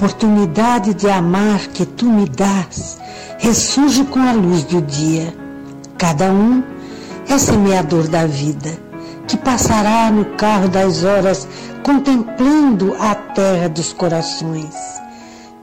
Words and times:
Oportunidade 0.00 0.94
de 0.94 1.10
amar 1.10 1.58
que 1.74 1.84
tu 1.84 2.06
me 2.06 2.26
dás 2.26 2.98
ressurge 3.36 4.02
com 4.04 4.18
a 4.18 4.32
luz 4.32 4.64
do 4.64 4.80
dia. 4.80 5.36
Cada 5.98 6.32
um 6.32 6.62
é 7.28 7.36
semeador 7.36 8.08
da 8.08 8.26
vida, 8.26 8.70
que 9.28 9.36
passará 9.36 10.10
no 10.10 10.24
carro 10.36 10.68
das 10.68 11.04
horas 11.04 11.46
contemplando 11.82 12.96
a 12.98 13.14
terra 13.14 13.68
dos 13.68 13.92
corações. 13.92 14.74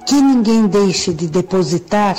Que 0.05 0.21
ninguém 0.21 0.67
deixe 0.67 1.11
de 1.15 1.27
depositar 1.27 2.15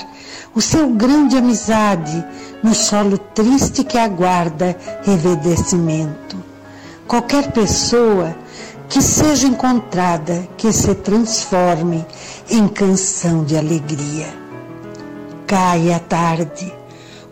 o 0.57 0.61
seu 0.61 0.89
grande 0.91 1.37
amizade 1.37 2.25
no 2.65 2.75
solo 2.75 3.17
triste 3.17 3.85
que 3.85 3.97
aguarda 3.97 4.77
revedecimento. 5.05 6.37
Qualquer 7.07 7.53
pessoa 7.53 8.35
que 8.89 9.03
seja 9.03 9.47
encontrada, 9.47 10.49
que 10.57 10.73
se 10.73 10.95
transforme 10.95 12.05
em 12.51 12.67
canção 12.69 13.45
de 13.45 13.57
alegria. 13.57 14.27
Cai 15.47 15.93
a 15.93 15.99
tarde, 15.99 16.73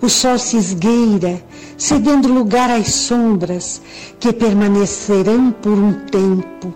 o 0.00 0.08
sol 0.08 0.38
se 0.38 0.56
esgueira, 0.56 1.42
cedendo 1.78 2.32
lugar 2.32 2.70
às 2.70 2.88
sombras 2.88 3.80
que 4.20 4.32
permanecerão 4.32 5.50
por 5.50 5.72
um 5.72 5.92
tempo. 6.06 6.74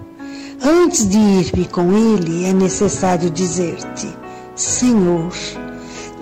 Antes 0.63 1.09
de 1.09 1.19
ir-me 1.19 1.67
com 1.67 1.93
ele, 1.93 2.45
é 2.45 2.53
necessário 2.53 3.31
dizer-te: 3.31 4.09
Senhor, 4.55 5.33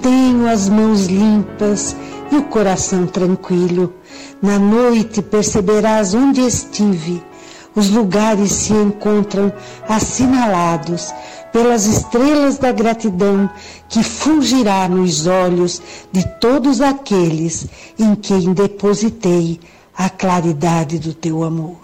tenho 0.01 0.49
as 0.49 0.69
mãos 0.69 1.07
limpas 1.07 1.97
e 2.31 2.37
o 2.37 2.45
coração 2.45 3.07
tranquilo. 3.07 3.95
Na 4.41 4.59
noite 4.59 5.23
perceberás 5.23 6.15
onde 6.15 6.41
estive. 6.41 7.28
Os 7.75 7.91
lugares 7.91 8.51
se 8.53 8.73
encontram 8.73 9.53
assinalados 9.89 11.13
pelas 11.53 11.87
estrelas 11.87 12.59
da 12.59 12.73
gratidão 12.73 13.49
que 13.89 14.03
fulgirá 14.03 14.89
nos 14.89 15.27
olhos 15.27 15.81
de 16.13 16.27
todos 16.41 16.81
aqueles 16.81 17.67
em 17.99 18.15
quem 18.15 18.53
depositei 18.53 19.61
a 19.97 20.09
claridade 20.09 20.99
do 20.99 21.13
teu 21.13 21.43
amor. 21.43 21.79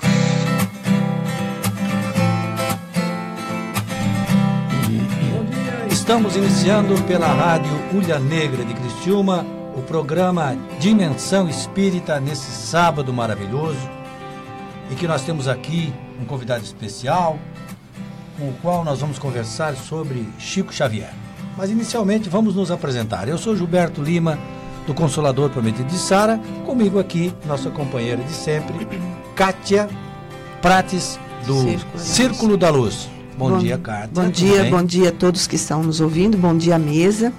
Estamos 5.91 6.37
iniciando 6.37 7.01
pela 7.05 7.29
Rádio 7.29 7.73
Ulha 7.95 8.19
Negra 8.19 8.65
de 8.65 8.75
Criciúma 8.75 9.47
o 9.77 9.83
programa 9.83 10.57
Dimensão 10.79 11.49
Espírita 11.49 12.21
nesse 12.21 12.51
sábado 12.51 13.13
maravilhoso 13.13 13.94
e 14.91 14.95
que 14.95 15.07
nós 15.07 15.23
temos 15.23 15.49
aqui 15.49 15.93
um 16.21 16.25
convidado 16.25 16.63
especial, 16.63 17.39
com 18.39 18.49
o 18.49 18.55
qual 18.61 18.85
nós 18.85 19.01
vamos 19.01 19.19
conversar 19.19 19.75
sobre 19.77 20.29
Chico 20.39 20.73
Xavier. 20.73 21.13
Mas 21.57 21.71
inicialmente 21.71 22.29
vamos 22.29 22.55
nos 22.55 22.71
apresentar. 22.71 23.29
Eu 23.29 23.39
sou 23.39 23.57
Gilberto 23.57 24.03
Lima, 24.03 24.39
do 24.87 24.93
Consolador 24.93 25.51
Prometido 25.51 25.89
de 25.89 25.99
Sara, 25.99 26.39
comigo 26.67 26.99
aqui, 26.99 27.33
nossa 27.47 27.71
companheira 27.71 28.23
de 28.23 28.33
sempre, 28.33 28.87
Kátia 29.35 29.89
Prates, 30.61 31.19
do 31.47 31.61
Círculo, 31.63 31.99
Círculo 31.99 32.57
da 32.57 32.71
Luz. 32.71 33.09
Bom, 33.39 33.51
bom 33.51 33.59
dia, 33.59 33.79
Kátia. 33.79 34.11
Bom 34.13 34.29
dia, 34.29 34.65
bom 34.65 34.83
dia 34.83 35.09
a 35.09 35.13
todos 35.13 35.47
que 35.47 35.57
estão 35.57 35.83
nos 35.83 36.01
ouvindo, 36.01 36.37
bom 36.37 36.57
dia 36.57 36.77
à 36.77 36.79
mesa, 36.79 37.33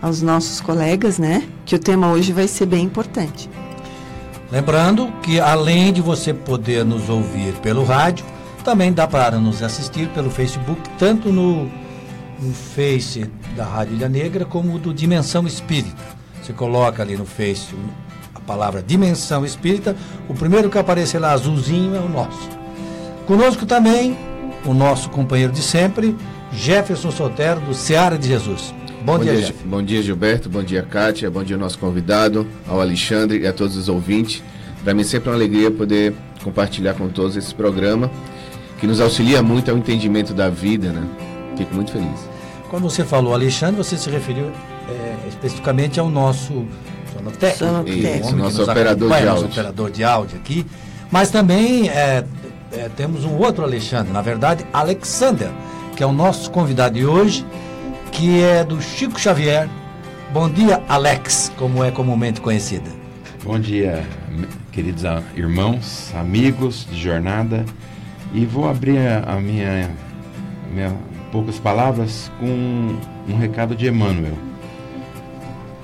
aos 0.00 0.22
nossos 0.22 0.60
colegas, 0.60 1.18
né? 1.18 1.46
Que 1.64 1.74
o 1.74 1.78
tema 1.78 2.10
hoje 2.10 2.32
vai 2.32 2.48
ser 2.48 2.66
bem 2.66 2.84
importante. 2.84 3.48
Lembrando 4.50 5.12
que 5.22 5.40
além 5.40 5.92
de 5.92 6.00
você 6.00 6.32
poder 6.32 6.84
nos 6.84 7.08
ouvir 7.08 7.52
pelo 7.54 7.84
rádio, 7.84 8.24
também 8.62 8.92
dá 8.92 9.06
para 9.06 9.38
nos 9.38 9.62
assistir 9.62 10.08
pelo 10.08 10.30
Facebook, 10.30 10.80
tanto 10.98 11.32
no, 11.32 11.70
no 12.40 12.52
Face 12.52 13.30
da 13.56 13.64
Rádio 13.64 13.94
Ilha 13.94 14.08
Negra 14.08 14.44
como 14.44 14.78
do 14.78 14.94
Dimensão 14.94 15.46
Espírita. 15.46 16.02
Você 16.42 16.52
coloca 16.52 17.02
ali 17.02 17.16
no 17.16 17.26
Face 17.26 17.74
a 18.34 18.40
palavra 18.40 18.82
Dimensão 18.82 19.44
Espírita, 19.44 19.96
o 20.28 20.34
primeiro 20.34 20.70
que 20.70 20.78
aparecer 20.78 21.18
lá 21.18 21.32
azulzinho 21.32 21.96
é 21.96 22.00
o 22.00 22.08
nosso. 22.08 22.48
Conosco 23.26 23.66
também 23.66 24.16
o 24.64 24.72
nosso 24.72 25.10
companheiro 25.10 25.52
de 25.52 25.62
sempre, 25.62 26.16
Jefferson 26.52 27.10
Sotero, 27.10 27.60
do 27.60 27.74
Seara 27.74 28.16
de 28.16 28.28
Jesus. 28.28 28.72
Bom, 29.06 29.18
bom 29.18 29.22
dia, 29.22 29.36
dia 29.36 29.54
Bom 29.64 29.82
dia, 29.84 30.02
Gilberto. 30.02 30.48
Bom 30.48 30.64
dia, 30.64 30.82
Kátia. 30.82 31.30
Bom 31.30 31.44
dia 31.44 31.54
ao 31.54 31.60
nosso 31.60 31.78
convidado, 31.78 32.44
ao 32.68 32.80
Alexandre 32.80 33.38
e 33.38 33.46
a 33.46 33.52
todos 33.52 33.76
os 33.76 33.88
ouvintes. 33.88 34.42
Para 34.82 34.92
mim 34.94 35.04
sempre 35.04 35.28
é 35.28 35.30
uma 35.30 35.38
alegria 35.38 35.70
poder 35.70 36.12
compartilhar 36.42 36.94
com 36.94 37.08
todos 37.08 37.36
esse 37.36 37.54
programa, 37.54 38.10
que 38.80 38.86
nos 38.86 39.00
auxilia 39.00 39.44
muito 39.44 39.70
ao 39.70 39.76
entendimento 39.76 40.34
da 40.34 40.48
vida, 40.50 40.88
né? 40.88 41.06
Fico 41.56 41.72
muito 41.72 41.92
feliz. 41.92 42.28
Quando 42.68 42.82
você 42.82 43.04
falou 43.04 43.32
Alexandre, 43.32 43.76
você 43.76 43.96
se 43.96 44.10
referiu 44.10 44.50
é, 44.88 45.28
especificamente 45.28 46.00
ao 46.00 46.10
nosso 46.10 46.66
sonotécnico, 47.12 48.26
Isso, 48.26 48.36
nosso 48.36 48.64
operador 48.64 49.08
de 49.08 49.14
áudio. 49.14 49.30
Nosso 49.30 49.44
operador 49.44 49.90
de 49.92 50.02
áudio 50.02 50.36
aqui. 50.36 50.66
Mas 51.12 51.30
também 51.30 51.88
é, 51.90 52.24
é, 52.72 52.90
temos 52.96 53.24
um 53.24 53.36
outro 53.36 53.62
Alexandre, 53.62 54.12
na 54.12 54.20
verdade, 54.20 54.66
Alexander, 54.72 55.50
que 55.94 56.02
é 56.02 56.06
o 56.06 56.12
nosso 56.12 56.50
convidado 56.50 56.96
de 56.96 57.06
hoje 57.06 57.46
que 58.16 58.40
é 58.40 58.64
do 58.64 58.80
Chico 58.80 59.20
Xavier. 59.20 59.68
Bom 60.32 60.48
dia, 60.48 60.82
Alex, 60.88 61.52
como 61.58 61.84
é 61.84 61.90
comumente 61.90 62.40
conhecida. 62.40 62.90
Bom 63.44 63.60
dia, 63.60 64.02
queridos 64.72 65.02
irmãos, 65.34 66.14
amigos 66.14 66.88
de 66.90 66.98
jornada. 66.98 67.66
E 68.32 68.46
vou 68.46 68.66
abrir 68.70 68.96
a 68.98 69.36
minha, 69.38 69.90
minha 70.72 70.96
poucas 71.30 71.58
palavras 71.58 72.32
com 72.40 72.96
um 73.28 73.36
recado 73.38 73.76
de 73.76 73.86
Emmanuel. 73.86 74.32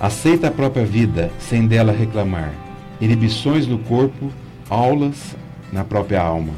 Aceita 0.01 0.49
a 0.49 0.51
própria 0.51 0.87
vida 0.87 1.31
sem 1.39 1.67
dela 1.67 1.93
reclamar. 1.93 2.55
Inibições 2.99 3.67
no 3.67 3.79
corpo, 3.81 4.33
aulas 4.71 5.37
na 5.71 5.85
própria 5.85 6.23
alma. 6.23 6.55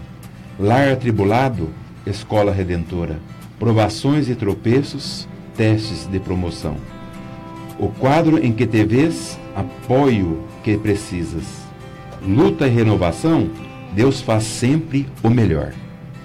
Lar 0.56 0.93
atribulado, 0.93 1.69
escola 2.06 2.53
redentora. 2.53 3.19
Provações 3.59 4.29
e 4.29 4.37
tropeços, 4.37 5.27
testes 5.56 6.06
de 6.06 6.19
promoção. 6.19 6.76
O 7.78 7.88
quadro 7.88 8.44
em 8.44 8.53
que 8.53 8.66
te 8.66 8.84
vês, 8.84 9.38
apoio 9.54 10.42
que 10.62 10.76
precisas. 10.76 11.44
Luta 12.26 12.66
e 12.66 12.70
renovação, 12.70 13.50
Deus 13.94 14.20
faz 14.20 14.44
sempre 14.44 15.09
o 15.22 15.31
melhor. 15.31 15.72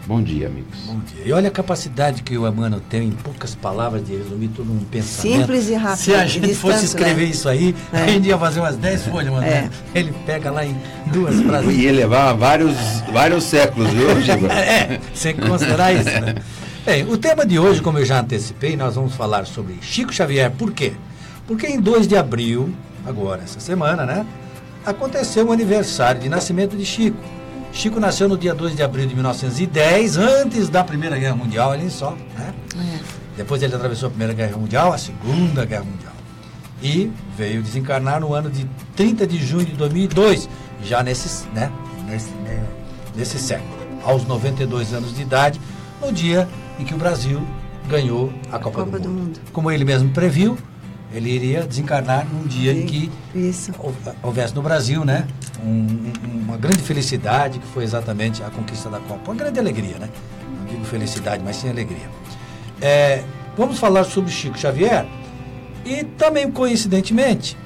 Bom 0.09 0.23
dia, 0.23 0.47
amigos. 0.47 0.79
Bom 0.87 0.99
dia. 1.05 1.21
E 1.23 1.31
olha 1.31 1.49
a 1.49 1.51
capacidade 1.51 2.23
que 2.23 2.35
o 2.35 2.47
Emmanuel 2.47 2.81
tem 2.89 3.09
em 3.09 3.11
poucas 3.11 3.53
palavras 3.53 4.03
de 4.03 4.15
resumir 4.15 4.47
todo 4.47 4.71
um 4.71 4.79
pensamento. 4.79 5.41
Simples 5.41 5.69
e 5.69 5.75
rápido. 5.75 5.99
Se 5.99 6.15
a 6.15 6.25
gente 6.25 6.55
fosse 6.55 6.85
escrever 6.85 7.25
né? 7.25 7.29
isso 7.29 7.47
aí, 7.47 7.75
é. 7.93 7.97
a 8.01 8.07
gente 8.07 8.27
ia 8.27 8.37
fazer 8.39 8.59
umas 8.59 8.75
10 8.75 9.05
folhas, 9.05 9.31
mano. 9.31 9.45
É. 9.45 9.69
Ele 9.93 10.11
pega 10.25 10.49
lá 10.49 10.65
em 10.65 10.75
duas 11.13 11.39
frases. 11.41 11.77
Ia 11.77 11.91
levar 11.91 12.33
vários, 12.33 12.75
vários 13.13 13.43
séculos, 13.43 13.87
viu, 13.91 14.19
Giba? 14.19 14.47
é, 14.51 14.99
sem 15.13 15.35
considerar 15.35 15.93
isso, 15.93 16.05
né? 16.05 16.33
Bem, 16.89 17.07
o 17.07 17.15
tema 17.19 17.45
de 17.45 17.59
hoje, 17.59 17.83
como 17.83 17.99
eu 17.99 18.03
já 18.03 18.19
antecipei, 18.19 18.75
nós 18.75 18.95
vamos 18.95 19.13
falar 19.13 19.45
sobre 19.45 19.77
Chico 19.79 20.11
Xavier. 20.11 20.49
Por 20.49 20.71
quê? 20.71 20.93
Porque 21.45 21.67
em 21.67 21.79
2 21.79 22.07
de 22.07 22.17
abril, 22.17 22.73
agora, 23.05 23.43
essa 23.43 23.59
semana, 23.59 24.07
né? 24.07 24.25
Aconteceu 24.83 25.45
o 25.45 25.51
aniversário 25.51 26.19
de 26.19 26.27
nascimento 26.27 26.75
de 26.75 26.83
Chico. 26.83 27.23
Chico 27.71 27.99
nasceu 27.99 28.27
no 28.27 28.35
dia 28.35 28.55
2 28.55 28.75
de 28.75 28.81
abril 28.81 29.05
de 29.05 29.13
1910, 29.13 30.17
antes 30.17 30.67
da 30.67 30.83
Primeira 30.83 31.15
Guerra 31.19 31.35
Mundial, 31.35 31.73
ali 31.73 31.91
só, 31.91 32.17
né? 32.35 32.55
É. 32.75 32.99
Depois 33.37 33.61
ele 33.61 33.75
atravessou 33.75 34.07
a 34.07 34.09
Primeira 34.09 34.33
Guerra 34.33 34.57
Mundial, 34.57 34.91
a 34.91 34.97
Segunda 34.97 35.65
Guerra 35.65 35.83
Mundial. 35.83 36.13
E 36.81 37.11
veio 37.37 37.61
desencarnar 37.61 38.19
no 38.19 38.33
ano 38.33 38.49
de 38.49 38.67
30 38.95 39.27
de 39.27 39.37
junho 39.37 39.63
de 39.63 39.73
2002, 39.73 40.49
já 40.83 41.03
nesse, 41.03 41.47
né? 41.49 41.71
nesse, 42.07 42.31
né? 42.43 42.63
nesse 43.15 43.37
século, 43.37 43.77
aos 44.03 44.25
92 44.25 44.91
anos 44.91 45.15
de 45.15 45.21
idade, 45.21 45.61
no 46.01 46.11
dia 46.11 46.49
em 46.79 46.83
que 46.85 46.93
o 46.93 46.97
Brasil 46.97 47.41
ganhou 47.87 48.31
a 48.51 48.57
Copa, 48.59 48.85
Copa 48.85 48.99
do, 48.99 49.09
mundo. 49.09 49.21
do, 49.21 49.25
mundo. 49.25 49.39
Como 49.51 49.69
ele 49.71 49.83
mesmo 49.85 50.09
previu, 50.09 50.57
Ele 51.11 51.27
iria 51.31 51.63
desencarnar 51.63 52.23
num 52.31 52.45
dia 52.45 52.71
em 52.71 52.85
que 52.85 53.11
Isso. 53.33 53.71
hou- 53.79 53.95
houvesse 54.21 54.53
no 54.53 54.61
Brasil, 54.61 55.03
né? 55.03 55.25
um- 55.65 56.11
uma 56.43 56.55
grande 56.55 56.83
felicidade, 56.83 57.57
que 57.57 57.65
foi 57.65 57.83
exatamente 57.83 58.43
a 58.43 58.49
conquista 58.51 58.91
da 58.91 58.99
Copa. 58.99 59.31
Uma 59.31 59.35
grande 59.35 59.59
alegria, 59.59 59.97
né? 59.97 60.07
Não 60.59 60.65
digo 60.67 60.85
felicidade, 60.85 61.41
mas 61.43 61.55
sim 61.55 61.67
alegria. 61.67 62.07
É, 62.79 63.23
vamos 63.57 63.79
falar 63.79 64.03
sobre 64.03 64.29
Chico 64.31 64.55
Xavier 64.57 65.03
e 65.83 66.03
também, 66.03 66.51
coincidentemente, 66.51 67.57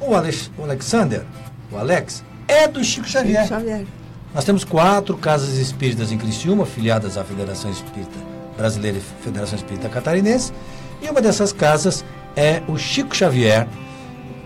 o, 0.00 0.14
Alex, 0.14 0.48
o 0.56 0.62
Alexander, 0.62 1.24
o 1.72 1.76
Alex, 1.78 2.22
é 2.46 2.68
do 2.68 2.82
Chico 2.84 3.08
Xavier. 3.08 3.42
Chico 3.42 3.54
Xavier. 3.56 3.84
Nós 4.32 4.44
temos 4.44 4.62
quatro 4.62 5.16
casas 5.16 5.56
espíritas 5.56 6.12
em 6.12 6.16
Criciúma, 6.16 6.64
filiadas 6.64 7.16
à 7.18 7.24
Federação 7.24 7.72
Espírita 7.72 8.16
Brasileira 8.58 8.98
e 8.98 9.22
Federação 9.22 9.56
Espírita 9.56 9.88
Catarinense, 9.88 10.52
e 11.00 11.08
uma 11.08 11.22
dessas 11.22 11.52
casas 11.52 12.04
é 12.36 12.60
o 12.66 12.76
Chico 12.76 13.16
Xavier, 13.16 13.68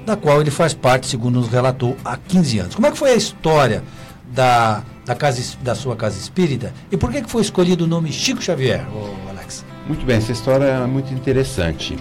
da 0.04 0.16
qual 0.16 0.40
ele 0.40 0.50
faz 0.50 0.74
parte, 0.74 1.06
segundo 1.06 1.40
nos 1.40 1.48
relatou, 1.48 1.96
há 2.04 2.16
15 2.16 2.58
anos. 2.58 2.74
Como 2.74 2.86
é 2.86 2.90
que 2.90 2.98
foi 2.98 3.10
a 3.10 3.14
história 3.14 3.82
da, 4.26 4.82
da, 5.06 5.14
casa, 5.14 5.56
da 5.62 5.74
sua 5.74 5.96
casa 5.96 6.18
espírita 6.18 6.72
e 6.90 6.96
por 6.96 7.10
que, 7.10 7.22
que 7.22 7.30
foi 7.30 7.40
escolhido 7.40 7.84
o 7.84 7.86
nome 7.86 8.12
Chico 8.12 8.42
Xavier, 8.42 8.86
Alex? 9.30 9.64
Muito 9.86 10.04
bem, 10.04 10.16
essa 10.16 10.32
história 10.32 10.64
é 10.64 10.86
muito 10.86 11.12
interessante, 11.14 11.98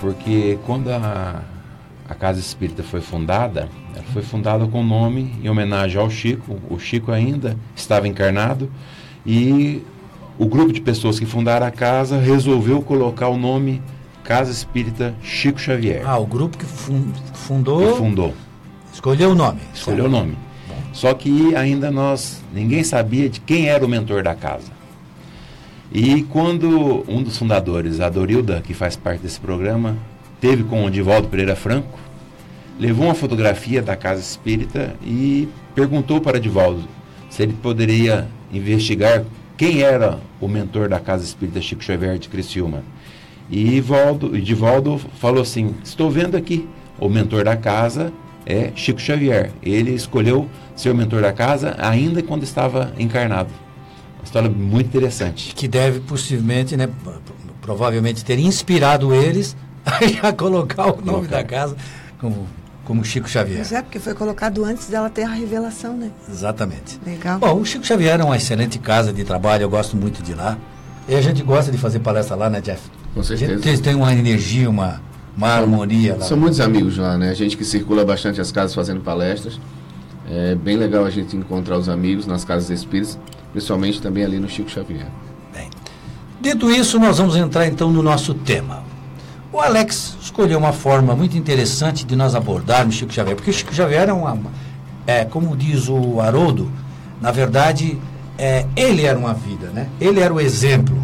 porque 0.00 0.58
quando 0.66 0.90
a, 0.90 1.42
a 2.08 2.14
Casa 2.14 2.40
Espírita 2.40 2.82
foi 2.82 3.00
fundada, 3.00 3.68
ela 3.94 4.04
foi 4.12 4.22
fundada 4.22 4.66
com 4.66 4.80
o 4.80 4.86
nome 4.86 5.38
em 5.42 5.48
homenagem 5.48 6.00
ao 6.00 6.10
Chico. 6.10 6.58
O 6.70 6.78
Chico 6.78 7.10
ainda 7.10 7.56
estava 7.74 8.06
encarnado 8.06 8.70
e 9.26 9.82
o 10.38 10.46
grupo 10.46 10.72
de 10.72 10.80
pessoas 10.80 11.18
que 11.18 11.26
fundaram 11.26 11.66
a 11.66 11.70
casa 11.70 12.18
resolveu 12.18 12.80
colocar 12.82 13.28
o 13.28 13.36
nome 13.36 13.82
Casa 14.24 14.50
Espírita 14.52 15.14
Chico 15.22 15.58
Xavier. 15.58 16.02
Ah, 16.06 16.18
o 16.18 16.26
grupo 16.26 16.56
que 16.58 16.64
fun- 16.66 17.12
fundou, 17.32 17.92
que 17.92 17.98
fundou, 17.98 18.34
escolheu 18.92 19.30
o 19.30 19.34
nome. 19.34 19.60
escolheu 19.74 20.04
o 20.04 20.08
nome. 20.08 20.36
Só 20.92 21.14
que 21.14 21.54
ainda 21.54 21.90
nós, 21.90 22.42
ninguém 22.52 22.82
sabia 22.84 23.28
de 23.28 23.40
quem 23.40 23.68
era 23.68 23.84
o 23.84 23.88
mentor 23.88 24.22
da 24.22 24.34
casa. 24.34 24.70
E 25.90 26.22
quando 26.24 27.04
um 27.08 27.22
dos 27.22 27.38
fundadores, 27.38 28.00
a 28.00 28.08
Dorilda, 28.10 28.60
que 28.60 28.74
faz 28.74 28.96
parte 28.96 29.22
desse 29.22 29.40
programa, 29.40 29.96
teve 30.40 30.62
com 30.64 30.84
o 30.84 30.90
Divaldo 30.90 31.28
Pereira 31.28 31.56
Franco, 31.56 31.98
levou 32.78 33.06
uma 33.06 33.14
fotografia 33.14 33.80
da 33.80 33.96
casa 33.96 34.20
espírita 34.20 34.94
e 35.02 35.48
perguntou 35.74 36.20
para 36.20 36.38
Divaldo 36.38 36.82
se 37.30 37.42
ele 37.42 37.54
poderia 37.54 38.26
investigar 38.52 39.24
quem 39.58 39.82
era 39.82 40.20
o 40.40 40.46
mentor 40.46 40.88
da 40.88 41.00
casa 41.00 41.24
espírita 41.24 41.60
Chico 41.60 41.82
Xavier 41.82 42.16
de 42.16 42.28
Criciúma. 42.28 42.84
E 43.50 43.80
Valdo, 43.80 44.40
Divaldo 44.40 44.98
falou 45.18 45.42
assim: 45.42 45.74
Estou 45.82 46.10
vendo 46.10 46.36
aqui, 46.36 46.66
o 46.98 47.08
mentor 47.08 47.44
da 47.44 47.56
casa 47.56 48.12
é 48.46 48.70
Chico 48.76 49.00
Xavier. 49.00 49.50
Ele 49.62 49.90
escolheu 49.92 50.48
ser 50.76 50.90
o 50.90 50.94
mentor 50.94 51.22
da 51.22 51.32
casa 51.32 51.74
ainda 51.78 52.22
quando 52.22 52.44
estava 52.44 52.92
encarnado. 52.98 53.50
Uma 54.18 54.24
história 54.24 54.48
muito 54.48 54.86
interessante. 54.86 55.54
que 55.54 55.66
deve 55.66 56.00
possivelmente, 56.00 56.76
né, 56.76 56.88
provavelmente 57.60 58.24
ter 58.24 58.38
inspirado 58.38 59.12
eles 59.12 59.56
a 60.22 60.32
colocar 60.32 60.84
o 60.86 60.96
nome 60.96 61.02
Colocar. 61.02 61.36
da 61.36 61.44
casa 61.44 61.76
como, 62.20 62.46
como 62.88 63.04
Chico 63.04 63.28
Xavier. 63.28 63.58
Pois 63.58 63.70
é, 63.70 63.82
porque 63.82 63.98
foi 63.98 64.14
colocado 64.14 64.64
antes 64.64 64.88
dela 64.88 65.10
ter 65.10 65.22
a 65.24 65.28
revelação, 65.28 65.94
né? 65.94 66.10
Exatamente. 66.26 66.98
Legal. 67.04 67.38
Bom, 67.38 67.60
o 67.60 67.64
Chico 67.64 67.84
Xavier 67.84 68.18
é 68.18 68.24
uma 68.24 68.34
excelente 68.36 68.78
casa 68.78 69.12
de 69.12 69.24
trabalho, 69.24 69.64
eu 69.64 69.68
gosto 69.68 69.94
muito 69.94 70.22
de 70.22 70.32
lá. 70.32 70.56
E 71.06 71.14
a 71.14 71.20
gente 71.20 71.42
gosta 71.42 71.70
de 71.70 71.76
fazer 71.76 71.98
palestra 71.98 72.34
lá, 72.34 72.48
né, 72.48 72.62
Jeff? 72.62 72.80
Com 73.12 73.20
A 73.20 73.22
gente 73.22 73.38
certeza. 73.46 73.82
tem 73.82 73.94
uma 73.94 74.10
energia, 74.14 74.70
uma, 74.70 75.02
uma 75.36 75.48
harmonia 75.48 76.16
lá. 76.16 76.24
São 76.24 76.38
muitos 76.38 76.60
amigos 76.60 76.96
lá, 76.96 77.18
né? 77.18 77.28
A 77.28 77.34
gente 77.34 77.58
que 77.58 77.64
circula 77.64 78.06
bastante 78.06 78.40
as 78.40 78.50
casas 78.50 78.74
fazendo 78.74 79.02
palestras. 79.02 79.60
É 80.30 80.54
bem 80.54 80.78
legal 80.78 81.04
a 81.04 81.10
gente 81.10 81.36
encontrar 81.36 81.76
os 81.76 81.90
amigos 81.90 82.26
nas 82.26 82.42
casas 82.42 82.70
espíritas, 82.70 83.18
principalmente 83.52 84.00
também 84.00 84.24
ali 84.24 84.38
no 84.40 84.48
Chico 84.48 84.70
Xavier. 84.70 85.06
Bem, 85.54 85.68
dito 86.40 86.70
isso, 86.70 86.98
nós 86.98 87.18
vamos 87.18 87.36
entrar 87.36 87.66
então 87.66 87.90
no 87.92 88.02
nosso 88.02 88.32
tema. 88.32 88.82
O 89.52 89.60
Alex 89.60 90.16
escolheu 90.20 90.58
uma 90.58 90.72
forma 90.72 91.14
muito 91.16 91.36
interessante 91.36 92.04
de 92.04 92.14
nós 92.14 92.34
abordarmos 92.34 92.94
Chico 92.94 93.12
Xavier, 93.12 93.34
porque 93.34 93.52
Chico 93.52 93.74
Xavier 93.74 94.08
é 94.08 94.12
uma, 94.12 94.36
é, 95.06 95.24
como 95.24 95.56
diz 95.56 95.88
o 95.88 96.20
Haroldo, 96.20 96.70
na 97.20 97.30
verdade, 97.30 97.98
é, 98.36 98.66
ele 98.76 99.04
era 99.06 99.18
uma 99.18 99.32
vida, 99.32 99.68
né? 99.70 99.88
Ele 100.00 100.20
era 100.20 100.32
o 100.32 100.40
exemplo. 100.40 100.96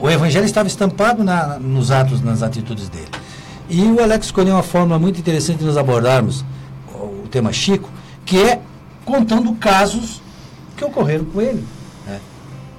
O 0.00 0.08
evangelho 0.08 0.46
estava 0.46 0.68
estampado 0.68 1.22
na- 1.24 1.58
nos 1.58 1.90
atos, 1.90 2.22
nas 2.22 2.42
atitudes 2.42 2.88
dele. 2.88 3.08
E 3.68 3.82
o 3.82 4.00
Alex 4.02 4.26
escolheu 4.26 4.54
uma 4.54 4.62
forma 4.62 4.98
muito 4.98 5.18
interessante 5.18 5.58
de 5.58 5.64
nós 5.64 5.76
abordarmos 5.76 6.44
o 6.94 7.26
tema 7.30 7.52
Chico, 7.52 7.90
que 8.24 8.40
é 8.40 8.60
contando 9.04 9.52
casos 9.54 10.22
que 10.76 10.84
ocorreram 10.84 11.24
com 11.26 11.40
ele. 11.40 11.64
né? 12.06 12.20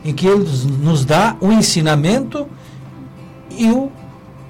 Em 0.06 0.14
que 0.14 0.26
ele 0.28 0.46
nos- 0.82 1.04
dá 1.06 1.36
o 1.42 1.52
ensinamento 1.52 2.48
e 3.52 3.70
o 3.70 3.92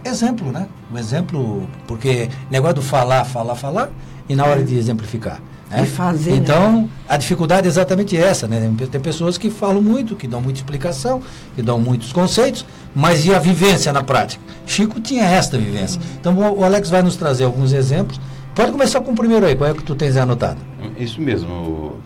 exemplo, 0.06 0.52
né? 0.52 0.68
O 0.92 0.98
exemplo, 0.98 1.68
porque 1.88 2.30
negócio 2.50 2.76
do 2.76 2.82
falar, 2.82 3.24
falar, 3.26 3.56
falar, 3.56 3.90
e 4.28 4.36
na 4.36 4.46
hora 4.46 4.64
de 4.64 4.76
exemplificar. 4.76 5.42
né? 5.70 5.84
E 5.84 5.86
fazer, 5.86 6.32
né? 6.32 6.38
Então, 6.38 6.90
a 7.08 7.18
dificuldade 7.18 7.68
é 7.68 7.70
exatamente 7.70 8.16
essa, 8.16 8.48
né? 8.48 8.72
Tem 8.92 9.02
pessoas 9.02 9.38
que 9.38 9.50
falam 9.50 9.82
muito, 9.82 10.16
que 10.16 10.28
dão 10.28 10.42
muita 10.42 10.60
explicação, 10.60 11.22
que 11.56 11.62
dão 11.62 11.80
muitos 11.80 12.14
conceitos, 12.14 12.66
mas 12.96 13.26
e 13.26 13.34
a 13.34 13.40
vivência 13.40 13.92
na 13.92 14.04
prática? 14.04 14.42
Chico 14.66 15.00
tinha 15.00 15.24
esta 15.24 15.58
vivência. 15.58 16.00
Então, 16.20 16.38
o 16.38 16.64
Alex 16.64 16.90
vai 16.90 17.02
nos 17.02 17.16
trazer 17.16 17.44
alguns 17.44 17.74
exemplos. 17.74 18.20
Pode 18.56 18.72
começar 18.72 19.02
com 19.02 19.12
o 19.12 19.16
primeiro 19.16 19.46
aí, 19.46 19.56
qual 19.56 19.68
é 19.70 19.74
o 19.74 19.76
que 19.76 19.84
tu 19.84 19.96
tens 19.96 20.16
anotado? 20.16 20.60
Isso 20.98 21.20
mesmo. 21.20 21.98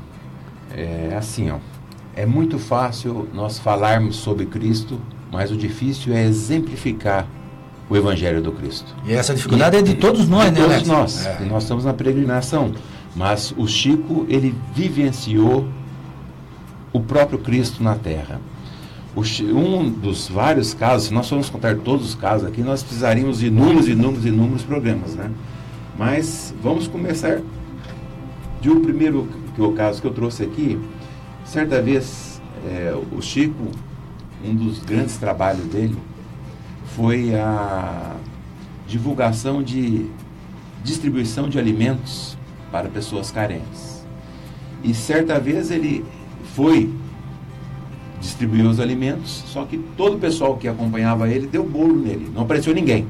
É 0.73 1.15
assim, 1.17 1.51
ó. 1.51 1.57
É 2.15 2.25
muito 2.25 2.57
fácil 2.57 3.27
nós 3.33 3.59
falarmos 3.59 4.15
sobre 4.15 4.45
Cristo, 4.45 4.99
mas 5.31 5.51
o 5.51 5.57
difícil 5.57 6.13
é 6.13 6.23
exemplificar 6.23 7.27
o 7.89 7.95
Evangelho 7.95 8.41
do 8.41 8.51
Cristo. 8.51 8.93
E 9.05 9.13
essa 9.13 9.33
dificuldade 9.33 9.75
E- 9.75 9.79
é 9.79 9.81
de 9.81 9.95
todos 9.95 10.27
nós, 10.27 10.45
de 10.45 10.51
né, 10.51 10.57
todos 10.59 10.73
Alex? 10.73 10.87
nós. 10.87 11.25
É. 11.25 11.45
Nós 11.45 11.63
estamos 11.63 11.85
na 11.85 11.93
peregrinação. 11.93 12.71
Mas 13.15 13.53
o 13.57 13.67
Chico, 13.67 14.25
ele 14.29 14.53
vivenciou 14.75 15.67
o 16.93 16.99
próprio 16.99 17.39
Cristo 17.39 17.81
na 17.81 17.95
Terra. 17.95 18.39
O 19.15 19.21
um 19.55 19.89
dos 19.89 20.27
vários 20.27 20.73
casos, 20.75 21.07
se 21.07 21.13
nós 21.13 21.27
formos 21.27 21.49
contar 21.49 21.75
todos 21.77 22.09
os 22.09 22.15
casos 22.15 22.47
aqui, 22.47 22.61
nós 22.61 22.83
precisaríamos 22.83 23.39
de 23.39 23.47
inúmeros, 23.47 23.87
inúmeros, 23.87 24.25
inúmeros 24.25 24.63
programas, 24.63 25.15
né? 25.15 25.31
Mas 25.97 26.53
vamos 26.61 26.87
começar 26.87 27.41
de 28.61 28.69
um 28.69 28.81
primeiro 28.81 29.27
que 29.55 29.61
o 29.61 29.71
caso 29.71 29.99
que 30.01 30.07
eu 30.07 30.13
trouxe 30.13 30.43
aqui. 30.43 30.79
Certa 31.43 31.81
vez, 31.81 32.39
é, 32.69 32.95
o 33.11 33.19
Chico, 33.21 33.67
um 34.45 34.53
dos 34.53 34.79
grandes 34.79 35.17
trabalhos 35.17 35.65
dele 35.65 35.97
foi 36.97 37.35
a 37.35 38.15
divulgação 38.87 39.61
de 39.61 40.07
distribuição 40.83 41.47
de 41.47 41.59
alimentos 41.59 42.35
para 42.71 42.89
pessoas 42.89 43.29
carentes. 43.29 44.03
E 44.83 44.95
certa 44.95 45.39
vez 45.39 45.69
ele 45.69 46.03
foi 46.55 46.91
distribuir 48.19 48.65
os 48.65 48.79
alimentos, 48.79 49.43
só 49.45 49.63
que 49.63 49.77
todo 49.95 50.15
o 50.15 50.19
pessoal 50.19 50.57
que 50.57 50.67
acompanhava 50.67 51.29
ele 51.29 51.45
deu 51.45 51.63
bolo 51.63 51.95
nele, 51.95 52.31
não 52.33 52.41
apareceu 52.41 52.73
ninguém. 52.73 53.05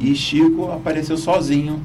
E 0.00 0.16
Chico 0.16 0.72
apareceu 0.72 1.16
sozinho 1.16 1.80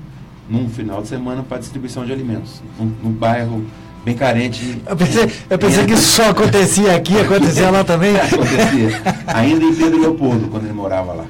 num 0.50 0.68
final 0.68 1.04
de 1.04 1.08
semana 1.08 1.44
para 1.44 1.60
distribuição 1.60 2.04
de 2.04 2.12
alimentos, 2.12 2.64
num, 2.80 2.92
num 3.04 3.12
bairro 3.12 3.64
bem 4.08 4.16
carente. 4.16 4.82
Eu 4.88 4.96
pensei, 4.96 5.30
eu 5.50 5.60
pensei 5.60 5.86
que 5.86 5.94
isso 5.94 6.16
só 6.16 6.30
acontecia 6.30 6.96
aqui, 6.96 7.20
acontecia 7.20 7.70
lá 7.70 7.84
também. 7.84 8.16
Acontecia. 8.16 9.02
Ainda 9.28 9.66
em 9.66 9.76
Pedro 9.76 10.00
Leopoldo, 10.00 10.48
quando 10.48 10.64
ele 10.64 10.74
morava 10.74 11.12
lá. 11.12 11.26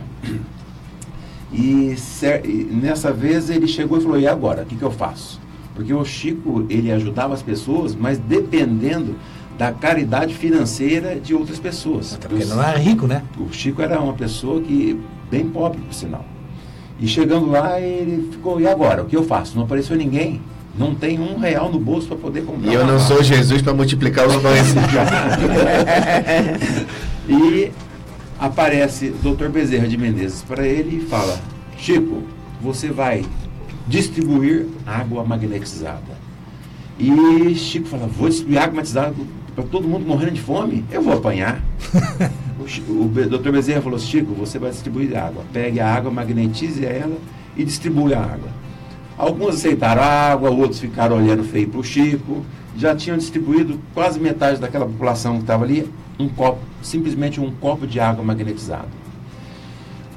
E, 1.52 1.96
e 2.46 2.70
nessa 2.72 3.12
vez 3.12 3.50
ele 3.50 3.68
chegou 3.68 3.98
e 3.98 4.02
falou, 4.02 4.20
e 4.20 4.28
agora, 4.28 4.62
o 4.62 4.66
que, 4.68 4.76
que 4.76 4.84
eu 4.84 4.92
faço? 4.92 5.42
Porque 5.74 5.92
o 5.92 6.06
Chico, 6.06 6.68
ele 6.70 6.92
ajudava 6.92 7.34
as 7.34 7.42
pessoas, 7.42 7.96
mas 7.96 8.20
dependendo 8.20 9.16
da 9.58 9.72
caridade 9.72 10.36
financeira 10.36 11.20
de 11.20 11.34
outras 11.34 11.58
pessoas. 11.58 12.14
Até 12.14 12.28
porque 12.28 12.46
não 12.46 12.62
era 12.62 12.78
rico, 12.78 13.08
né? 13.08 13.24
O 13.40 13.52
Chico 13.52 13.82
era 13.82 14.00
uma 14.00 14.14
pessoa 14.14 14.62
que 14.62 15.00
bem 15.32 15.50
pobre, 15.50 15.80
por 15.80 15.94
sinal. 15.96 16.24
E 17.00 17.08
chegando 17.08 17.50
lá, 17.50 17.82
ele 17.82 18.30
ficou, 18.32 18.62
e 18.62 18.68
agora? 18.68 19.02
O 19.02 19.06
que 19.06 19.18
eu 19.18 19.24
faço? 19.24 19.56
Não 19.56 19.64
apareceu 19.64 19.96
ninguém. 19.96 20.42
Não 20.78 20.94
tem 20.94 21.20
um 21.20 21.40
real 21.40 21.72
no 21.72 21.80
bolso 21.80 22.08
para 22.08 22.18
poder 22.18 22.44
comprar. 22.46 22.72
E 22.72 22.76
eu 22.76 22.86
não 22.86 23.00
sou 23.00 23.24
Jesus 23.24 23.62
para 23.62 23.74
multiplicar 23.74 24.28
os 24.28 24.36
pães. 24.36 24.76
E 27.30 27.72
aparece 28.40 29.08
o 29.24 29.36
Dr. 29.36 29.48
Bezerra 29.50 29.88
de 29.88 29.98
Menezes 29.98 30.42
para 30.44 30.66
ele 30.66 30.98
e 30.98 31.02
fala: 31.08 31.40
Chico, 31.78 32.24
você 32.62 32.90
vai 32.90 33.26
distribuir 33.88 34.68
água 34.86 35.24
magnetizada. 35.26 36.18
E 37.00 37.54
Chico 37.56 37.88
fala: 37.88 38.08
Vou 38.08 38.30
distribuir 38.30 38.60
água 38.60 38.72
magnetizada 38.76 39.14
para 39.56 39.64
todo 39.66 39.88
mundo 39.88 40.06
morrendo 40.06 40.32
de 40.34 40.42
fome? 40.42 40.86
Eu 40.92 41.02
vou 41.02 41.14
apanhar. 41.14 41.62
o, 42.60 42.68
Chi- 42.68 42.84
o 42.88 43.10
Dr. 43.30 43.52
Bezerra 43.52 43.82
falou: 43.82 44.00
Chico, 44.00 44.34
você 44.34 44.58
vai 44.58 44.72
distribuir 44.72 45.16
água. 45.18 45.44
Pegue 45.52 45.80
a 45.80 45.94
água, 45.94 46.10
magnetize 46.12 46.86
ela 46.86 47.18
e 47.58 47.64
distribui 47.66 48.14
a 48.14 48.20
água. 48.22 48.50
Alguns 49.18 49.56
aceitaram 49.56 50.04
a 50.04 50.32
água, 50.32 50.52
outros 50.52 50.80
ficaram 50.80 51.18
olhando 51.18 51.44
feio 51.44 51.68
para 51.68 51.80
o 51.80 51.84
Chico. 51.84 52.46
Já 52.78 52.96
tinham 52.96 53.18
distribuído 53.18 53.80
quase 53.94 54.20
metade 54.20 54.62
daquela 54.62 54.86
população 54.86 55.38
que 55.38 55.42
estava 55.42 55.64
ali 55.64 55.90
um 56.20 56.30
copo, 56.30 56.60
simplesmente 56.84 57.42
um 57.42 57.52
copo 57.52 57.88
de 57.88 58.00
água 58.00 58.24
magnetizado. 58.24 58.90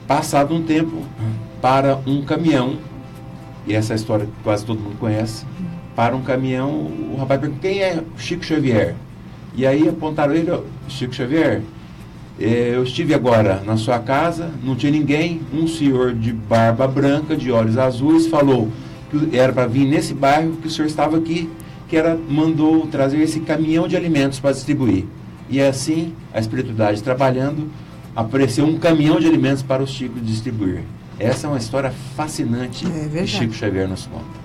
Passado 0.07 0.54
um 0.54 0.62
tempo, 0.62 1.02
para 1.62 1.99
um 2.07 2.23
caminhão, 2.23 2.76
e 3.66 3.75
essa 3.75 3.95
história 3.95 4.26
que 4.26 4.33
quase 4.42 4.66
todo 4.66 4.80
mundo 4.80 4.99
conhece, 4.99 5.47
para 5.97 6.14
um 6.14 6.23
caminhão, 6.23 6.71
o 6.71 7.16
rapaz 7.19 7.40
perguntou, 7.40 7.62
quem 7.62 7.80
é 7.80 8.02
Chico 8.19 8.45
Xavier? 8.45 8.95
E 9.54 9.66
aí 9.66 9.88
apontaram 9.88 10.35
ele, 10.35 10.52
Chico 10.88 11.14
Xavier, 11.14 11.62
eh, 12.38 12.73
eu 12.75 12.83
estive 12.83 13.14
agora 13.14 13.62
na 13.64 13.76
sua 13.76 13.99
casa, 13.99 14.50
não 14.62 14.75
tinha 14.75 14.92
ninguém, 14.92 15.40
um 15.52 15.66
senhor 15.66 16.12
de 16.12 16.33
barba 16.33 16.87
branca, 16.87 17.37
de 17.37 17.50
olhos 17.50 17.78
azuis, 17.78 18.26
falou 18.26 18.69
que 19.11 19.37
era 19.37 19.52
para 19.52 19.67
vir 19.67 19.87
nesse 19.87 20.14
bairro, 20.14 20.52
que 20.61 20.69
o 20.69 20.71
senhor 20.71 20.87
estava 20.87 21.17
aqui, 21.17 21.49
que 21.88 21.97
era 21.97 22.17
mandou 22.29 22.87
trazer 22.87 23.19
esse 23.21 23.40
caminhão 23.40 23.88
de 23.88 23.97
alimentos 23.97 24.38
para 24.38 24.52
distribuir. 24.52 25.05
E 25.49 25.61
assim, 25.61 26.12
a 26.33 26.38
espiritualidade 26.38 27.02
trabalhando, 27.02 27.69
apareceu 28.14 28.64
um 28.64 28.79
caminhão 28.79 29.19
de 29.19 29.26
alimentos 29.26 29.62
para 29.62 29.83
o 29.83 29.87
Chico 29.87 30.21
distribuir. 30.21 30.83
Essa 31.19 31.47
é 31.47 31.50
uma 31.50 31.59
história 31.59 31.93
fascinante 32.17 32.87
É 32.87 33.21
que 33.21 33.26
Chico 33.26 33.52
Xavier 33.52 33.88
nos 33.88 34.07
conta. 34.07 34.40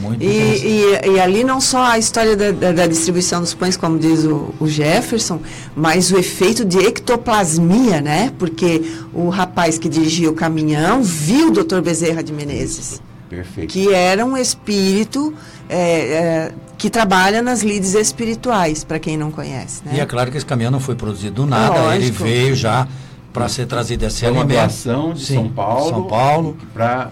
Muito 0.00 0.22
E, 0.22 0.26
interessante. 0.26 1.08
e, 1.08 1.10
e 1.16 1.20
ali 1.20 1.42
não 1.44 1.60
só 1.60 1.82
a 1.84 1.98
história 1.98 2.36
da, 2.36 2.50
da- 2.52 2.72
da 2.72 2.86
distribuição 2.86 3.40
dos 3.40 3.52
pães, 3.52 3.76
como 3.76 3.98
diz 3.98 4.24
o, 4.24 4.54
o 4.60 4.66
Jefferson, 4.68 5.40
mas 5.74 6.10
o 6.12 6.18
efeito 6.18 6.64
de 6.64 6.78
ectoplasmia, 6.78 8.00
né? 8.00 8.32
Porque 8.38 8.82
o 9.12 9.28
rapaz 9.28 9.76
que 9.76 9.88
dirigia 9.88 10.30
o 10.30 10.34
caminhão 10.34 11.02
viu 11.02 11.48
o 11.48 11.50
Dr. 11.50 11.80
Bezerra 11.80 12.22
de 12.22 12.32
Menezes, 12.32 13.00
Perfeito. 13.28 13.72
que 13.72 13.92
era 13.92 14.24
um 14.24 14.36
espírito 14.36 15.34
é, 15.68 15.78
é, 15.78 16.52
que 16.76 16.88
trabalha 16.88 17.42
nas 17.42 17.62
lides 17.62 17.94
espirituais, 17.94 18.84
para 18.84 18.98
quem 18.98 19.16
não 19.16 19.30
conhece. 19.30 19.82
Né? 19.84 19.92
E 19.96 20.00
é 20.00 20.06
claro 20.06 20.30
que 20.30 20.36
esse 20.36 20.46
caminhão 20.46 20.70
não 20.70 20.80
foi 20.80 20.94
produzido 20.94 21.42
do 21.42 21.46
nada, 21.46 21.78
ele 21.94 22.06
Lógico. 22.06 22.24
veio 22.24 22.54
já 22.54 22.86
para 23.32 23.48
ser 23.48 23.66
trazido 23.66 24.04
esse 24.06 24.24
É 24.24 24.30
uma 24.30 24.44
doação 24.44 25.12
de 25.12 25.24
Sim, 25.24 25.34
São 25.34 25.48
Paulo, 25.50 25.88
São 25.90 26.02
Paulo. 26.04 26.56
para 26.72 27.10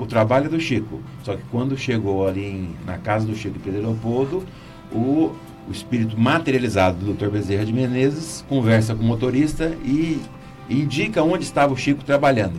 o 0.00 0.06
trabalho 0.06 0.50
do 0.50 0.58
Chico. 0.60 1.00
Só 1.22 1.34
que 1.36 1.42
quando 1.50 1.76
chegou 1.78 2.26
ali 2.26 2.44
em- 2.44 2.76
na 2.86 2.98
casa 2.98 3.24
do 3.24 3.34
Chico 3.36 3.58
Pedro 3.60 3.80
Leopoldo, 3.82 4.44
o, 4.92 5.32
o 5.68 5.72
espírito 5.72 6.18
materializado 6.20 6.98
do 7.04 7.14
Dr. 7.14 7.28
Bezerra 7.30 7.64
de 7.64 7.72
Menezes 7.72 8.44
conversa 8.48 8.94
com 8.94 9.02
o 9.02 9.06
motorista 9.06 9.72
e 9.84 10.20
indica 10.68 11.22
onde 11.22 11.44
estava 11.44 11.72
o 11.72 11.76
Chico 11.76 12.02
trabalhando. 12.04 12.58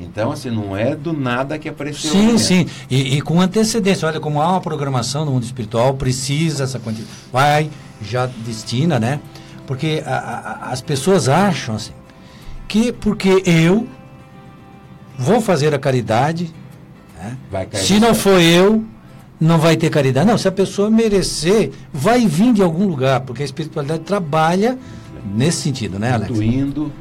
Então, 0.00 0.32
assim, 0.32 0.50
não 0.50 0.76
é 0.76 0.96
do 0.96 1.12
nada 1.12 1.58
que 1.58 1.68
apareceu. 1.68 2.10
Sim, 2.10 2.18
alimento. 2.18 2.38
sim. 2.40 2.66
E, 2.90 3.16
e 3.18 3.20
com 3.20 3.40
antecedência. 3.40 4.08
Olha, 4.08 4.18
como 4.18 4.40
há 4.40 4.50
uma 4.50 4.60
programação 4.60 5.24
no 5.24 5.32
mundo 5.32 5.44
espiritual, 5.44 5.94
precisa 5.94 6.64
essa 6.64 6.78
quantidade. 6.78 7.10
Vai, 7.32 7.70
já 8.00 8.26
destina, 8.26 8.98
né? 8.98 9.20
Porque 9.66 10.02
a- 10.04 10.10
a- 10.66 10.72
as 10.72 10.80
pessoas 10.80 11.28
acham 11.28 11.76
assim, 11.76 11.92
que 12.66 12.90
porque 12.92 13.42
eu 13.46 13.86
vou 15.18 15.40
fazer 15.40 15.72
a 15.74 15.78
caridade, 15.78 16.52
né? 17.16 17.36
Se 17.74 18.00
não 18.00 18.14
for 18.14 18.40
eu, 18.40 18.84
não 19.40 19.58
vai 19.58 19.76
ter 19.76 19.90
caridade. 19.90 20.26
Não, 20.26 20.38
se 20.38 20.48
a 20.48 20.52
pessoa 20.52 20.90
merecer, 20.90 21.70
vai 21.92 22.26
vir 22.26 22.52
de 22.54 22.62
algum 22.62 22.86
lugar, 22.86 23.20
porque 23.20 23.42
a 23.42 23.44
espiritualidade 23.44 24.02
trabalha 24.02 24.76
nesse 25.34 25.58
sentido, 25.62 25.98
né, 25.98 26.12
Alex? 26.12 26.30
Intuindo 26.32 26.92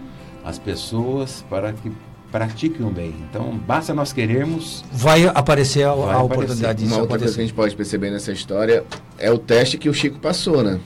as 0.44 0.60
pessoas 0.60 1.44
para 1.50 1.74
que 1.74 1.92
pratiquem 2.32 2.86
o 2.86 2.90
bem. 2.90 3.14
Então, 3.30 3.60
basta 3.68 3.94
nós 3.94 4.14
querermos 4.14 4.84
Vai 4.92 5.26
aparecer 5.34 5.84
a, 5.84 5.94
Vai 5.94 5.98
a 5.98 6.04
aparecer. 6.10 6.24
oportunidade 6.34 6.80
disso 6.80 6.94
Uma 6.94 7.02
outra 7.02 7.18
coisa 7.18 7.26
que 7.26 7.28
a 7.28 7.28
acontecer. 7.28 7.42
gente 7.42 7.54
pode 7.54 7.76
perceber 7.76 8.10
nessa 8.12 8.32
história 8.32 8.84
é 9.20 9.30
o 9.32 9.38
teste 9.38 9.78
que 9.78 9.90
o 9.90 9.94
Chico 9.94 10.18
passou, 10.20 10.64
né? 10.64 10.80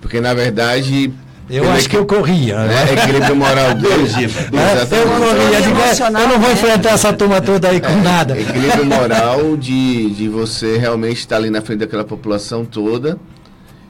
Porque 0.00 0.20
na 0.20 0.34
verdade. 0.34 1.12
Eu 1.50 1.70
acho 1.70 1.88
que 1.88 1.96
eu 1.96 2.04
corria, 2.04 2.58
né? 2.58 2.84
né, 2.84 2.92
equilíbrio 2.92 3.34
moral 3.34 3.72
dele. 3.80 3.94
É, 3.94 3.96
eu 3.96 4.02
Exatamente. 4.02 5.18
corria, 5.18 5.62
digo, 5.62 5.78
é, 5.78 5.84
emocional, 5.86 6.22
eu 6.22 6.28
não 6.28 6.38
vou 6.38 6.48
né? 6.48 6.54
enfrentar 6.54 6.90
essa 6.90 7.10
turma 7.14 7.40
toda 7.40 7.70
aí 7.70 7.80
com 7.80 7.96
nada. 8.02 8.38
Equilíbrio 8.38 8.84
moral 8.86 9.56
de, 9.56 10.10
de 10.10 10.28
você 10.28 10.76
realmente 10.76 11.20
estar 11.20 11.36
ali 11.36 11.48
na 11.48 11.62
frente 11.62 11.78
daquela 11.78 12.04
população 12.04 12.66
toda 12.66 13.18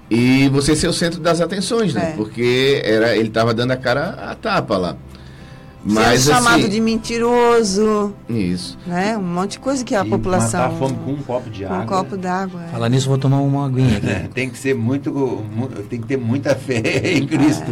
e 0.09 0.49
você 0.51 0.77
ser 0.77 0.87
o 0.87 0.93
centro 0.93 1.19
das 1.21 1.41
atenções, 1.41 1.93
né? 1.93 2.11
É. 2.13 2.17
Porque 2.17 2.81
era, 2.85 3.17
ele 3.17 3.27
estava 3.29 3.53
dando 3.53 3.73
a 3.73 3.77
cara 3.77 4.11
a 4.31 4.37
tapa 4.37 4.77
lá. 4.79 4.97
Mas 5.85 6.23
Sendo 6.23 6.35
chamado 6.35 6.61
assim, 6.61 6.69
de 6.69 6.81
mentiroso, 6.81 8.13
Isso. 8.29 8.77
né? 8.87 9.17
Um 9.17 9.23
monte 9.23 9.53
de 9.53 9.59
coisa 9.61 9.85
que 9.85 9.95
a 9.95 10.05
e 10.05 10.09
população. 10.09 10.61
matar 10.61 10.75
a 10.75 10.77
fome 10.79 10.97
com 11.05 11.13
um 11.13 11.23
copo 11.23 11.49
de 11.49 11.65
com 11.65 11.73
água. 11.73 11.85
um 11.85 11.87
copo 11.87 12.17
d'água. 12.17 12.65
é. 12.65 12.69
Falar 12.73 12.89
nisso, 12.89 13.09
vou 13.09 13.17
tomar 13.17 13.39
uma 13.39 13.65
aguinha 13.67 13.97
aqui. 13.97 14.07
É, 14.09 14.29
tem 14.35 14.51
que 14.51 14.59
ser 14.59 14.75
muito, 14.75 15.13
mu- 15.13 15.69
tem 15.89 16.01
que 16.01 16.07
ter 16.07 16.17
muita 16.19 16.55
fé 16.57 16.83
em 17.17 17.27
Cristo. 17.27 17.65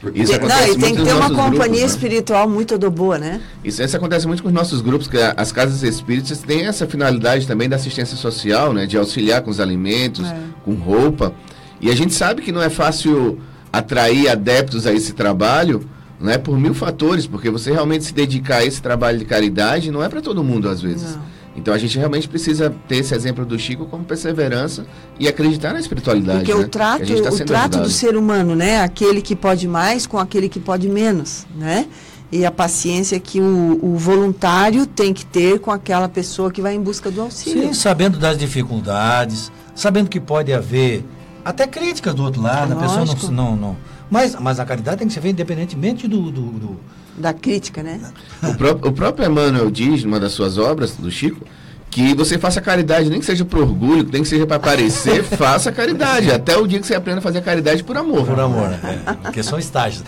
Porque 0.00 0.18
Isso 0.20 0.32
Tem- 0.32 0.36
acontece 0.40 0.60
não, 0.60 0.66
e 0.66 0.70
tem 0.70 0.80
muito 0.80 0.96
que 0.98 1.04
ter 1.04 1.12
uma 1.12 1.28
nossos 1.28 1.36
companhia 1.36 1.58
grupos, 1.58 1.80
né? 1.80 1.86
espiritual 1.86 2.48
muito 2.48 2.76
do 2.76 2.90
boa, 2.90 3.18
né? 3.18 3.40
Isso, 3.64 3.82
isso 3.82 3.96
acontece 3.96 4.26
muito 4.26 4.42
com 4.42 4.48
os 4.48 4.54
nossos 4.54 4.80
grupos, 4.82 5.06
que 5.06 5.16
a- 5.18 5.34
as 5.36 5.52
casas 5.52 5.82
espíritas 5.84 6.38
têm 6.40 6.66
essa 6.66 6.86
finalidade 6.86 7.46
também 7.46 7.68
da 7.68 7.76
assistência 7.76 8.16
social, 8.16 8.72
né? 8.72 8.86
De 8.86 8.98
auxiliar 8.98 9.40
com 9.40 9.50
os 9.50 9.60
alimentos, 9.60 10.26
É. 10.26 10.36
com 10.64 10.74
roupa. 10.74 11.32
E 11.80 11.90
a 11.90 11.94
gente 11.96 12.12
sabe 12.12 12.42
que 12.42 12.50
não 12.52 12.60
é 12.62 12.68
fácil 12.68 13.38
atrair 13.72 14.28
adeptos 14.28 14.86
a 14.86 14.92
esse 14.92 15.12
trabalho, 15.14 15.86
né? 16.22 16.38
Por 16.38 16.58
mil 16.58 16.74
fatores, 16.74 17.26
porque 17.26 17.50
você 17.50 17.72
realmente 17.72 18.04
se 18.04 18.14
dedicar 18.14 18.58
a 18.58 18.64
esse 18.64 18.80
trabalho 18.80 19.18
de 19.18 19.24
caridade 19.24 19.90
não 19.90 20.02
é 20.02 20.08
para 20.08 20.20
todo 20.20 20.42
mundo 20.42 20.68
às 20.68 20.80
vezes. 20.80 21.16
Não. 21.16 21.42
Então 21.54 21.74
a 21.74 21.78
gente 21.78 21.98
realmente 21.98 22.28
precisa 22.28 22.74
ter 22.88 22.96
esse 22.96 23.14
exemplo 23.14 23.44
do 23.44 23.58
Chico 23.58 23.84
como 23.86 24.04
perseverança 24.04 24.86
e 25.18 25.28
acreditar 25.28 25.72
na 25.72 25.80
espiritualidade. 25.80 26.38
Porque 26.38 26.54
né? 26.54 26.60
o 26.64 26.68
trato, 26.68 26.96
Que 26.98 27.02
a 27.02 27.06
gente 27.06 27.22
tá 27.22 27.30
o 27.30 27.36
trato 27.36 27.74
ajudado. 27.74 27.82
do 27.82 27.90
ser 27.90 28.16
humano, 28.16 28.54
né? 28.54 28.80
Aquele 28.80 29.20
que 29.20 29.36
pode 29.36 29.68
mais 29.68 30.06
com 30.06 30.18
aquele 30.18 30.48
que 30.48 30.58
pode 30.58 30.88
menos, 30.88 31.46
né? 31.54 31.86
E 32.30 32.46
a 32.46 32.50
paciência 32.50 33.20
que 33.20 33.38
o, 33.40 33.78
o 33.82 33.96
voluntário 33.98 34.86
tem 34.86 35.12
que 35.12 35.26
ter 35.26 35.60
com 35.60 35.70
aquela 35.70 36.08
pessoa 36.08 36.50
que 36.50 36.62
vai 36.62 36.74
em 36.74 36.80
busca 36.80 37.10
do 37.10 37.20
auxílio. 37.20 37.64
Sim, 37.64 37.74
sabendo 37.74 38.18
das 38.18 38.38
dificuldades, 38.38 39.52
sabendo 39.74 40.08
que 40.08 40.18
pode 40.18 40.50
haver 40.50 41.04
até 41.44 41.66
críticas 41.66 42.14
do 42.14 42.22
outro 42.22 42.40
lado, 42.40 42.72
a 42.72 42.76
pessoa 42.76 43.00
Lógico. 43.00 43.30
não, 43.30 43.50
não, 43.50 43.56
não. 43.56 43.76
Mas, 44.12 44.36
mas 44.38 44.60
a 44.60 44.64
caridade 44.66 44.98
tem 44.98 45.08
que 45.08 45.14
ser 45.14 45.22
feita 45.22 45.40
independentemente 45.40 46.06
do, 46.06 46.30
do, 46.30 46.42
do- 46.42 46.80
Da 47.16 47.32
crítica, 47.32 47.82
né? 47.82 47.98
O, 48.42 48.54
pró- 48.54 48.78
o 48.88 48.92
próprio 48.92 49.24
Emmanuel 49.26 49.70
diz, 49.70 50.04
numa 50.04 50.20
das 50.20 50.32
suas 50.32 50.58
obras, 50.58 50.94
do 50.96 51.10
Chico, 51.10 51.46
que 51.90 52.12
você 52.14 52.38
faça 52.38 52.60
caridade, 52.60 53.08
nem 53.08 53.20
que 53.20 53.24
seja 53.24 53.42
por 53.42 53.60
orgulho, 53.60 54.06
nem 54.12 54.20
que 54.22 54.28
seja 54.28 54.46
para 54.46 54.56
aparecer, 54.56 55.24
faça 55.36 55.72
caridade. 55.72 56.30
Até 56.30 56.58
o 56.58 56.66
dia 56.66 56.78
que 56.78 56.86
você 56.86 56.94
aprenda 56.94 57.20
a 57.20 57.22
fazer 57.22 57.40
caridade 57.40 57.82
por 57.82 57.96
amor. 57.96 58.26
por 58.26 58.38
amor, 58.38 58.68
né? 58.68 59.02
É, 59.06 59.12
porque 59.14 59.42
são 59.42 59.58
estágios. 59.58 60.04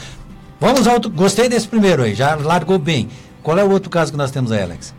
Vamos 0.60 0.86
ao 0.86 0.94
outro. 0.94 1.10
Gostei 1.10 1.48
desse 1.48 1.66
primeiro 1.66 2.02
aí, 2.02 2.14
já 2.14 2.34
largou 2.34 2.78
bem. 2.78 3.08
Qual 3.42 3.58
é 3.58 3.64
o 3.64 3.70
outro 3.70 3.88
caso 3.88 4.12
que 4.12 4.18
nós 4.18 4.30
temos 4.30 4.52
aí, 4.52 4.62
Alex? 4.62 4.94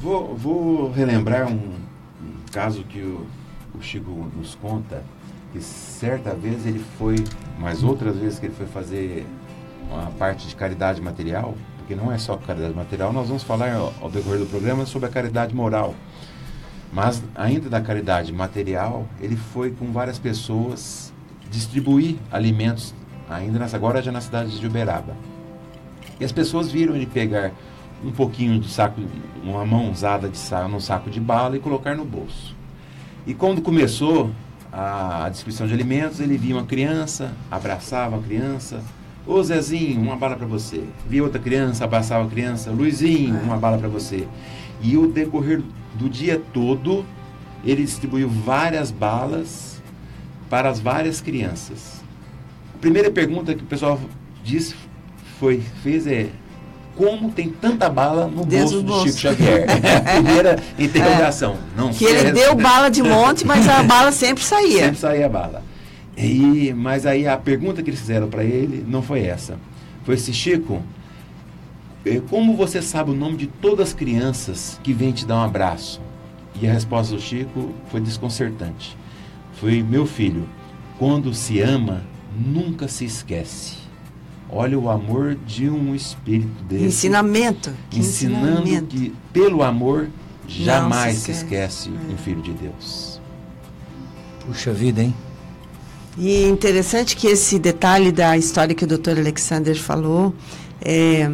Vou, 0.00 0.36
vou 0.36 0.92
relembrar 0.92 1.48
um, 1.48 1.54
um 1.56 2.32
caso 2.52 2.84
que 2.88 3.00
o, 3.00 3.26
o 3.76 3.82
Chico 3.82 4.30
nos 4.36 4.54
conta, 4.56 5.02
que 5.52 5.60
certa 5.60 6.34
vez 6.34 6.66
ele 6.66 6.82
foi, 6.98 7.16
mas 7.58 7.82
outras 7.82 8.16
vezes 8.16 8.38
que 8.38 8.46
ele 8.46 8.54
foi 8.54 8.66
fazer 8.66 9.26
uma 9.90 10.10
parte 10.12 10.48
de 10.48 10.56
caridade 10.56 11.00
material, 11.00 11.54
porque 11.76 11.94
não 11.94 12.10
é 12.10 12.16
só 12.16 12.36
caridade 12.36 12.74
material, 12.74 13.12
nós 13.12 13.28
vamos 13.28 13.42
falar 13.42 13.74
ao, 13.74 14.10
decorrer 14.10 14.38
do 14.38 14.46
programa 14.46 14.86
sobre 14.86 15.08
a 15.08 15.12
caridade 15.12 15.54
moral. 15.54 15.94
Mas 16.92 17.22
ainda 17.34 17.68
da 17.68 17.80
caridade 17.80 18.32
material, 18.32 19.06
ele 19.20 19.36
foi 19.36 19.70
com 19.70 19.92
várias 19.92 20.18
pessoas 20.18 21.12
distribuir 21.50 22.16
alimentos, 22.30 22.94
ainda 23.28 23.64
agora 23.74 24.02
já 24.02 24.10
na 24.10 24.20
cidade 24.20 24.58
de 24.58 24.66
Uberaba. 24.66 25.14
E 26.18 26.24
as 26.24 26.32
pessoas 26.32 26.70
viram 26.70 26.94
ele 26.94 27.06
pegar 27.06 27.52
um 28.04 28.10
pouquinho 28.10 28.58
de 28.58 28.68
saco, 28.68 29.00
uma 29.42 29.64
mãozada 29.64 30.28
de 30.28 30.38
saco, 30.38 30.68
num 30.68 30.80
saco 30.80 31.10
de 31.10 31.20
bala 31.20 31.56
e 31.56 31.60
colocar 31.60 31.94
no 31.94 32.04
bolso. 32.04 32.54
E 33.26 33.34
quando 33.34 33.62
começou 33.62 34.30
a, 34.72 35.26
a 35.26 35.28
distribuição 35.28 35.66
de 35.66 35.74
alimentos, 35.74 36.18
ele 36.18 36.38
via 36.38 36.56
uma 36.56 36.64
criança, 36.64 37.32
abraçava 37.50 38.16
a 38.16 38.22
criança. 38.22 38.82
Ô 39.26 39.40
Zezinho, 39.42 40.00
uma 40.00 40.16
bala 40.16 40.34
para 40.34 40.46
você. 40.46 40.82
Via 41.08 41.22
outra 41.22 41.38
criança, 41.38 41.84
abraçava 41.84 42.24
a 42.24 42.30
criança. 42.30 42.70
Luizinho, 42.70 43.38
uma 43.42 43.56
bala 43.56 43.78
para 43.78 43.88
você. 43.88 44.26
E 44.80 44.96
o 44.96 45.06
decorrer 45.06 45.62
do 45.94 46.08
dia 46.08 46.42
todo, 46.52 47.04
ele 47.64 47.84
distribuiu 47.84 48.28
várias 48.28 48.90
balas 48.90 49.80
para 50.50 50.68
as 50.68 50.80
várias 50.80 51.20
crianças. 51.20 52.02
A 52.74 52.78
primeira 52.78 53.10
pergunta 53.10 53.54
que 53.54 53.62
o 53.62 53.66
pessoal 53.66 54.00
disse 54.42 54.74
foi, 55.38 55.60
fez 55.82 56.06
é 56.06 56.30
como 56.96 57.30
tem 57.30 57.48
tanta 57.48 57.88
bala 57.88 58.26
no 58.26 58.44
Dentro 58.44 58.70
bolso 58.70 58.82
do 58.82 58.82
bolso. 58.82 59.18
Chico 59.18 59.20
Xavier? 59.20 59.66
Primeira 60.22 60.62
interrogação. 60.78 61.56
Não 61.76 61.90
Que 61.90 62.04
ele 62.04 62.32
deu 62.32 62.54
bala 62.54 62.90
de 62.90 63.02
monte, 63.02 63.46
mas 63.46 63.68
a 63.68 63.82
bala 63.82 64.12
sempre 64.12 64.44
saía. 64.44 64.84
Sempre 64.84 64.98
saía 64.98 65.26
a 65.26 65.28
bala. 65.28 65.62
E, 66.16 66.72
mas 66.74 67.06
aí 67.06 67.26
a 67.26 67.36
pergunta 67.36 67.82
que 67.82 67.90
eles 67.90 68.00
fizeram 68.00 68.28
para 68.28 68.44
ele 68.44 68.84
não 68.86 69.02
foi 69.02 69.24
essa. 69.24 69.58
Foi 70.04 70.16
se 70.16 70.32
Chico, 70.32 70.82
eh, 72.04 72.20
como 72.28 72.56
você 72.56 72.82
sabe 72.82 73.10
o 73.10 73.14
nome 73.14 73.36
de 73.36 73.46
todas 73.46 73.88
as 73.88 73.94
crianças 73.94 74.78
que 74.82 74.92
vêm 74.92 75.12
te 75.12 75.26
dar 75.26 75.36
um 75.36 75.42
abraço? 75.42 76.00
E 76.60 76.66
a 76.66 76.72
resposta 76.72 77.14
do 77.14 77.20
Chico 77.20 77.72
foi 77.88 78.00
desconcertante. 78.00 78.96
Foi, 79.54 79.82
meu 79.82 80.06
filho, 80.06 80.48
quando 80.98 81.32
se 81.32 81.60
ama, 81.60 82.02
nunca 82.36 82.88
se 82.88 83.04
esquece. 83.04 83.81
Olha 84.54 84.78
o 84.78 84.90
amor 84.90 85.34
de 85.46 85.68
um 85.70 85.94
espírito 85.94 86.62
desse. 86.64 86.84
Ensinamento. 86.84 87.72
que 87.88 88.00
ensinando 88.00 88.60
ensinamento. 88.60 88.94
que 88.94 89.14
pelo 89.32 89.62
amor 89.62 90.08
jamais 90.46 91.16
se 91.16 91.24
se 91.24 91.30
esquece. 91.30 91.88
esquece 91.88 92.12
um 92.12 92.18
filho 92.18 92.42
de 92.42 92.52
Deus. 92.52 93.18
Puxa 94.46 94.72
vida, 94.72 95.02
hein? 95.02 95.14
E 96.18 96.44
interessante 96.44 97.16
que 97.16 97.26
esse 97.26 97.58
detalhe 97.58 98.12
da 98.12 98.36
história 98.36 98.74
que 98.74 98.84
o 98.84 98.86
Dr. 98.86 99.18
Alexander 99.18 99.74
falou, 99.80 100.34
é, 100.80 101.30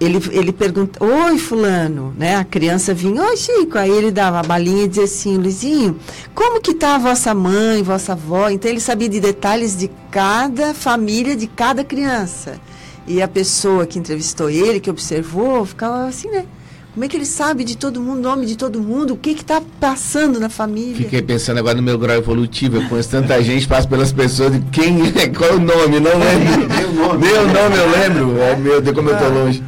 ele, 0.00 0.20
ele 0.30 0.52
pergunta, 0.52 1.02
oi 1.04 1.38
fulano, 1.38 2.14
né? 2.16 2.36
A 2.36 2.44
criança 2.44 2.94
vinha, 2.94 3.22
oi 3.22 3.36
Chico, 3.36 3.78
aí 3.78 3.90
ele 3.90 4.10
dava 4.10 4.40
a 4.40 4.42
balinha 4.42 4.84
e 4.84 4.88
dizia 4.88 5.04
assim, 5.04 5.36
Luizinho, 5.36 5.98
como 6.34 6.60
que 6.60 6.72
está 6.72 6.94
a 6.94 6.98
vossa 6.98 7.34
mãe, 7.34 7.82
vossa 7.82 8.12
avó? 8.12 8.48
Então 8.48 8.70
ele 8.70 8.80
sabia 8.80 9.08
de 9.08 9.20
detalhes 9.20 9.76
de 9.76 9.90
cada 10.10 10.74
família, 10.74 11.36
de 11.36 11.46
cada 11.46 11.84
criança. 11.84 12.60
E 13.06 13.20
a 13.20 13.28
pessoa 13.28 13.86
que 13.86 13.98
entrevistou 13.98 14.48
ele, 14.48 14.80
que 14.80 14.90
observou, 14.90 15.64
ficava 15.64 16.06
assim, 16.06 16.28
né? 16.28 16.46
Como 16.94 17.04
é 17.04 17.08
que 17.08 17.16
ele 17.16 17.26
sabe 17.26 17.64
de 17.64 17.76
todo 17.76 18.00
mundo, 18.00 18.20
nome 18.20 18.46
de 18.46 18.56
todo 18.56 18.80
mundo, 18.80 19.14
o 19.14 19.16
que 19.16 19.30
está 19.30 19.60
passando 19.80 20.38
na 20.38 20.48
família? 20.48 20.94
Fiquei 20.94 21.20
pensando 21.20 21.58
agora 21.58 21.74
no 21.74 21.82
meu 21.82 21.98
grau 21.98 22.16
evolutivo. 22.16 22.76
Eu 22.76 22.88
conheço 22.88 23.10
tanta 23.10 23.42
gente, 23.42 23.66
passo 23.66 23.88
pelas 23.88 24.12
pessoas 24.12 24.52
de 24.52 24.60
quem 24.70 25.02
é, 25.08 25.26
qual 25.36 25.50
é 25.50 25.52
o 25.54 25.58
nome, 25.58 25.98
não 25.98 26.12
lembro. 26.16 26.68
Meu 26.68 26.92
nome. 26.92 27.26
Meu 27.26 27.46
nome 27.48 27.76
eu 27.76 27.90
lembro. 27.90 28.42
Ai, 28.44 28.56
meu 28.56 28.80
Deus, 28.80 28.94
como 28.94 29.10
eu 29.10 29.18
tô 29.18 29.28
longe. 29.28 29.60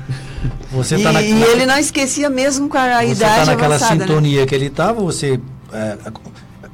Você 0.70 0.96
e, 0.98 1.02
tá 1.02 1.12
na, 1.12 1.20
e 1.20 1.42
ele 1.42 1.66
não 1.66 1.76
esquecia 1.78 2.30
mesmo 2.30 2.68
com 2.68 2.78
a 2.78 3.02
você 3.02 3.10
idade 3.10 3.40
tá 3.40 3.46
naquela 3.46 3.74
avançada, 3.74 3.94
né? 3.96 4.06
sintonia 4.06 4.46
que 4.46 4.54
ele 4.54 4.66
estava, 4.66 5.00
você. 5.00 5.40
é, 5.72 5.96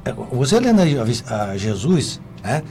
é, 0.05 0.13
você 0.33 0.61
lendo 0.61 0.83
a, 0.83 1.45
a 1.45 1.57
Jesus, 1.57 2.21
né? 2.45 2.63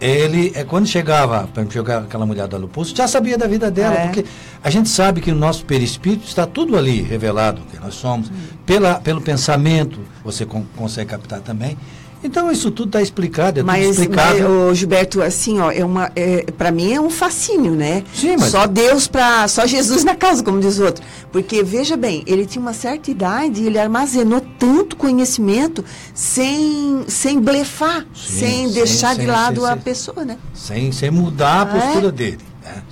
Ele, 0.00 0.52
é, 0.54 0.62
quando 0.62 0.86
chegava, 0.86 1.48
para 1.52 1.68
chegar 1.68 2.02
aquela 2.02 2.24
mulher 2.24 2.46
da 2.46 2.56
Luposo, 2.56 2.94
já 2.94 3.08
sabia 3.08 3.36
da 3.36 3.48
vida 3.48 3.68
dela, 3.70 3.94
É. 3.96 4.06
porque 4.06 4.24
a 4.62 4.70
gente 4.70 4.88
sabe 4.88 5.20
que 5.20 5.32
no 5.32 5.38
nosso 5.38 5.64
perispírito 5.64 6.24
está 6.26 6.46
tudo 6.46 6.76
ali 6.76 7.02
revelado, 7.02 7.62
que 7.70 7.78
nós 7.80 7.94
somos, 7.94 8.30
pela, 8.64 8.94
pelo 9.00 9.20
pensamento, 9.20 9.98
você 10.24 10.46
con- 10.46 10.64
consegue 10.76 11.10
captar 11.10 11.40
também. 11.40 11.76
Então 12.22 12.50
isso 12.50 12.70
tudo 12.70 12.88
está 12.88 13.00
explicado, 13.00 13.60
é 13.60 13.62
tudo 13.62 13.66
Mas, 13.66 13.96
mas 14.08 14.44
ô, 14.44 14.74
Gilberto, 14.74 15.22
assim, 15.22 15.60
ó, 15.60 15.70
é 15.70 15.84
uma, 15.84 16.10
é, 16.16 16.42
para 16.56 16.72
mim 16.72 16.92
é 16.92 17.00
um 17.00 17.10
fascínio, 17.10 17.72
né? 17.76 18.02
Sim, 18.12 18.36
mas- 18.38 18.50
Só 18.50 18.66
Deus 18.66 19.06
para, 19.06 19.46
só 19.46 19.66
Jesus 19.66 20.02
na 20.04 20.16
casa, 20.16 20.42
como 20.42 20.58
diz 20.60 20.78
o 20.78 20.84
outro. 20.84 21.04
Porque 21.30 21.62
veja 21.62 21.96
bem, 21.96 22.24
ele 22.26 22.44
tinha 22.44 22.60
uma 22.60 22.72
certa 22.72 23.10
idade 23.10 23.62
e 23.62 23.66
ele 23.66 23.78
armazenou 23.78 24.40
tanto 24.58 24.96
conhecimento 24.96 25.84
sem, 26.12 27.04
sem 27.06 27.40
blefar, 27.40 28.04
Sim, 28.14 28.38
sem 28.38 28.70
deixar 28.72 29.14
de 29.14 29.24
lado 29.26 29.64
a 29.64 29.76
pessoa, 29.76 30.24
né? 30.24 30.36
sem, 30.54 30.90
sem 30.90 31.10
mudar 31.10 31.58
a 31.58 31.62
Ah, 31.62 31.66
postura 31.66 32.08
é? 32.08 32.12
dele. 32.12 32.38
né? 32.64 32.82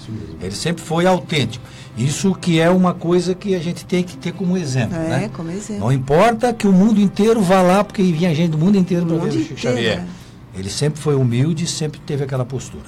Ele 0.41 0.55
sempre 0.55 0.85
foi 0.85 1.05
autêntico. 1.07 1.65
Isso 1.97 2.35
que 2.35 2.61
é 2.61 2.69
uma 2.69 2.93
coisa 2.93 3.35
que 3.35 3.55
a 3.55 3.59
gente 3.59 3.85
tem 3.87 4.03
que 4.05 4.17
ter 4.19 4.33
como 4.33 4.57
exemplo. 4.57 4.97
É, 4.97 5.09
né? 5.09 5.31
como 5.33 5.51
exemplo. 5.51 5.81
Não 5.85 5.91
importa 5.93 6.53
que 6.53 6.67
o 6.69 6.73
mundo 6.73 7.01
inteiro 7.01 7.41
vá 7.41 7.63
lá, 7.63 7.83
porque 7.83 8.03
vinha 8.03 8.35
gente 8.35 8.51
do 8.51 8.59
mundo 8.59 8.77
inteiro 8.77 9.07
para 9.07 9.17
ver 9.17 9.29
o 9.29 9.33
Chico 9.33 9.59
Xavier. 9.59 9.99
né? 10.01 10.09
Ele 10.55 10.69
sempre 10.71 11.01
foi 11.01 11.15
humilde 11.15 11.65
e 11.65 11.67
sempre 11.67 11.99
teve 12.01 12.25
aquela 12.25 12.45
postura. 12.45 12.85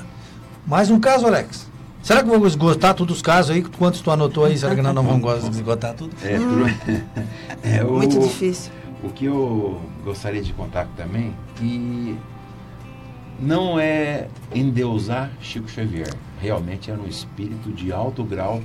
Mais 0.67 0.91
um 0.91 1.01
caso, 1.01 1.27
Alex. 1.27 1.67
Será 2.03 2.23
que 2.23 2.29
vamos 2.29 2.49
esgotar 2.49 2.95
todos 2.95 3.17
os 3.17 3.23
casos 3.23 3.51
aí? 3.51 3.63
Quantos 3.63 4.01
tu 4.01 4.11
anotou 4.11 4.45
aí? 4.45 4.57
Será 4.57 4.75
que 4.75 4.83
nós 4.83 4.95
não 4.95 5.03
vamos 5.03 5.45
esgotar 5.49 5.95
tudo? 5.95 6.13
É, 6.23 6.37
tudo- 6.39 7.03
é, 7.65 7.85
o- 7.85 7.93
Muito 7.95 8.19
difícil. 8.19 8.71
O 9.03 9.09
que 9.11 9.25
eu 9.27 9.81
gostaria 10.05 10.43
de 10.43 10.53
contar 10.53 10.87
também, 10.97 11.35
que 11.57 12.17
não 13.41 13.79
é 13.79 14.27
endeusar 14.55 15.31
Chico 15.41 15.69
Xavier. 15.69 16.13
Realmente 16.41 16.91
era 16.91 17.01
um 17.01 17.07
espírito 17.07 17.71
de 17.71 17.93
alto 17.93 18.23
grau 18.25 18.63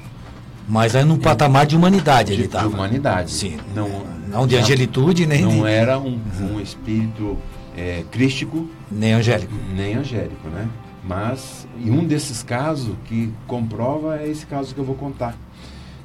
Mas 0.67 0.95
aí 0.95 1.04
num 1.04 1.17
patamar 1.17 1.65
de 1.65 1.76
humanidade 1.76 2.28
de, 2.28 2.34
ele 2.34 2.41
de 2.43 2.47
estava. 2.47 2.67
humanidade. 2.67 3.32
Sim. 3.32 3.58
Não, 3.76 3.89
Não 4.30 4.47
de 4.47 4.56
angelitude, 4.58 5.26
nem, 5.26 5.41
não 5.41 5.52
de, 5.63 5.67
era 5.67 5.99
um, 5.99 6.19
um 6.39 6.60
espírito 6.60 7.38
é, 7.78 8.04
crístico 8.12 8.67
nem 8.91 9.13
angélico. 9.13 9.54
nem 9.76 9.95
angélico, 9.95 10.47
né? 10.49 10.67
Mas 11.04 11.67
em 11.78 11.91
um 11.91 12.06
desses 12.06 12.41
casos 12.43 12.95
que 13.06 13.32
comprova 13.45 14.19
é 14.19 14.30
esse 14.30 14.45
caso 14.45 14.73
que 14.73 14.80
eu 14.80 14.86
vou 14.86 14.95
contar. 14.95 15.36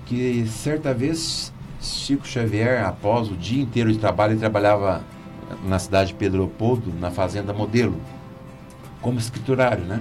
Que 0.07 0.45
certa 0.49 0.93
vez 0.93 1.53
Chico 1.81 2.27
Xavier, 2.27 2.85
após 2.85 3.31
o 3.31 3.37
dia 3.37 3.63
inteiro 3.63 3.93
de 3.93 3.99
trabalho, 3.99 4.33
ele 4.33 4.41
trabalhava 4.41 5.03
na 5.65 5.79
cidade 5.79 6.09
de 6.09 6.15
Pedro 6.15 6.39
Leopoldo, 6.41 6.93
na 6.99 7.11
fazenda 7.13 7.53
Modelo, 7.53 7.95
como 9.01 9.19
escriturário, 9.19 9.85
né? 9.85 10.01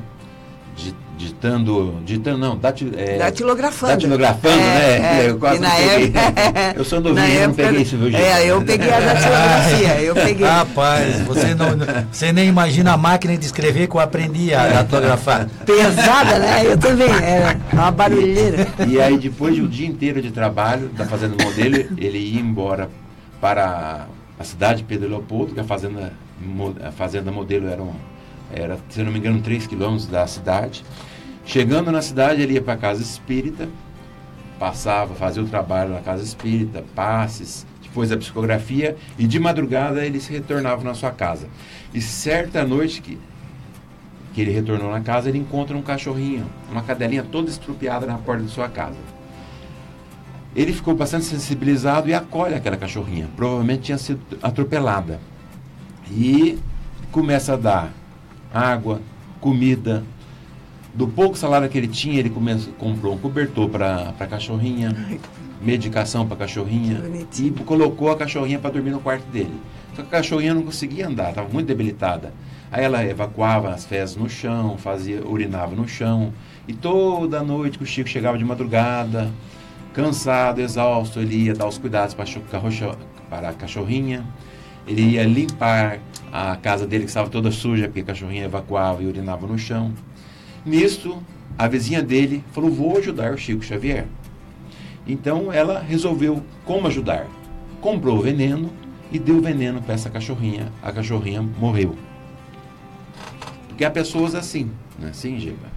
Di- 0.78 0.96
Ditando, 1.18 1.96
ditando 2.06 2.38
não, 2.38 2.56
dati, 2.56 2.92
é, 2.96 3.18
Datilografando. 3.18 3.92
datilografando, 3.94 4.54
É, 4.54 5.00
né? 5.00 5.26
é. 5.26 5.30
Eu 5.32 5.40
quase 5.40 5.58
E 5.58 5.60
não 5.62 5.70
peguei. 5.72 6.06
época- 6.06 6.74
Eu 6.76 6.86
sou 6.86 7.02
novinho, 7.02 7.26
eu 7.26 7.34
não 7.34 7.42
época- 7.46 7.64
peguei 7.64 7.82
isso, 7.82 7.98
viu, 7.98 8.12
gente? 8.12 8.22
É, 8.24 8.46
eu 8.46 8.62
peguei 8.64 8.92
a 8.94 9.00
datilografia, 9.00 10.02
eu 10.04 10.14
peguei. 10.14 10.46
Rapaz, 10.48 11.20
você, 11.22 11.56
não, 11.56 11.66
você 12.12 12.32
nem 12.32 12.48
imagina 12.48 12.94
a 12.94 12.98
máquina 12.98 13.36
de 13.36 13.44
escrever 13.48 13.88
que 13.88 13.96
eu 13.96 14.00
aprendi 14.00 14.54
a 14.54 14.68
datilografar. 14.68 15.48
Pesada, 15.66 16.38
né? 16.38 16.62
Eu 16.68 16.78
também, 16.78 17.10
era 17.10 17.58
uma 17.74 17.90
barulheira. 17.90 18.68
E 18.88 19.02
aí, 19.02 19.18
depois 19.18 19.56
de 19.56 19.62
um 19.64 19.68
dia 19.68 19.88
inteiro 19.88 20.22
de 20.22 20.30
trabalho 20.30 20.88
da 20.90 21.06
Fazenda 21.06 21.44
Modelo, 21.44 21.78
ele 21.98 22.20
ia 22.20 22.40
embora 22.40 22.90
para 23.42 24.06
a 24.40 24.44
cidade 24.44 24.78
de 24.80 24.84
Pedro 24.84 25.10
Leopoldo, 25.10 25.56
que 25.56 25.60
a 25.60 25.64
Fazenda, 25.64 26.14
a 26.86 26.92
fazenda 26.92 27.32
Modelo 27.32 27.68
era, 27.68 27.82
um, 27.82 27.94
era, 28.54 28.78
se 28.90 29.02
não 29.04 29.12
me 29.12 29.20
engano, 29.20 29.42
3 29.42 29.68
quilômetros 29.68 30.08
da 30.08 30.26
cidade. 30.28 30.84
Chegando 31.46 31.92
na 31.92 32.02
cidade, 32.02 32.42
ele 32.42 32.54
ia 32.54 32.62
para 32.62 32.74
a 32.74 32.78
casa 32.78 33.02
espírita, 33.02 33.70
passava, 34.60 35.16
fazia 35.16 35.42
o 35.42 35.48
trabalho 35.48 35.92
na 35.92 36.02
casa 36.02 36.24
espírita, 36.24 36.84
passes, 36.96 37.66
depois 37.82 38.12
a 38.12 38.18
psicografia, 38.18 38.98
e 39.18 39.26
de 39.26 39.40
madrugada 39.40 40.06
ele 40.06 40.20
se 40.20 40.32
retornava 40.32 40.84
na 40.84 40.94
sua 40.94 41.12
casa. 41.12 41.48
E 41.94 42.02
certa 42.02 42.66
noite 42.66 43.02
que 43.02 43.18
que 44.38 44.42
ele 44.42 44.52
retornou 44.52 44.92
na 44.92 45.02
casa, 45.02 45.30
ele 45.30 45.40
encontra 45.40 45.76
um 45.76 45.82
cachorrinho, 45.82 46.46
uma 46.72 46.84
cadelinha 46.84 47.24
toda 47.24 47.50
estrupiada 47.50 48.06
na 48.06 48.20
porta 48.20 48.44
de 48.44 48.52
sua 48.52 48.70
casa. 48.70 49.00
Ele 50.56 50.72
ficou 50.72 50.96
bastante 50.96 51.26
sensibilizado 51.26 52.08
e 52.08 52.14
acolhe 52.14 52.54
aquela 52.54 52.78
cachorrinha. 52.78 53.28
Provavelmente 53.36 53.82
tinha 53.82 53.98
sido 53.98 54.22
atropelada. 54.44 55.20
E 56.12 56.60
começa 57.12 57.56
a 57.56 57.58
dar 57.58 57.92
água, 58.54 59.02
comida. 59.40 60.04
Do 60.94 61.08
pouco 61.08 61.38
salário 61.38 61.70
que 61.70 61.78
ele 61.78 61.88
tinha, 61.88 62.20
ele 62.20 62.32
comprou 62.80 63.14
um 63.14 63.18
cobertor 63.18 63.70
para 63.70 64.14
a 64.20 64.28
cachorrinha, 64.28 64.96
medicação 65.62 66.26
para 66.26 66.36
a 66.36 66.40
cachorrinha 66.40 67.04
e 67.40 67.52
colocou 67.64 68.12
a 68.12 68.18
cachorrinha 68.18 68.58
para 68.58 68.72
dormir 68.72 68.92
no 68.92 69.00
quarto 69.00 69.26
dele. 69.32 69.54
Só 69.96 70.02
que 70.02 70.08
a 70.08 70.12
cachorrinha 70.12 70.54
não 70.54 70.64
conseguia 70.64 71.08
andar, 71.08 71.30
estava 71.30 71.48
muito 71.50 71.68
debilitada. 71.68 72.34
Aí 72.72 72.84
ela 72.84 73.04
evacuava 73.06 73.70
as 73.70 73.86
fezes 73.86 74.16
no 74.16 74.30
chão, 74.30 74.78
fazia, 74.78 75.26
urinava 75.26 75.76
no 75.76 75.88
chão. 75.88 76.34
E 76.68 76.74
toda 76.74 77.42
noite 77.44 77.78
que 77.78 77.84
o 77.84 77.88
Chico 77.88 78.10
chegava 78.10 78.38
de 78.38 78.44
madrugada, 78.44 79.32
cansado, 79.94 80.60
exausto, 80.60 81.20
ele 81.20 81.46
ia 81.46 81.54
dar 81.54 81.68
os 81.68 81.78
cuidados 81.78 82.14
para 82.16 83.50
a 83.50 83.54
cachorrinha. 83.54 84.26
Ele 84.86 85.02
ia 85.02 85.24
limpar 85.24 86.00
a 86.32 86.56
casa 86.56 86.86
dele 86.86 87.04
que 87.04 87.10
estava 87.10 87.30
toda 87.30 87.52
suja, 87.52 87.86
porque 87.88 88.02
a 88.02 88.04
cachorrinha 88.06 88.46
evacuava 88.46 89.02
e 89.02 89.06
urinava 89.08 89.48
no 89.48 89.58
chão. 89.58 89.94
Nisso, 90.66 91.22
a 91.58 91.68
vizinha 91.68 92.02
dele 92.04 92.44
falou: 92.52 92.70
Vou 92.70 92.98
ajudar 92.98 93.34
o 93.34 93.38
Chico 93.38 93.64
Xavier. 93.64 94.06
Então 95.08 95.52
ela 95.54 95.80
resolveu 95.80 96.44
como 96.66 96.88
ajudar. 96.88 97.28
Comprou 97.80 98.18
o 98.18 98.22
veneno 98.22 98.70
e 99.12 99.18
deu 99.18 99.42
veneno 99.42 99.82
para 99.82 99.94
essa 99.94 100.10
cachorrinha. 100.10 100.72
A 100.84 100.92
cachorrinha 100.92 101.42
morreu. 101.42 101.96
Porque 103.70 103.86
há 103.86 103.92
pessoas 103.92 104.36
assim, 104.36 104.70
não 105.00 105.08
é 105.08 105.12
assim, 105.12 105.40
Giba? 105.40 105.68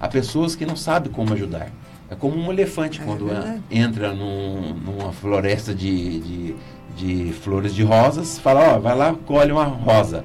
Há 0.00 0.08
pessoas 0.08 0.56
que 0.56 0.64
não 0.66 0.74
sabem 0.76 1.12
como 1.12 1.32
ajudar. 1.34 1.70
É 2.10 2.14
como 2.16 2.34
um 2.36 2.50
elefante 2.50 3.00
É 3.00 3.04
quando 3.04 3.26
verdade. 3.26 3.60
entra 3.70 4.12
num- 4.12 4.74
numa 4.74 5.12
floresta 5.12 5.72
de, 5.74 6.18
de, 6.20 6.54
de 7.00 7.32
flores 7.32 7.74
de 7.74 7.82
rosas, 7.82 8.38
fala, 8.38 8.74
ó, 8.74 8.78
vai 8.78 8.94
lá, 8.94 9.14
colhe 9.26 9.50
uma 9.50 9.64
rosa. 9.64 10.22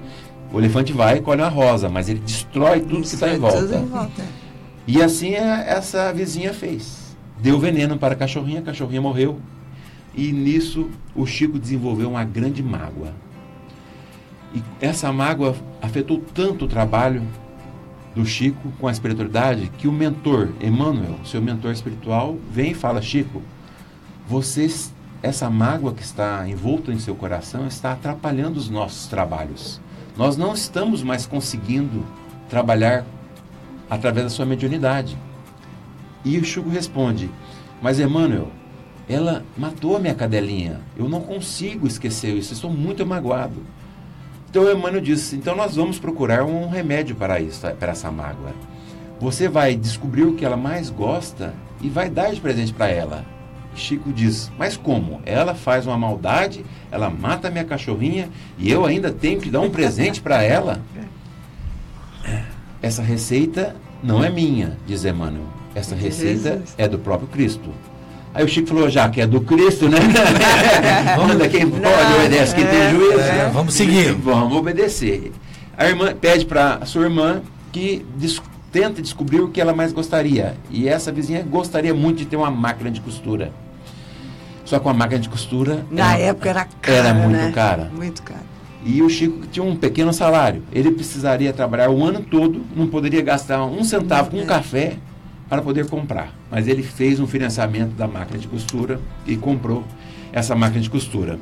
O 0.52 0.60
elefante 0.60 0.92
vai 0.92 1.18
e 1.18 1.22
colhe 1.22 1.42
uma 1.42 1.50
rosa, 1.50 1.90
mas 1.90 2.10
ele 2.10 2.20
destrói 2.20 2.82
tudo 2.82 3.02
que 3.02 3.08
está 3.08 3.30
em 3.34 3.40
volta. 3.40 3.78
em 3.78 3.86
volta. 3.86 4.24
E 4.86 5.02
assim 5.02 5.34
é- 5.34 5.66
essa 5.68 6.12
vizinha 6.14 6.54
fez. 6.54 7.16
Deu 7.40 7.58
veneno 7.60 7.98
para 7.98 8.14
a 8.14 8.18
cachorrinha, 8.18 8.60
a 8.60 8.64
cachorrinha 8.64 9.02
morreu. 9.02 9.40
E 10.14 10.32
nisso 10.32 10.90
o 11.16 11.26
Chico 11.26 11.58
desenvolveu 11.58 12.10
uma 12.10 12.24
grande 12.24 12.62
mágoa. 12.62 13.14
E 14.54 14.62
essa 14.80 15.12
mágoa 15.12 15.56
afetou 15.82 16.22
tanto 16.34 16.66
o 16.66 16.68
trabalho 16.68 17.22
do 18.16 18.26
Chico 18.26 18.72
com 18.80 18.88
a 18.88 18.92
espiritualidade 18.92 19.70
que 19.78 19.88
o 19.88 19.92
mentor, 19.92 20.50
Emmanuel, 20.62 21.16
seu 21.26 21.42
mentor 21.42 21.72
espiritual, 21.72 22.38
vem 22.52 22.72
e 22.72 22.74
fala: 22.74 23.02
Chico, 23.02 23.42
você, 24.28 24.70
essa 25.26 25.50
mágoa 25.50 25.92
que 25.92 26.04
está 26.04 26.48
envolta 26.48 26.92
em 26.92 27.00
seu 27.00 27.16
coração 27.16 27.66
está 27.66 27.94
atrapalhando 27.94 28.60
os 28.60 28.70
nossos 28.70 29.08
trabalhos. 29.08 29.82
Nós 30.16 30.38
não 30.38 30.54
estamos 30.54 31.02
mais 31.02 31.26
conseguindo 31.26 32.06
trabalhar 32.48 33.04
através 33.90 34.26
da 34.26 34.30
sua 34.30 34.46
mediunidade. 34.46 35.18
E 36.24 36.38
o 36.38 36.46
Chico 36.46 36.70
responde: 36.70 37.32
Mas 37.82 38.00
Emmanuel, 38.00 38.52
ela 39.10 39.44
matou 39.58 39.96
a 39.96 40.00
minha 40.00 40.14
cadelinha. 40.14 40.80
Eu 40.96 41.10
não 41.10 41.22
consigo 41.22 41.88
esquecer 41.88 42.36
isso. 42.36 42.54
Estou 42.54 42.70
muito 42.70 43.04
magoado. 43.04 43.64
Então 44.48 44.72
Emmanuel 44.72 45.02
disse: 45.02 45.36
Então 45.36 45.56
nós 45.56 45.76
vamos 45.76 45.98
procurar 45.98 46.46
um 46.46 46.70
remédio 46.70 47.16
para 47.16 47.40
isso, 47.40 47.62
para 47.80 47.94
essa 47.94 48.12
mágoa. 48.12 48.54
Você 49.20 49.50
vai 49.50 49.76
descobrir 49.76 50.24
o 50.24 50.36
que 50.36 50.46
ela 50.46 50.58
mais 50.58 50.92
gosta 50.92 51.56
e 51.82 51.90
vai 51.90 52.12
dar 52.12 52.32
de 52.32 52.40
presente 52.40 52.72
para 52.72 52.90
ela. 52.90 53.35
Chico 53.76 54.12
diz: 54.12 54.52
Mas 54.58 54.78
como? 54.78 55.22
Ela 55.26 55.54
faz 55.54 55.86
uma 55.86 55.98
maldade, 55.98 56.66
ela 56.92 57.10
mata 57.10 57.50
minha 57.50 57.64
cachorrinha 57.64 58.30
e 58.58 58.72
eu 58.72 58.86
ainda 58.86 59.12
tenho 59.12 59.40
que 59.40 59.50
dar 59.50 59.62
um 59.62 59.70
presente 59.70 60.22
para 60.22 60.42
ela? 60.42 60.82
Essa 62.82 63.02
receita 63.02 63.76
não 64.04 64.24
é 64.24 64.30
minha, 64.30 64.78
diz 64.86 65.04
Emmanuel. 65.06 65.46
Essa 65.74 65.96
receita 65.96 66.62
é 66.78 66.88
do 66.88 66.98
próprio 66.98 67.28
Cristo. 67.28 67.70
Aí 68.34 68.44
o 68.44 68.48
Chico 68.48 68.68
falou, 68.68 68.90
já 68.90 69.08
que 69.10 69.22
é 69.22 69.28
do 69.28 69.42
Cristo, 69.42 69.88
né? 69.88 69.98
Manda 71.18 71.48
quem 71.48 71.70
pode, 71.70 72.14
obedece 72.20 72.54
quem 72.54 72.66
tem 72.66 72.92
juízo. 72.92 73.20
É, 73.20 73.50
vamos 73.50 73.74
seguir. 73.74 74.12
Vamos 74.22 74.58
obedecer. 74.58 75.32
A 75.78 75.88
irmã 75.88 76.14
pede 76.14 76.46
para 76.46 76.76
a 76.76 76.86
sua 76.86 77.04
irmã 77.04 77.42
que 77.72 78.06
des 78.18 78.42
tenta 78.76 79.02
descobrir 79.02 79.40
o 79.40 79.48
que 79.48 79.62
ela 79.62 79.74
mais 79.74 79.94
gostaria. 79.94 80.58
E 80.70 80.90
essa 80.90 81.10
vizinha 81.10 81.42
gostaria 81.44 81.94
muito 81.94 82.18
de 82.18 82.26
ter 82.26 82.36
uma 82.36 82.52
máquina 82.52 82.92
de 82.92 83.00
costura. 83.00 83.54
Só 84.66 84.80
que 84.80 84.86
uma 84.86 84.94
máquina 84.94 85.20
de 85.20 85.30
costura. 85.30 85.86
Na 85.90 86.18
era, 86.18 86.30
época 86.30 86.50
era 86.50 86.66
cara. 86.82 86.98
Era 86.98 87.14
muito 87.14 87.38
né? 87.38 87.52
cara. 87.52 87.92
Muito 87.96 88.24
cara. 88.24 88.44
E 88.84 89.02
o 89.02 89.10
Chico 89.10 89.48
tinha 89.48 89.64
um 89.64 89.76
pequeno 89.76 90.12
salário. 90.12 90.64
Ele 90.72 90.92
precisaria 90.92 91.54
trabalhar 91.54 91.90
o 91.90 92.04
ano 92.04 92.22
todo, 92.22 92.62
não 92.76 92.88
poderia 92.88 93.22
gastar 93.22 93.64
um 93.66 93.84
centavo 93.84 94.32
com 94.32 94.38
um 94.38 94.46
café 94.46 94.98
para 95.48 95.62
poder 95.62 95.88
comprar. 95.88 96.34
Mas 96.52 96.68
ele 96.68 96.84
fez 96.84 97.20
um 97.20 97.28
financiamento 97.28 97.94
da 97.96 98.08
máquina 98.08 98.38
de 98.40 98.48
costura 98.48 99.00
e 99.26 99.38
comprou 99.38 99.84
essa 100.34 100.56
máquina 100.56 100.82
de 100.82 100.90
costura. 100.90 101.40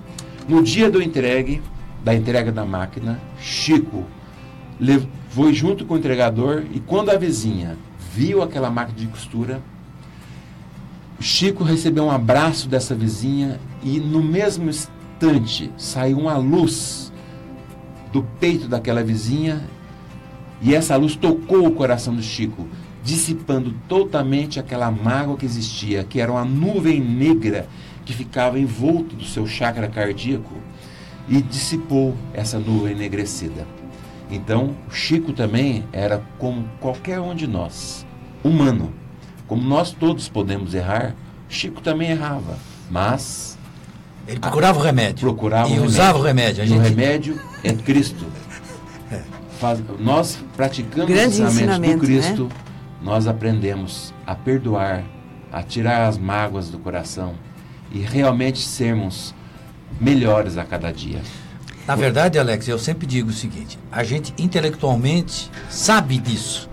No 0.48 0.62
dia 0.62 0.90
do 0.90 1.02
entregue, 1.02 1.62
da 2.04 2.14
entrega 2.14 2.52
da 2.52 2.66
máquina, 2.66 3.20
Chico 3.40 4.06
foi 5.30 5.54
junto 5.54 5.86
com 5.86 5.96
o 5.96 5.98
entregador 5.98 6.64
e 6.72 6.80
quando 6.80 7.10
a 7.10 7.18
vizinha 7.18 7.78
viu 8.14 8.42
aquela 8.42 8.70
máquina 8.70 9.00
de 9.00 9.08
costura, 9.08 9.62
Chico 11.24 11.64
recebeu 11.64 12.04
um 12.04 12.12
abraço 12.12 12.68
dessa 12.68 12.94
vizinha 12.94 13.58
e 13.82 13.98
no 13.98 14.22
mesmo 14.22 14.70
instante 14.70 15.72
saiu 15.78 16.20
uma 16.20 16.36
luz 16.36 17.14
do 18.12 18.24
peito 18.42 18.68
daquela 18.68 19.02
vizinha 19.02 19.64
e 20.62 20.76
essa 20.76 20.98
luz 20.98 21.16
tocou 21.16 21.66
o 21.66 21.72
coração 21.72 22.14
do 22.14 22.22
Chico 22.22 22.68
dissipando 23.02 23.74
totalmente 23.88 24.60
aquela 24.60 24.92
mágoa 24.92 25.38
que 25.38 25.46
existia, 25.46 26.04
que 26.04 26.20
era 26.20 26.30
uma 26.30 26.44
nuvem 26.44 27.00
negra 27.00 27.70
que 28.04 28.12
ficava 28.12 28.60
envolto 28.60 29.16
do 29.16 29.24
seu 29.24 29.48
chakra 29.48 29.88
cardíaco 29.88 30.54
e 31.30 31.42
dissipou 31.42 32.14
essa 32.34 32.60
nuvem 32.60 32.92
enegrecida. 32.92 33.66
Então, 34.30 34.76
Chico 34.92 35.32
também 35.32 35.86
era 35.94 36.22
como 36.38 36.68
qualquer 36.82 37.22
um 37.22 37.34
de 37.34 37.48
nós, 37.48 38.06
humano. 38.44 39.03
Como 39.48 39.62
nós 39.64 39.92
todos 39.92 40.30
podemos 40.30 40.74
errar, 40.74 41.16
Chico 41.50 41.82
também 41.82 42.12
errava, 42.12 42.58
mas 42.90 43.58
ele 44.28 44.40
procurava 44.40 44.80
o 44.80 44.82
remédio. 44.82 45.28
Procurava 45.28 45.70
e 45.70 45.80
o 45.80 45.84
usava 45.84 46.18
o 46.18 46.22
remédio. 46.22 46.64
A 46.64 46.66
gente... 46.66 46.80
O 46.80 46.82
remédio 46.82 47.40
é 47.64 47.74
Cristo. 47.74 48.26
É. 49.12 49.22
Faz, 49.60 49.82
nós 50.00 50.40
praticando 50.56 51.08
Grande 51.08 51.42
os 51.42 51.52
ensinamentos 51.52 52.08
do 52.08 52.14
né? 52.14 52.22
Cristo, 52.22 52.44
né? 52.44 52.50
nós 53.02 53.28
aprendemos 53.28 54.14
a 54.26 54.34
perdoar, 54.34 55.04
a 55.52 55.62
tirar 55.62 56.08
as 56.08 56.18
mágoas 56.18 56.70
do 56.70 56.80
coração 56.80 57.36
e 57.92 58.00
realmente 58.00 58.60
sermos 58.60 59.36
melhores 60.00 60.58
a 60.58 60.64
cada 60.64 60.92
dia. 60.92 61.22
Na 61.86 61.96
verdade, 61.96 62.40
Alex, 62.40 62.68
eu 62.68 62.80
sempre 62.80 63.06
digo 63.06 63.30
o 63.30 63.34
seguinte: 63.34 63.78
a 63.92 64.04
gente 64.04 64.34
intelectualmente 64.38 65.52
sabe 65.70 66.18
disso. 66.18 66.70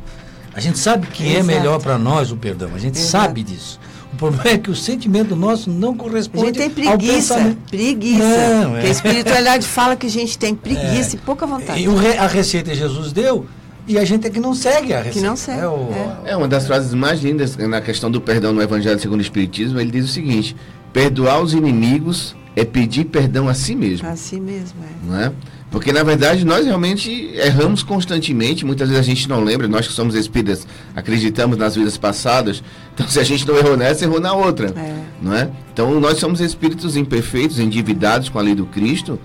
A 0.54 0.60
gente 0.60 0.78
sabe 0.78 1.06
que 1.06 1.24
Exato. 1.24 1.38
é 1.38 1.42
melhor 1.42 1.80
para 1.80 1.98
nós 1.98 2.32
o 2.32 2.36
perdão. 2.36 2.70
A 2.74 2.78
gente 2.78 2.98
Exato. 2.98 3.24
sabe 3.24 3.42
disso. 3.42 3.78
O 4.12 4.16
problema 4.16 4.50
é 4.50 4.58
que 4.58 4.70
o 4.70 4.74
sentimento 4.74 5.36
nosso 5.36 5.70
não 5.70 5.96
corresponde 5.96 6.44
a 6.44 6.46
gente 6.48 6.58
tem 6.58 6.70
preguiça, 6.70 7.56
preguiça. 7.70 8.24
Não, 8.64 8.76
é. 8.76 8.82
a 8.82 8.88
espiritualidade 8.88 9.66
fala 9.68 9.94
que 9.94 10.06
a 10.06 10.10
gente 10.10 10.36
tem 10.36 10.54
preguiça 10.54 11.14
é. 11.14 11.14
e 11.14 11.18
pouca 11.18 11.46
vontade. 11.46 11.80
E 11.82 12.18
a 12.18 12.26
receita 12.26 12.70
que 12.70 12.76
Jesus 12.76 13.12
deu 13.12 13.46
e 13.86 13.98
a 13.98 14.04
gente 14.04 14.26
é 14.26 14.30
que 14.30 14.40
não 14.40 14.54
segue 14.54 14.92
a 14.92 14.98
receita. 14.98 15.18
Que 15.18 15.26
não 15.26 15.36
segue. 15.36 15.60
É, 15.60 15.66
o... 15.66 15.88
é. 16.24 16.36
uma 16.36 16.48
das 16.48 16.66
frases 16.66 16.92
mais 16.94 17.22
lindas 17.22 17.56
na 17.56 17.80
questão 17.80 18.10
do 18.10 18.20
perdão 18.20 18.52
no 18.52 18.62
Evangelho 18.62 18.98
segundo 19.00 19.20
o 19.20 19.22
Espiritismo. 19.22 19.80
Ele 19.80 19.90
diz 19.90 20.04
o 20.04 20.08
seguinte: 20.08 20.56
perdoar 20.92 21.40
os 21.40 21.54
inimigos 21.54 22.36
é 22.54 22.64
pedir 22.64 23.06
perdão 23.06 23.48
a 23.48 23.54
si 23.54 23.74
mesmo. 23.74 24.06
A 24.06 24.16
si 24.16 24.38
mesmo, 24.40 24.78
é. 24.84 25.06
Não 25.06 25.20
é? 25.20 25.32
Porque 25.70 25.92
na 25.92 26.02
verdade 26.02 26.44
nós 26.44 26.66
realmente 26.66 27.30
erramos 27.34 27.82
constantemente, 27.82 28.66
muitas 28.66 28.88
vezes 28.88 29.04
a 29.04 29.06
gente 29.06 29.28
não 29.28 29.42
lembra, 29.42 29.68
nós 29.68 29.86
que 29.86 29.92
somos 29.92 30.16
espíritas 30.16 30.66
acreditamos 30.96 31.56
nas 31.56 31.76
vidas 31.76 31.96
passadas, 31.96 32.62
então 32.92 33.06
se 33.06 33.20
a 33.20 33.22
gente 33.22 33.46
não 33.46 33.56
errou 33.56 33.76
nessa, 33.76 34.04
errou 34.04 34.20
na 34.20 34.32
outra, 34.32 34.68
é. 34.76 35.04
não 35.22 35.32
é? 35.32 35.48
Então 35.72 36.00
nós 36.00 36.18
somos 36.18 36.40
espíritos 36.40 36.96
imperfeitos, 36.96 37.60
endividados 37.60 38.28
com 38.28 38.38
a 38.38 38.42
lei 38.42 38.54
do 38.54 38.66
Cristo, 38.66 39.18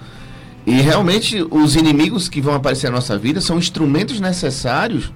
e 0.68 0.74
realmente 0.82 1.46
os 1.50 1.76
inimigos 1.76 2.30
que 2.30 2.42
vão 2.42 2.54
aparecer 2.54 2.90
na 2.90 2.96
nossa 2.96 3.18
vida 3.18 3.42
são 3.42 3.58
instrumentos 3.58 4.20
necessários 4.20 5.12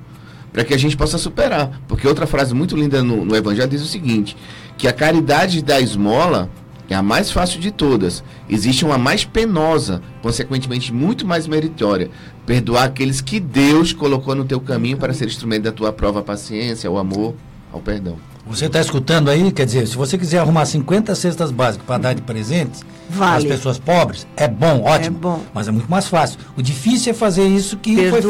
para 0.53 0.63
que 0.63 0.73
a 0.73 0.77
gente 0.77 0.95
possa 0.95 1.17
superar. 1.17 1.81
Porque 1.87 2.07
outra 2.07 2.27
frase 2.27 2.53
muito 2.53 2.75
linda 2.75 3.03
no, 3.03 3.25
no 3.25 3.35
Evangelho 3.35 3.67
diz 3.67 3.81
o 3.81 3.87
seguinte: 3.87 4.37
que 4.77 4.87
a 4.87 4.93
caridade 4.93 5.63
da 5.63 5.79
esmola 5.79 6.49
é 6.93 6.95
a 6.95 7.01
mais 7.01 7.31
fácil 7.31 7.59
de 7.59 7.71
todas. 7.71 8.23
Existe 8.49 8.83
uma 8.83 8.97
mais 8.97 9.23
penosa, 9.25 10.01
consequentemente 10.21 10.93
muito 10.93 11.25
mais 11.25 11.47
meritória. 11.47 12.09
Perdoar 12.45 12.85
aqueles 12.85 13.21
que 13.21 13.39
Deus 13.39 13.93
colocou 13.93 14.33
no 14.35 14.45
teu 14.45 14.59
caminho 14.59 14.97
para 14.97 15.13
ser 15.13 15.27
instrumento 15.27 15.63
da 15.63 15.71
tua 15.71 15.93
prova, 15.93 16.19
a 16.19 16.23
paciência, 16.23 16.89
o 16.89 16.97
amor, 16.97 17.35
ao 17.71 17.79
perdão. 17.79 18.17
Você 18.49 18.65
está 18.65 18.81
escutando 18.81 19.29
aí? 19.29 19.51
Quer 19.51 19.65
dizer, 19.65 19.87
se 19.87 19.95
você 19.95 20.17
quiser 20.17 20.39
arrumar 20.39 20.65
50 20.65 21.13
cestas 21.13 21.51
básicas 21.51 21.85
para 21.85 21.99
dar 21.99 22.13
de 22.13 22.23
presente 22.23 22.79
vale. 23.07 23.37
às 23.37 23.43
pessoas 23.43 23.77
pobres, 23.77 24.25
é 24.35 24.47
bom, 24.47 24.81
ótimo. 24.83 25.17
É 25.17 25.19
bom. 25.19 25.43
Mas 25.53 25.67
é 25.67 25.71
muito 25.71 25.89
mais 25.89 26.07
fácil. 26.07 26.39
O 26.57 26.61
difícil 26.61 27.11
é 27.11 27.13
fazer 27.13 27.45
isso 27.47 27.77
que 27.77 27.95
Perdoar 27.95 28.21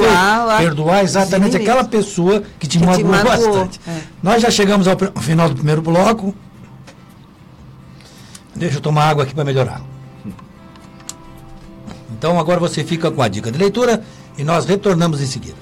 foi 0.48 0.58
feito. 0.58 0.58
Perdoar 0.58 1.04
exatamente 1.06 1.56
aquela 1.56 1.86
pessoa 1.86 2.44
que 2.60 2.68
te 2.68 2.78
que 2.78 2.86
magoou 2.86 3.14
te 3.14 3.24
bastante. 3.24 3.80
É. 3.88 4.02
Nós 4.22 4.42
já 4.42 4.52
chegamos 4.52 4.88
ao 4.90 4.98
final 5.22 5.48
do 5.48 5.56
primeiro 5.56 5.82
bloco. 5.82 6.36
Deixa 8.60 8.76
eu 8.76 8.82
tomar 8.82 9.08
água 9.08 9.24
aqui 9.24 9.34
para 9.34 9.46
melhorar. 9.46 9.82
Então 12.12 12.38
agora 12.38 12.60
você 12.60 12.84
fica 12.84 13.10
com 13.10 13.22
a 13.22 13.30
dica 13.30 13.50
de 13.50 13.58
leitura 13.58 14.04
e 14.38 14.44
nós 14.44 14.66
retornamos 14.66 15.22
em 15.22 15.26
seguida. 15.26 15.56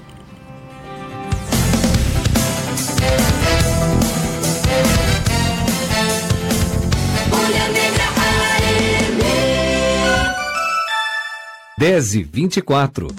Dez 11.77 12.15
e 12.15 12.23
vinte 12.23 12.57
e 12.57 12.61
quatro. 12.63 13.13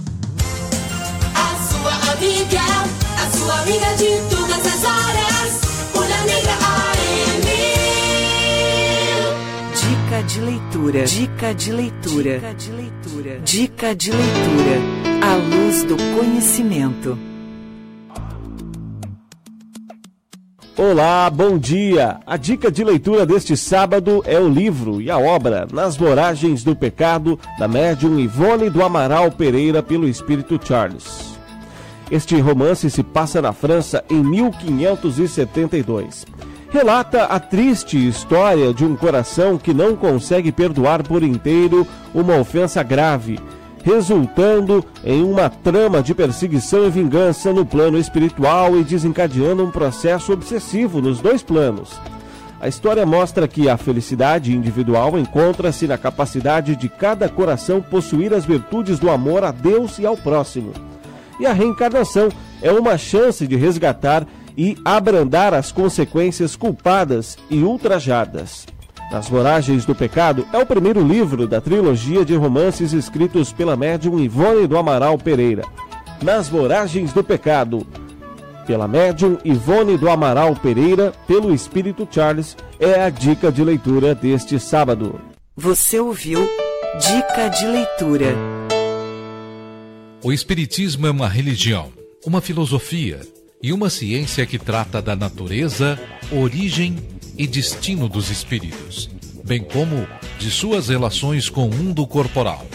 A 1.33 1.57
sua 1.71 1.95
amiga, 2.15 2.61
a 3.17 3.31
sua 3.31 3.61
amiga 3.61 3.95
de 3.97 4.29
todas 4.29 4.38
de 10.29 10.41
leitura. 10.43 11.05
Dica 11.05 11.55
de 11.55 11.73
leitura. 11.73 12.35
Dica 12.35 12.55
de 12.55 12.71
leitura. 12.71 13.41
Dica 13.43 13.95
de 13.95 14.11
leitura. 14.11 14.77
A 15.23 15.37
luz 15.37 15.85
do 15.85 15.97
conhecimento. 16.15 17.19
Olá, 20.77 21.31
bom 21.31 21.57
dia! 21.57 22.21
A 22.27 22.37
dica 22.37 22.71
de 22.71 22.85
leitura 22.85 23.25
deste 23.25 23.57
sábado 23.57 24.23
é 24.27 24.39
o 24.39 24.47
livro 24.47 25.01
e 25.01 25.11
a 25.11 25.17
obra 25.17 25.67
Nas 25.73 25.97
Voragens 25.97 26.63
do 26.63 26.77
Pecado, 26.77 27.41
da 27.59 27.67
médium 27.67 28.19
Ivone 28.19 28.69
do 28.69 28.85
Amaral 28.85 29.33
Pereira, 29.33 29.83
pelo 29.83 30.07
Espírito 30.07 30.61
Charles. 30.63 31.39
Este 32.11 32.39
romance 32.39 32.91
se 32.91 33.03
passa 33.03 33.41
na 33.41 33.55
França 33.55 34.05
em 34.11 34.23
1572. 34.23 36.27
Relata 36.71 37.25
a 37.25 37.41
triste 37.41 37.97
história 38.09 38.75
de 38.75 38.85
um 38.85 38.95
coração 38.95 39.57
que 39.57 39.73
não 39.73 39.97
consegue 39.97 40.53
perdoar 40.53 41.03
por 41.03 41.23
inteiro 41.23 41.87
uma 42.15 42.37
ofensa 42.37 42.83
grave 42.83 43.39
resultando 43.89 44.85
em 45.03 45.23
uma 45.23 45.49
trama 45.49 46.03
de 46.03 46.15
perseguição 46.15 46.87
e 46.87 46.91
vingança 46.91 47.53
no 47.53 47.65
plano 47.65 47.99
espiritual 47.99 48.77
e 48.77 48.85
desencadeando 48.85 49.65
um 49.65 49.71
processo 49.71 50.33
obsessivo 50.33 51.01
nos 51.01 51.21
dois 51.21 51.43
planos. 51.43 51.99
A 52.61 52.69
história 52.69 53.07
mostra 53.07 53.49
que 53.49 53.69
a 53.69 53.77
felicidade 53.77 54.55
individual 54.55 55.19
encontra-se 55.19 55.87
na 55.87 55.97
capacidade 55.97 56.77
de 56.77 56.89
cada 56.89 57.29
coração 57.29 57.81
possuir 57.81 58.35
as 58.35 58.45
virtudes 58.45 58.99
do 58.99 59.09
amor 59.09 59.43
a 59.43 59.53
Deus 59.53 59.99
e 59.99 60.05
ao 60.05 60.17
próximo. 60.17 60.73
E 61.41 61.47
a 61.47 61.53
reencarnação 61.53 62.29
é 62.61 62.71
uma 62.73 62.99
chance 62.99 63.47
de 63.47 63.55
resgatar 63.55 64.27
e 64.59 64.77
abrandar 64.85 65.55
as 65.55 65.71
consequências 65.71 66.57
culpadas 66.57 67.39
e 67.49 67.63
ultrajadas. 67.63 68.67
Nas 69.13 69.29
Voragens 69.29 69.87
do 69.87 69.95
Pecado 69.95 70.45
é 70.53 70.59
o 70.59 70.67
primeiro 70.67 71.01
livro 71.01 71.47
da 71.47 71.61
trilogia 71.61 72.25
de 72.25 72.35
romances 72.35 72.93
escritos 72.93 73.53
pela 73.53 73.77
médium 73.77 74.19
Ivone 74.19 74.67
do 74.67 74.77
Amaral 74.77 75.17
Pereira. 75.17 75.63
Nas 76.21 76.49
Voragens 76.49 77.13
do 77.13 77.23
Pecado, 77.23 77.87
pela 78.67 78.89
médium 78.89 79.39
Ivone 79.45 79.97
do 79.97 80.11
Amaral 80.11 80.57
Pereira, 80.57 81.13
pelo 81.27 81.55
Espírito 81.55 82.07
Charles, 82.11 82.57
é 82.81 83.01
a 83.01 83.09
dica 83.09 83.53
de 83.53 83.63
leitura 83.63 84.13
deste 84.13 84.59
sábado. 84.59 85.21
Você 85.57 86.01
ouviu 86.01 86.47
Dica 86.99 87.49
de 87.49 87.67
Leitura. 87.67 88.35
O 90.23 90.33
Espiritismo 90.33 91.07
é 91.07 91.11
uma 91.11 91.29
religião, 91.29 91.93
uma 92.27 92.41
filosofia 92.41 93.21
e 93.63 93.73
uma 93.73 93.91
ciência 93.91 94.47
que 94.47 94.59
trata 94.59 95.03
da 95.03 95.17
natureza, 95.17 95.99
origem 96.31 96.97
e 97.37 97.47
destino 97.47 98.09
dos 98.09 98.31
espíritos, 98.31 99.11
bem 99.45 99.63
como 99.63 100.07
de 100.39 100.51
suas 100.51 100.89
relações 100.89 101.49
com 101.49 101.67
o 101.67 101.75
mundo 101.75 102.07
corporal. 102.07 102.67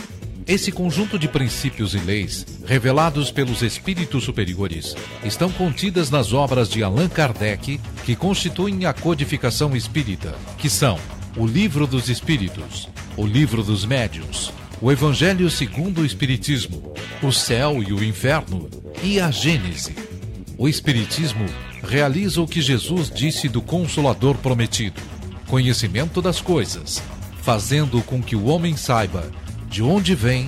Esse 0.46 0.74
conjunto 0.74 1.17
de 1.17 1.28
princípios 1.30 1.93
e 1.93 2.00
leis, 2.00 2.46
revelados 2.65 3.32
pelos 3.32 3.62
espíritos 3.62 4.26
superiores, 4.26 4.93
estão 5.24 5.50
contidas 5.50 6.10
nas 6.10 6.34
obras 6.34 6.67
de 6.67 6.84
Allan 6.84 7.08
Kardec, 7.08 7.80
que 8.06 8.15
constituem 8.15 8.86
a 8.86 8.91
codificação 8.91 9.74
espírita, 9.74 10.36
que 10.58 10.69
são 10.69 11.00
o 11.38 11.48
Livro 11.48 11.88
dos 11.88 12.10
Espíritos, 12.10 12.89
o 13.15 13.26
Livro 13.26 13.63
dos 13.63 13.86
Médiuns, 13.86 14.52
o 14.82 14.91
Evangelho 14.91 15.50
segundo 15.50 16.02
o 16.02 16.06
Espiritismo, 16.06 16.93
o 17.22 17.32
Céu 17.32 17.82
e 17.82 17.93
o 17.93 18.04
Inferno 18.04 18.69
e 19.02 19.22
a 19.22 19.32
Gênese. 19.32 20.12
O 20.58 20.70
Espiritismo 20.70 21.46
realiza 21.84 22.42
o 22.42 22.48
que 22.48 22.62
Jesus 22.62 23.10
disse 23.10 23.50
do 23.50 23.62
Consolador 23.62 24.38
prometido: 24.38 25.02
conhecimento 25.48 26.22
das 26.22 26.39
coisas, 26.39 27.02
fazendo 27.42 28.02
com 28.02 28.22
que 28.22 28.36
o 28.36 28.46
homem 28.46 28.78
saiba 28.78 29.32
de 29.68 29.82
onde 29.82 30.13
vem, 30.13 30.48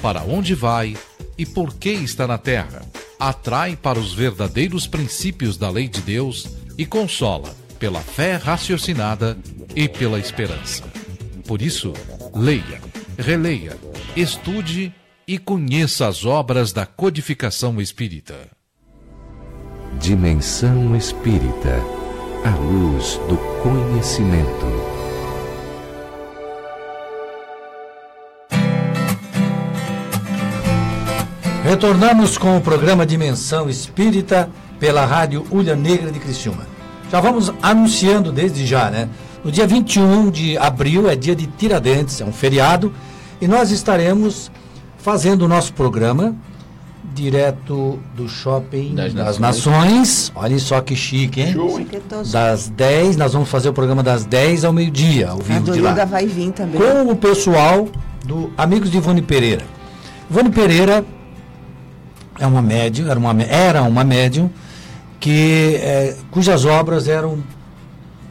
para 0.00 0.22
onde 0.22 0.54
vai 0.54 0.96
e 1.36 1.44
por 1.44 1.74
que 1.74 1.90
está 1.90 2.26
na 2.26 2.38
terra. 2.38 2.82
Atrai 3.18 3.76
para 3.76 3.98
os 3.98 4.14
verdadeiros 4.14 4.86
princípios 4.86 5.56
da 5.56 5.68
lei 5.68 5.88
de 5.88 6.00
Deus 6.00 6.48
e 6.78 6.86
consola 6.86 7.54
pela 7.78 8.00
fé 8.00 8.36
raciocinada 8.36 9.36
e 9.74 9.88
pela 9.88 10.18
esperança. 10.18 10.84
Por 11.46 11.60
isso, 11.60 11.92
leia, 12.34 12.80
releia, 13.18 13.76
estude 14.16 14.94
e 15.26 15.38
conheça 15.38 16.06
as 16.06 16.24
obras 16.24 16.72
da 16.72 16.86
codificação 16.86 17.80
espírita. 17.80 18.59
Dimensão 20.00 20.96
Espírita 20.96 21.78
A 22.42 22.56
luz 22.56 23.20
do 23.28 23.36
conhecimento. 23.62 24.66
Retornamos 31.62 32.38
com 32.38 32.56
o 32.56 32.62
programa 32.62 33.04
Dimensão 33.04 33.68
Espírita 33.68 34.48
pela 34.78 35.04
Rádio 35.04 35.46
Ulha 35.50 35.76
Negra 35.76 36.10
de 36.10 36.18
Criciúma. 36.18 36.66
Já 37.12 37.20
vamos 37.20 37.52
anunciando 37.60 38.32
desde 38.32 38.64
já, 38.64 38.90
né? 38.90 39.06
No 39.44 39.52
dia 39.52 39.66
21 39.66 40.30
de 40.30 40.56
abril 40.56 41.10
é 41.10 41.14
dia 41.14 41.36
de 41.36 41.46
Tiradentes, 41.46 42.22
é 42.22 42.24
um 42.24 42.32
feriado, 42.32 42.90
e 43.38 43.46
nós 43.46 43.70
estaremos 43.70 44.50
fazendo 44.96 45.42
o 45.42 45.48
nosso 45.48 45.74
programa 45.74 46.34
direto 47.14 47.98
do 48.14 48.28
shopping 48.28 48.94
Das 48.94 49.12
das, 49.12 49.38
Nações. 49.38 49.66
Nações. 49.66 50.32
Olha 50.34 50.58
só 50.58 50.80
que 50.80 50.94
chique, 50.96 51.40
hein? 51.40 51.54
Das 52.32 52.68
10, 52.68 53.16
nós 53.16 53.32
vamos 53.32 53.48
fazer 53.48 53.68
o 53.68 53.72
programa 53.72 54.02
das 54.02 54.24
10 54.24 54.64
ao 54.64 54.72
meio-dia, 54.72 55.28
ao 55.30 55.38
A 55.40 55.42
vivo 55.42 55.60
do 55.66 55.72
de 55.72 55.80
lá 55.80 56.04
vai 56.04 56.26
vir 56.26 56.52
também. 56.52 56.80
com 56.80 57.10
o 57.10 57.16
pessoal 57.16 57.88
do 58.24 58.52
Amigos 58.56 58.90
de 58.90 58.96
Ivone 58.98 59.22
Pereira. 59.22 59.64
Ivone 60.30 60.50
Pereira 60.50 61.04
é 62.38 62.46
uma 62.46 62.62
médium, 62.62 63.10
era 63.10 63.18
uma, 63.18 63.42
era 63.42 63.82
uma 63.82 64.04
médium 64.04 64.50
que, 65.18 65.76
eh, 65.80 66.16
cujas 66.30 66.64
obras 66.64 67.08
eram 67.08 67.38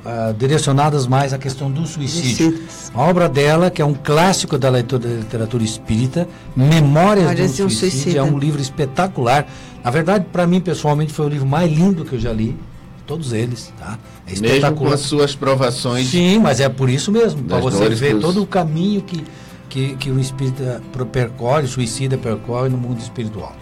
ah, 0.10 0.34
direcionadas 0.38 1.06
mais 1.08 1.34
à 1.34 1.38
questão 1.38 1.70
do 1.72 1.86
suicídio. 1.86 2.52
Suicidas. 2.52 2.92
A 2.94 3.02
obra 3.02 3.30
dela, 3.30 3.70
que 3.70 3.82
é 3.82 3.86
um 3.86 3.94
clássico 3.94 4.58
da 4.58 4.70
leitura, 4.70 5.08
da 5.08 5.16
literatura 5.16 5.64
espírita, 5.64 6.28
Memórias 6.56 6.76
de 6.76 6.82
um, 6.82 6.86
Memórias 7.28 7.56
de 7.56 7.64
um 7.64 7.70
suicídio, 7.70 7.92
Suicida. 7.92 8.20
é 8.20 8.24
um 8.24 8.38
livro 8.38 8.62
espetacular. 8.62 9.48
Na 9.84 9.92
verdade, 9.92 10.26
para 10.32 10.46
mim, 10.48 10.60
pessoalmente, 10.60 11.14
foi 11.14 11.26
o 11.26 11.30
livro 11.30 11.46
mais 11.48 11.72
lindo 11.72 12.04
que 12.04 12.14
eu 12.14 12.20
já 12.20 12.34
li. 12.34 12.58
Todos 13.06 13.34
eles, 13.34 13.74
tá? 13.80 13.98
É 14.28 14.32
Mesmo 14.32 14.46
com 14.48 14.54
espetacular. 14.54 14.94
as 14.94 15.00
suas 15.02 15.36
provações. 15.36 16.08
Sim, 16.10 16.38
mas 16.40 16.60
é 16.60 16.70
por 16.70 16.90
isso 16.90 17.12
mesmo, 17.12 17.44
para 17.44 17.58
você 17.60 17.90
ver 17.90 18.14
dos- 18.14 18.22
todo 18.24 18.44
o 18.44 18.46
caminho 18.46 19.02
que, 19.02 19.24
que, 19.68 19.96
que 19.96 20.12
o 20.12 20.20
espírita 20.20 20.80
percorre, 21.12 21.64
o 21.64 21.68
suicida 21.68 22.18
percorre 22.18 22.70
no 22.70 22.78
mundo 22.78 23.00
espiritual. 23.00 23.56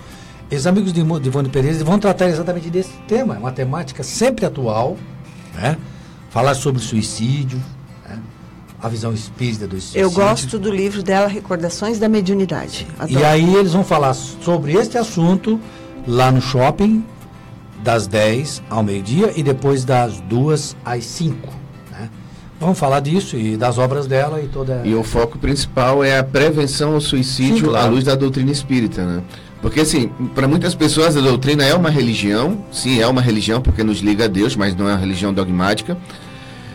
Esses 0.51 0.67
amigos 0.67 0.91
de, 0.91 0.99
Ivone 1.01 1.47
Pereira 1.49 1.81
vão 1.85 1.97
tratar 1.99 2.27
exatamente 2.27 2.69
desse 2.69 2.91
tema, 3.07 3.35
é 3.35 3.37
uma 3.37 3.51
temática 3.51 4.03
sempre 4.03 4.45
atual, 4.45 4.97
né? 5.55 5.77
Falar 6.37 6.53
sobre 6.53 6.79
suicídio, 6.79 7.59
né? 8.07 8.19
a 8.79 8.87
visão 8.87 9.11
espírita 9.11 9.65
do 9.65 9.81
suicídio. 9.81 10.01
Eu 10.01 10.11
gosto 10.11 10.59
do 10.59 10.69
livro 10.69 11.01
dela, 11.01 11.25
Recordações 11.25 11.97
da 11.97 12.07
Mediunidade. 12.07 12.85
E 13.09 13.17
aí 13.23 13.55
eles 13.55 13.73
vão 13.73 13.83
falar 13.83 14.13
sobre 14.13 14.73
este 14.73 14.99
assunto 14.99 15.59
lá 16.07 16.31
no 16.31 16.39
shopping, 16.39 17.03
das 17.83 18.05
10 18.05 18.61
ao 18.69 18.83
meio-dia 18.83 19.33
e 19.35 19.41
depois 19.41 19.83
das 19.83 20.19
2 20.21 20.77
às 20.85 21.05
5. 21.05 21.35
Né? 21.91 22.07
Vamos 22.59 22.77
falar 22.77 22.99
disso 22.99 23.35
e 23.35 23.57
das 23.57 23.79
obras 23.79 24.05
dela 24.05 24.39
e 24.39 24.47
toda. 24.47 24.83
E 24.85 24.93
o 24.93 25.03
foco 25.03 25.39
principal 25.39 26.03
é 26.03 26.19
a 26.19 26.23
prevenção 26.23 26.93
ao 26.93 27.01
suicídio 27.01 27.57
Sim, 27.57 27.71
claro. 27.71 27.87
à 27.87 27.89
luz 27.89 28.03
da 28.03 28.13
doutrina 28.13 28.51
espírita, 28.51 29.03
né? 29.03 29.23
Porque 29.59 29.79
assim, 29.79 30.09
para 30.35 30.47
muitas 30.47 30.75
pessoas 30.75 31.17
a 31.17 31.21
doutrina 31.21 31.63
é 31.63 31.73
uma 31.73 31.89
religião, 31.89 32.63
sim, 32.71 33.01
é 33.01 33.07
uma 33.07 33.21
religião 33.21 33.59
porque 33.59 33.83
nos 33.83 34.01
liga 34.01 34.25
a 34.25 34.27
Deus, 34.27 34.55
mas 34.55 34.75
não 34.75 34.87
é 34.87 34.91
uma 34.91 34.99
religião 34.99 35.33
dogmática. 35.33 35.97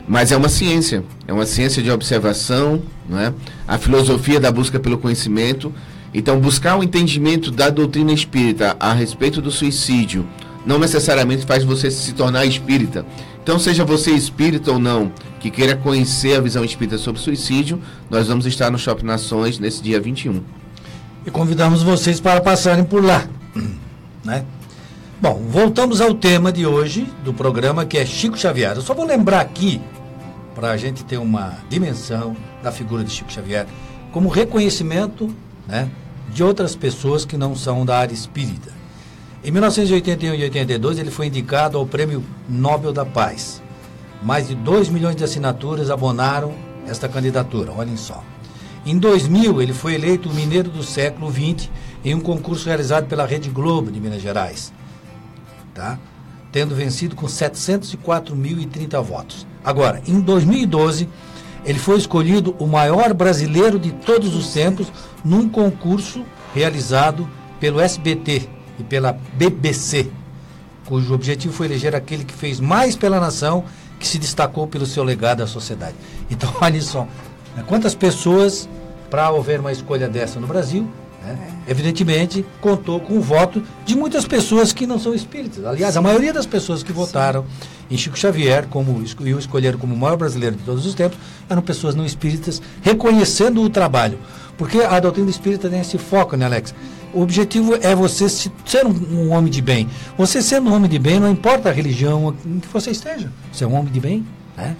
Mas 0.06 0.32
é 0.32 0.36
uma 0.36 0.48
ciência, 0.48 1.04
é 1.26 1.32
uma 1.32 1.46
ciência 1.46 1.82
de 1.82 1.90
observação, 1.90 2.82
não 3.08 3.18
é? 3.18 3.32
A 3.66 3.78
filosofia 3.78 4.40
da 4.40 4.50
busca 4.50 4.78
pelo 4.80 4.98
conhecimento. 4.98 5.72
Então, 6.12 6.38
buscar 6.40 6.76
o 6.76 6.82
entendimento 6.82 7.50
da 7.50 7.70
doutrina 7.70 8.12
espírita 8.12 8.76
a 8.78 8.92
respeito 8.92 9.40
do 9.40 9.50
suicídio 9.50 10.26
não 10.64 10.78
necessariamente 10.78 11.44
faz 11.44 11.64
você 11.64 11.90
se 11.90 12.12
tornar 12.12 12.44
espírita. 12.46 13.04
Então, 13.42 13.58
seja 13.58 13.84
você 13.84 14.12
espírita 14.12 14.70
ou 14.70 14.78
não, 14.78 15.12
que 15.40 15.50
queira 15.50 15.74
conhecer 15.74 16.36
a 16.36 16.40
visão 16.40 16.64
espírita 16.64 16.98
sobre 16.98 17.20
suicídio, 17.20 17.80
nós 18.08 18.28
vamos 18.28 18.46
estar 18.46 18.70
no 18.70 18.78
Shopping 18.78 19.06
Nações 19.06 19.58
nesse 19.58 19.82
dia 19.82 20.00
21. 20.00 20.40
E 21.26 21.30
convidamos 21.30 21.82
vocês 21.82 22.20
para 22.20 22.40
passarem 22.40 22.84
por 22.84 23.02
lá. 23.04 23.26
Né? 24.24 24.44
Bom, 25.22 25.40
voltamos 25.48 26.00
ao 26.00 26.12
tema 26.14 26.50
de 26.50 26.66
hoje 26.66 27.06
do 27.22 27.32
programa 27.32 27.86
que 27.86 27.96
é 27.96 28.04
Chico 28.04 28.36
Xavier. 28.36 28.74
Eu 28.74 28.82
só 28.82 28.92
vou 28.92 29.06
lembrar 29.06 29.40
aqui, 29.40 29.80
para 30.52 30.72
a 30.72 30.76
gente 30.76 31.04
ter 31.04 31.16
uma 31.16 31.58
dimensão 31.70 32.36
da 32.60 32.72
figura 32.72 33.04
de 33.04 33.12
Chico 33.12 33.30
Xavier, 33.30 33.68
como 34.10 34.28
reconhecimento 34.28 35.32
né, 35.64 35.88
de 36.34 36.42
outras 36.42 36.74
pessoas 36.74 37.24
que 37.24 37.36
não 37.36 37.54
são 37.54 37.86
da 37.86 37.98
área 37.98 38.12
espírita. 38.12 38.72
Em 39.44 39.52
1981 39.52 40.34
e 40.34 40.42
82, 40.42 40.98
ele 40.98 41.12
foi 41.12 41.28
indicado 41.28 41.78
ao 41.78 41.86
Prêmio 41.86 42.24
Nobel 42.48 42.92
da 42.92 43.04
Paz. 43.04 43.62
Mais 44.24 44.48
de 44.48 44.56
2 44.56 44.88
milhões 44.88 45.14
de 45.14 45.22
assinaturas 45.22 45.88
abonaram 45.88 46.52
esta 46.88 47.08
candidatura, 47.08 47.70
olhem 47.70 47.96
só. 47.96 48.24
Em 48.84 48.98
2000, 48.98 49.62
ele 49.62 49.72
foi 49.72 49.94
eleito 49.94 50.28
o 50.28 50.34
Mineiro 50.34 50.68
do 50.68 50.82
Século 50.82 51.30
XX 51.30 51.70
em 52.04 52.12
um 52.12 52.20
concurso 52.20 52.66
realizado 52.66 53.06
pela 53.06 53.24
Rede 53.24 53.50
Globo 53.50 53.92
de 53.92 54.00
Minas 54.00 54.20
Gerais, 54.20 54.72
tá? 55.74 55.98
tendo 56.52 56.74
vencido 56.74 57.16
com 57.16 57.26
704.030 57.26 59.02
votos. 59.02 59.46
Agora, 59.64 60.02
em 60.06 60.20
2012, 60.20 61.08
ele 61.64 61.78
foi 61.78 61.96
escolhido 61.96 62.54
o 62.58 62.66
maior 62.66 63.14
brasileiro 63.14 63.78
de 63.78 63.90
todos 63.90 64.36
os 64.36 64.52
tempos 64.52 64.92
num 65.24 65.48
concurso 65.48 66.24
realizado 66.54 67.26
pelo 67.58 67.80
SBT 67.80 68.48
e 68.78 68.82
pela 68.82 69.16
BBC, 69.34 70.10
cujo 70.84 71.14
objetivo 71.14 71.54
foi 71.54 71.66
eleger 71.66 71.94
aquele 71.94 72.24
que 72.24 72.34
fez 72.34 72.60
mais 72.60 72.96
pela 72.96 73.18
nação, 73.18 73.64
que 73.98 74.06
se 74.06 74.18
destacou 74.18 74.66
pelo 74.66 74.84
seu 74.84 75.04
legado 75.04 75.42
à 75.42 75.46
sociedade. 75.46 75.94
Então, 76.30 76.52
olha 76.60 76.82
só, 76.82 77.06
quantas 77.66 77.94
pessoas, 77.94 78.68
para 79.08 79.28
haver 79.28 79.60
uma 79.60 79.72
escolha 79.72 80.08
dessa 80.08 80.40
no 80.40 80.46
Brasil, 80.46 80.88
né? 81.24 81.38
Evidentemente, 81.68 82.44
contou 82.60 83.00
com 83.00 83.18
o 83.18 83.20
voto 83.20 83.62
de 83.84 83.94
muitas 83.94 84.24
pessoas 84.24 84.72
que 84.72 84.86
não 84.86 84.98
são 84.98 85.14
espíritas. 85.14 85.64
Aliás, 85.64 85.96
a 85.96 86.02
maioria 86.02 86.32
das 86.32 86.46
pessoas 86.46 86.82
que 86.82 86.92
votaram 86.92 87.44
em 87.90 87.96
Chico 87.96 88.18
Xavier, 88.18 88.66
como 88.68 89.02
e 89.20 89.34
o 89.34 89.38
escolheram 89.38 89.78
como 89.78 89.94
o 89.94 89.98
maior 89.98 90.16
brasileiro 90.16 90.56
de 90.56 90.62
todos 90.62 90.84
os 90.86 90.94
tempos, 90.94 91.18
eram 91.48 91.62
pessoas 91.62 91.94
não 91.94 92.04
espíritas, 92.04 92.60
reconhecendo 92.82 93.62
o 93.62 93.70
trabalho. 93.70 94.18
Porque 94.58 94.78
a 94.80 94.98
doutrina 95.00 95.30
espírita 95.30 95.68
tem 95.68 95.80
esse 95.80 95.98
foco, 95.98 96.36
né, 96.36 96.44
Alex? 96.44 96.74
O 97.14 97.20
objetivo 97.22 97.74
é 97.80 97.94
você 97.94 98.28
se- 98.28 98.50
ser 98.64 98.86
um, 98.86 99.30
homem 99.32 99.50
de 99.50 99.60
bem. 99.60 99.88
Você 100.16 100.40
sendo 100.40 100.70
um 100.70 100.74
homem 100.74 100.88
de 100.90 100.98
bem, 100.98 101.20
não 101.20 101.30
importa 101.30 101.68
a 101.68 101.72
religião 101.72 102.34
em 102.44 102.58
que 102.58 102.68
você 102.68 102.90
esteja. 102.90 103.30
Você 103.52 103.64
é 103.64 103.66
um 103.66 103.74
homem 103.74 103.92
de 103.92 104.00
bem, 104.00 104.26
né? 104.56 104.76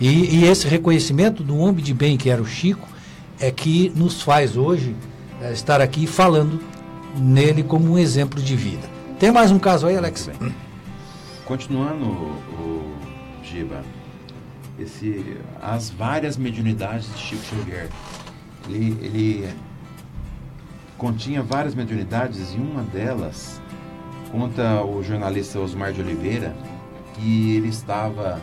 E, 0.00 0.36
e 0.40 0.44
esse 0.44 0.66
reconhecimento 0.68 1.42
do 1.42 1.56
homem 1.56 1.82
de 1.84 1.92
bem 1.94 2.16
que 2.16 2.30
era 2.30 2.40
o 2.40 2.46
Chico 2.46 2.88
é 3.40 3.50
que 3.50 3.92
nos 3.94 4.22
faz 4.22 4.56
hoje 4.56 4.94
estar 5.52 5.80
aqui 5.80 6.06
falando 6.06 6.60
nele 7.16 7.62
como 7.62 7.92
um 7.92 7.98
exemplo 7.98 8.40
de 8.40 8.56
vida. 8.56 8.86
Tem 9.18 9.30
mais 9.30 9.50
um 9.50 9.58
caso 9.58 9.86
aí, 9.86 9.96
Alex? 9.96 10.30
Continuando, 11.44 12.04
o, 12.06 12.94
Giba, 13.42 13.82
esse, 14.78 15.36
as 15.62 15.90
várias 15.90 16.36
mediunidades 16.36 17.12
de 17.14 17.20
Chico 17.20 17.42
Xavier. 17.44 17.88
Ele, 18.68 18.96
ele 19.00 19.48
continha 20.96 21.42
várias 21.42 21.74
mediunidades 21.74 22.52
e 22.52 22.56
uma 22.56 22.82
delas 22.82 23.60
conta 24.30 24.82
o 24.84 25.02
jornalista 25.02 25.58
Osmar 25.58 25.92
de 25.92 26.02
Oliveira 26.02 26.54
que 27.14 27.56
ele 27.56 27.68
estava 27.68 28.38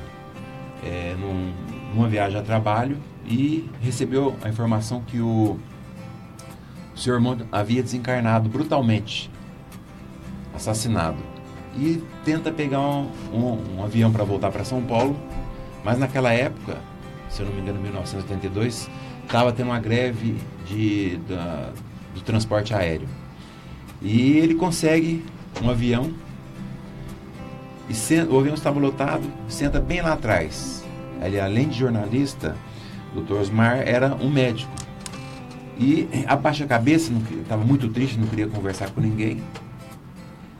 é, 0.83 1.15
num- 1.19 1.53
numa 1.93 2.07
viagem 2.07 2.39
a 2.39 2.41
trabalho 2.43 2.97
e 3.25 3.69
recebeu 3.81 4.35
a 4.41 4.49
informação 4.49 5.01
que 5.05 5.19
o, 5.19 5.59
o 6.95 6.99
seu 6.99 7.13
irmão 7.13 7.37
havia 7.51 7.83
desencarnado 7.83 8.47
brutalmente, 8.49 9.29
assassinado. 10.55 11.17
E 11.77 12.01
tenta 12.23 12.51
pegar 12.51 12.79
um, 12.79 13.09
um- 13.33 13.77
um 13.77 13.83
avião 13.83 14.11
para 14.11 14.23
voltar 14.23 14.49
para 14.51 14.63
São 14.63 14.81
Paulo, 14.81 15.15
mas 15.83 15.97
naquela 15.99 16.31
época, 16.31 16.77
se 17.29 17.41
eu 17.41 17.45
não 17.47 17.53
me 17.53 17.61
engano, 17.61 17.81
1982, 17.81 18.89
estava 19.25 19.51
tendo 19.51 19.67
uma 19.67 19.79
greve 19.79 20.37
de, 20.67 21.17
da- 21.27 21.71
do 22.13 22.21
transporte 22.21 22.73
aéreo. 22.73 23.07
E 24.01 24.37
ele 24.37 24.55
consegue 24.55 25.25
um 25.61 25.69
avião 25.69 26.13
e 27.89 27.93
o 28.29 28.39
avião 28.39 28.55
estava 28.55 28.79
lotado, 28.79 29.23
senta 29.47 29.79
bem 29.79 30.01
lá 30.01 30.13
atrás. 30.13 30.83
Ele, 31.21 31.39
além 31.39 31.67
de 31.69 31.77
jornalista, 31.79 32.55
o 33.15 33.21
Dr. 33.21 33.33
Osmar 33.35 33.77
era 33.85 34.15
um 34.15 34.29
médico. 34.29 34.71
E 35.77 36.07
abaixa 36.25 36.63
a 36.63 36.67
cabeça, 36.67 37.11
estava 37.41 37.63
muito 37.63 37.89
triste, 37.89 38.17
não 38.17 38.27
queria 38.27 38.47
conversar 38.47 38.89
com 38.91 39.01
ninguém. 39.01 39.41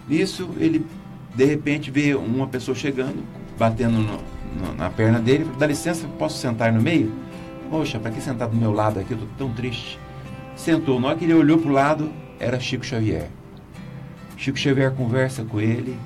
Nisso, 0.08 0.49
ele 0.58 0.86
de 1.34 1.45
repente 1.45 1.91
vê 1.91 2.13
uma 2.15 2.47
pessoa 2.47 2.75
chegando, 2.75 3.23
batendo 3.58 3.97
no- 3.97 4.19
no- 4.60 4.73
na 4.75 4.89
perna 4.89 5.19
dele, 5.19 5.45
dá 5.58 5.67
licença, 5.67 6.08
posso 6.19 6.38
sentar 6.38 6.71
no 6.71 6.82
meio? 6.82 7.12
Poxa, 7.69 7.99
para 7.99 8.12
que 8.12 8.21
sentar 8.21 8.47
do 8.47 8.56
meu 8.56 8.71
lado 8.71 8.99
aqui? 8.99 9.12
Eu 9.12 9.17
tô 9.17 9.25
tão 9.38 9.51
triste. 9.51 9.99
Sentou, 10.56 10.99
na 10.99 11.08
hora 11.10 11.17
que 11.17 11.25
ele 11.25 11.34
olhou 11.34 11.58
pro 11.58 11.71
lado, 11.71 12.10
era 12.39 12.60
Chico 12.60 12.86
Xavier. 12.86 13.28
Chico 14.38 14.58
Xavier 14.58 14.91
conversa 14.93 15.43
com 15.43 15.60
ele, 15.60 15.97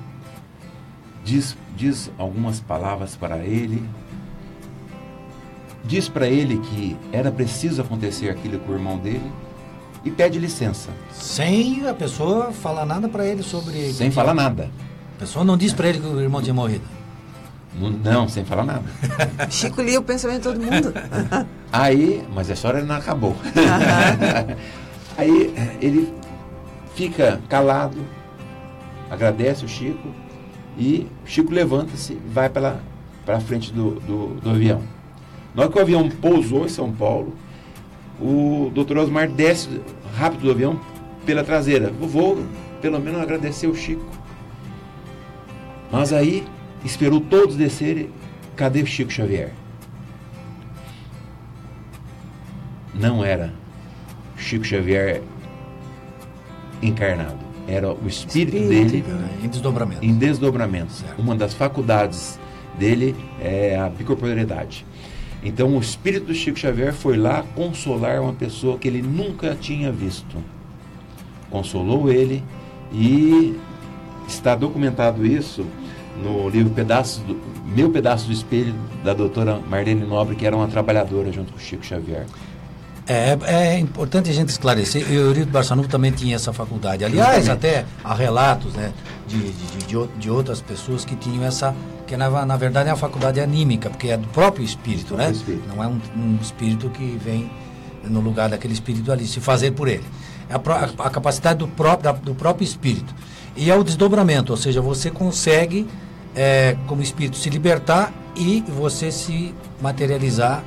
diz, 1.24 1.56
diz 1.76 2.10
algumas 2.18 2.60
palavras 2.60 3.14
para 3.14 3.38
ele, 3.38 3.82
diz 5.84 6.08
para 6.08 6.26
ele 6.26 6.58
que 6.58 6.96
era 7.12 7.30
preciso 7.30 7.82
acontecer 7.82 8.28
aquilo 8.28 8.58
com 8.60 8.72
o 8.72 8.74
irmão 8.74 8.98
dele 8.98 9.30
e 10.04 10.10
pede 10.10 10.38
licença, 10.38 10.88
Sem 11.12 11.86
a 11.86 11.92
pessoa 11.92 12.52
falar 12.52 12.86
nada 12.86 13.08
para 13.08 13.26
ele 13.26 13.42
sobre. 13.42 13.92
sem 13.92 14.10
falar 14.10 14.32
nada. 14.34 14.70
A 15.16 15.20
pessoa 15.20 15.44
não 15.44 15.56
diz 15.56 15.72
para 15.74 15.88
ele 15.88 15.98
que 16.00 16.06
o 16.06 16.20
irmão 16.20 16.40
tinha 16.40 16.54
morrido. 16.54 16.84
Não, 17.78 17.90
não, 17.90 18.28
sem 18.28 18.44
falar 18.44 18.64
nada. 18.64 18.84
Chico 19.50 19.82
lia 19.82 20.00
o 20.00 20.02
pensamento 20.02 20.38
de 20.38 20.42
todo 20.42 20.60
mundo. 20.60 20.92
Aí, 21.70 22.26
mas 22.34 22.50
a 22.50 22.54
história 22.54 22.82
não 22.82 22.96
acabou. 22.96 23.36
Aí 25.16 25.52
ele 25.80 26.12
fica 26.94 27.40
calado, 27.48 27.98
agradece 29.10 29.64
o 29.64 29.68
Chico 29.68 30.08
e 30.78 31.06
o 31.24 31.28
Chico 31.28 31.52
levanta-se 31.52 32.14
e 32.14 32.22
vai 32.32 32.48
para 32.48 32.78
a 33.26 33.40
frente 33.40 33.72
do, 33.72 34.00
do, 34.00 34.26
do 34.40 34.50
avião. 34.50 34.82
Na 35.54 35.62
hora 35.62 35.72
que 35.72 35.78
o 35.78 35.82
avião 35.82 36.08
pousou 36.08 36.64
em 36.64 36.68
São 36.68 36.92
Paulo, 36.92 37.34
o 38.20 38.70
doutor 38.74 38.98
Osmar 38.98 39.28
desce 39.28 39.80
rápido 40.16 40.42
do 40.42 40.50
avião 40.50 40.78
pela 41.26 41.42
traseira. 41.42 41.90
Vou 42.00 42.44
pelo 42.80 43.00
menos 43.00 43.20
agradecer 43.20 43.66
o 43.66 43.74
Chico. 43.74 44.04
Mas 45.90 46.12
aí 46.12 46.44
esperou 46.84 47.20
todos 47.20 47.56
descerem. 47.56 48.10
Cadê 48.56 48.82
o 48.82 48.86
Chico 48.86 49.10
Xavier? 49.10 49.52
Não 52.94 53.24
era 53.24 53.52
Chico 54.36 54.64
Xavier 54.64 55.22
encarnado. 56.82 57.38
Era 57.66 57.92
o 57.92 58.06
espírito, 58.08 58.56
Espírito. 58.56 59.06
dele 59.08 59.24
Em 59.42 59.48
desdobramento. 59.48 60.04
em 60.04 60.14
desdobramento. 60.14 60.92
Certo. 60.92 61.20
Uma 61.20 61.34
das 61.36 61.54
faculdades 61.54 62.38
dele 62.78 63.14
é 63.40 63.78
a 63.78 63.88
bicorporeidade. 63.88 64.84
Então 65.42 65.76
o 65.76 65.80
espírito 65.80 66.26
do 66.26 66.34
Chico 66.34 66.58
Xavier 66.58 66.92
foi 66.92 67.16
lá 67.16 67.44
consolar 67.54 68.20
uma 68.20 68.32
pessoa 68.32 68.78
que 68.78 68.86
ele 68.86 69.00
nunca 69.00 69.54
tinha 69.54 69.90
visto. 69.90 70.36
Consolou 71.50 72.12
ele 72.12 72.42
e 72.92 73.56
está 74.28 74.54
documentado 74.54 75.26
isso 75.26 75.66
no 76.22 76.48
livro 76.48 76.72
Pedaços 76.72 77.22
do, 77.22 77.40
Meu 77.74 77.90
Pedaço 77.90 78.26
do 78.26 78.32
Espelho, 78.32 78.74
da 79.02 79.14
doutora 79.14 79.58
Marlene 79.58 80.04
Nobre, 80.04 80.36
que 80.36 80.46
era 80.46 80.54
uma 80.54 80.68
trabalhadora 80.68 81.32
junto 81.32 81.52
com 81.52 81.58
o 81.58 81.60
Chico 81.60 81.84
Xavier. 81.84 82.26
É, 83.12 83.36
é 83.74 83.78
importante 83.78 84.30
a 84.30 84.32
gente 84.32 84.50
esclarecer, 84.50 85.02
e 85.10 85.16
o 85.16 85.22
Eurico 85.22 85.50
Barçanuvo 85.50 85.88
também 85.88 86.12
tinha 86.12 86.36
essa 86.36 86.52
faculdade. 86.52 87.04
Aliás, 87.04 87.48
até 87.48 87.84
há 88.04 88.14
relatos 88.14 88.72
né, 88.74 88.92
de, 89.26 89.36
de, 89.36 89.50
de- 89.52 89.86
de, 89.86 89.96
ou- 89.96 90.08
de 90.16 90.30
outras 90.30 90.60
pessoas 90.60 91.04
que 91.04 91.16
tinham 91.16 91.42
essa, 91.44 91.74
que 92.06 92.16
na, 92.16 92.46
na 92.46 92.56
verdade 92.56 92.88
é 92.88 92.92
a 92.92 92.96
faculdade 92.96 93.40
anímica, 93.40 93.90
porque 93.90 94.10
é 94.10 94.16
do 94.16 94.28
próprio 94.28 94.64
espírito, 94.64 95.08
Do 95.14 95.16
né? 95.16 95.30
espírito. 95.32 95.64
Não 95.74 95.82
é 95.82 95.88
um, 95.88 95.98
um 96.16 96.38
espírito 96.40 96.88
que 96.90 97.18
vem 97.20 97.50
no 98.04 98.20
lugar 98.20 98.48
daquele 98.48 98.74
espírito 98.74 99.10
ali, 99.10 99.26
se 99.26 99.40
fazer 99.40 99.72
por 99.72 99.88
ele. 99.88 100.04
É 100.48 100.54
a, 100.54 100.58
a- 100.58 101.06
a 101.06 101.10
capacidade 101.10 101.58
do 101.58 101.66
próprio, 101.66 102.12
do 102.22 102.34
próprio 102.36 102.64
espírito. 102.64 103.12
E 103.56 103.72
é 103.72 103.74
o 103.74 103.82
desdobramento, 103.82 104.52
ou 104.52 104.56
seja, 104.56 104.80
você 104.80 105.10
consegue, 105.10 105.84
é, 106.32 106.76
como 106.86 107.02
espírito, 107.02 107.36
se 107.36 107.50
libertar 107.50 108.12
e 108.36 108.62
você 108.68 109.10
se 109.10 109.52
materializar 109.82 110.62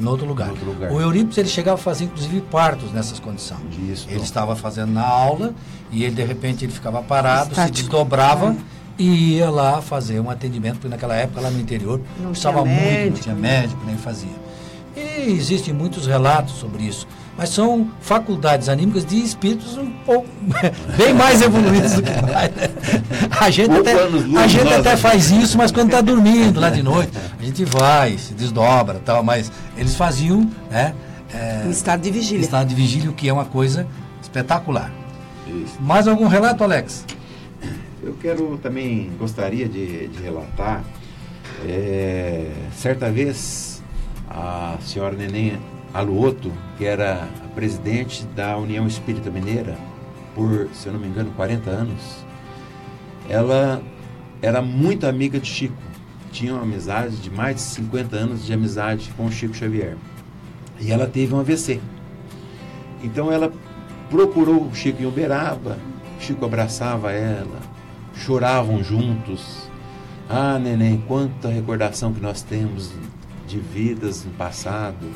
em 0.00 0.06
outro 0.06 0.26
lugar. 0.26 0.48
Em 0.48 0.50
outro 0.52 0.66
lugar. 0.66 0.90
O 0.92 1.00
Eurípides 1.00 1.38
ele 1.38 1.48
chegava 1.48 1.74
a 1.78 1.82
fazer 1.82 2.04
inclusive 2.04 2.40
partos 2.42 2.92
nessas 2.92 3.18
condições. 3.18 3.60
Isso. 3.90 4.06
Ele 4.10 4.22
estava 4.22 4.54
fazendo 4.56 4.92
na 4.92 5.06
aula 5.06 5.52
e 5.90 6.04
ele 6.04 6.14
de 6.14 6.24
repente 6.24 6.64
ele 6.64 6.72
ficava 6.72 7.02
parado, 7.02 7.50
Estático. 7.50 7.76
se 7.76 7.82
desdobrava 7.82 8.52
É. 8.52 8.56
e 9.02 9.34
ia 9.36 9.50
lá 9.50 9.80
fazer 9.82 10.20
um 10.20 10.30
atendimento, 10.30 10.74
porque 10.74 10.88
naquela 10.88 11.14
época 11.14 11.40
lá 11.40 11.50
no 11.50 11.60
interior 11.60 12.00
Não 12.20 12.30
precisava 12.30 12.62
tinha 12.62 12.74
muito, 12.74 12.84
não 12.86 12.92
médico, 12.92 13.20
tinha 13.22 13.34
né? 13.34 13.60
médico, 13.60 13.80
nem 13.86 13.96
fazia. 13.96 14.48
E 14.98 15.32
existem 15.32 15.72
muitos 15.72 16.06
relatos 16.06 16.54
sobre 16.54 16.82
isso, 16.84 17.06
mas 17.36 17.50
são 17.50 17.88
faculdades 18.00 18.68
anímicas 18.68 19.04
de 19.04 19.16
espíritos 19.22 19.76
um 19.76 19.90
pouco 20.04 20.26
bem 20.96 21.14
mais 21.14 21.40
evoluídos 21.42 21.92
do 21.94 22.02
que 22.02 22.10
nós. 22.10 22.30
né? 22.32 22.50
A 23.40 23.50
gente 23.50 23.76
até, 23.76 23.92
a 24.42 24.46
gente 24.48 24.72
até 24.74 24.96
faz 24.96 25.30
isso, 25.30 25.56
mas 25.56 25.70
quando 25.70 25.88
está 25.88 26.00
dormindo 26.00 26.58
lá 26.58 26.70
de 26.70 26.82
noite, 26.82 27.12
a 27.38 27.42
gente 27.44 27.64
vai, 27.64 28.18
se 28.18 28.34
desdobra 28.34 29.00
tal, 29.04 29.22
mas 29.22 29.52
eles 29.76 29.94
faziam, 29.94 30.50
né? 30.70 30.94
é, 31.32 31.62
Em 31.66 31.70
estado 31.70 32.00
de 32.00 32.10
vigília. 32.10 32.40
estado 32.42 32.66
de 32.68 32.74
vigília, 32.74 33.10
o 33.10 33.12
que 33.14 33.28
é 33.28 33.32
uma 33.32 33.44
coisa 33.44 33.86
espetacular. 34.22 34.90
Isso. 35.46 35.80
Mais 35.80 36.08
algum 36.08 36.26
relato, 36.26 36.64
Alex? 36.64 37.04
Eu 38.02 38.14
quero 38.20 38.58
também, 38.62 39.10
gostaria 39.18 39.68
de, 39.68 40.08
de 40.08 40.22
relatar, 40.22 40.82
é, 41.66 42.46
certa 42.76 43.10
vez, 43.10 43.67
a 44.30 44.76
senhora 44.80 45.16
Neném 45.16 45.58
Aluoto, 45.92 46.52
que 46.76 46.84
era 46.84 47.28
a 47.44 47.48
presidente 47.54 48.24
da 48.36 48.56
União 48.56 48.86
Espírita 48.86 49.30
Mineira, 49.30 49.76
por, 50.34 50.68
se 50.72 50.86
eu 50.86 50.92
não 50.92 51.00
me 51.00 51.08
engano, 51.08 51.30
40 51.36 51.70
anos, 51.70 52.24
ela 53.28 53.82
era 54.40 54.62
muito 54.62 55.06
amiga 55.06 55.40
de 55.40 55.48
Chico. 55.48 55.76
Tinha 56.30 56.54
uma 56.54 56.62
amizade 56.62 57.16
de 57.16 57.30
mais 57.30 57.56
de 57.56 57.62
50 57.62 58.16
anos 58.16 58.44
de 58.44 58.52
amizade 58.52 59.12
com 59.16 59.30
Chico 59.30 59.54
Xavier. 59.54 59.96
E 60.80 60.92
ela 60.92 61.06
teve 61.06 61.34
um 61.34 61.40
AVC. 61.40 61.80
Então 63.02 63.32
ela 63.32 63.52
procurou 64.10 64.66
o 64.66 64.74
Chico 64.74 65.02
em 65.02 65.06
Uberaba, 65.06 65.78
Chico 66.20 66.44
abraçava 66.44 67.12
ela, 67.12 67.60
choravam 68.14 68.82
juntos. 68.82 69.68
Ah, 70.28 70.58
neném, 70.58 71.02
quanta 71.08 71.48
recordação 71.48 72.12
que 72.12 72.20
nós 72.20 72.42
temos 72.42 72.92
de 73.48 73.58
vidas 73.58 74.24
no 74.24 74.30
passado. 74.32 75.06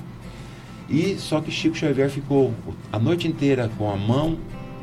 E 0.88 1.16
só 1.18 1.40
que 1.40 1.50
Chico 1.50 1.76
Xavier 1.76 2.10
ficou 2.10 2.52
a 2.92 2.98
noite 2.98 3.28
inteira 3.28 3.70
com 3.78 3.90
a 3.90 3.96
mão, 3.96 4.36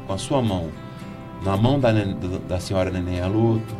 com 0.07 0.13
a 0.13 0.17
sua 0.17 0.41
mão, 0.41 0.69
na 1.43 1.55
mão 1.57 1.79
da, 1.79 1.91
da- 2.47 2.59
senhora 2.59 2.89
Neném 2.89 3.19
Aluto, 3.21 3.75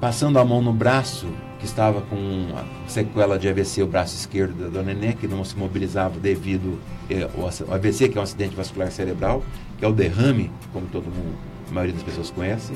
passando 0.00 0.38
a 0.38 0.44
mão 0.44 0.60
no 0.62 0.72
braço, 0.72 1.26
que 1.58 1.64
estava 1.64 2.02
com 2.02 2.48
sequela 2.86 3.38
de 3.38 3.48
AVC, 3.48 3.82
o 3.82 3.86
braço 3.86 4.14
esquerdo 4.14 4.54
da 4.62 4.68
dona 4.68 4.92
Neném, 4.94 5.16
que 5.16 5.26
não 5.26 5.42
se 5.44 5.56
mobilizava 5.56 6.20
devido 6.20 6.78
eh, 7.08 7.22
ao 7.36 7.44
ao 7.44 7.74
AVC, 7.74 8.08
que 8.10 8.18
é 8.18 8.20
um 8.20 8.24
acidente 8.24 8.54
vascular 8.54 8.90
cerebral, 8.92 9.42
que 9.78 9.84
é 9.84 9.88
o 9.88 9.92
derrame, 9.92 10.50
como 10.72 10.86
todo 10.86 11.04
mundo, 11.06 11.34
a 11.70 11.72
maioria 11.74 11.94
das 11.94 12.02
pessoas 12.02 12.30
conhece. 12.30 12.72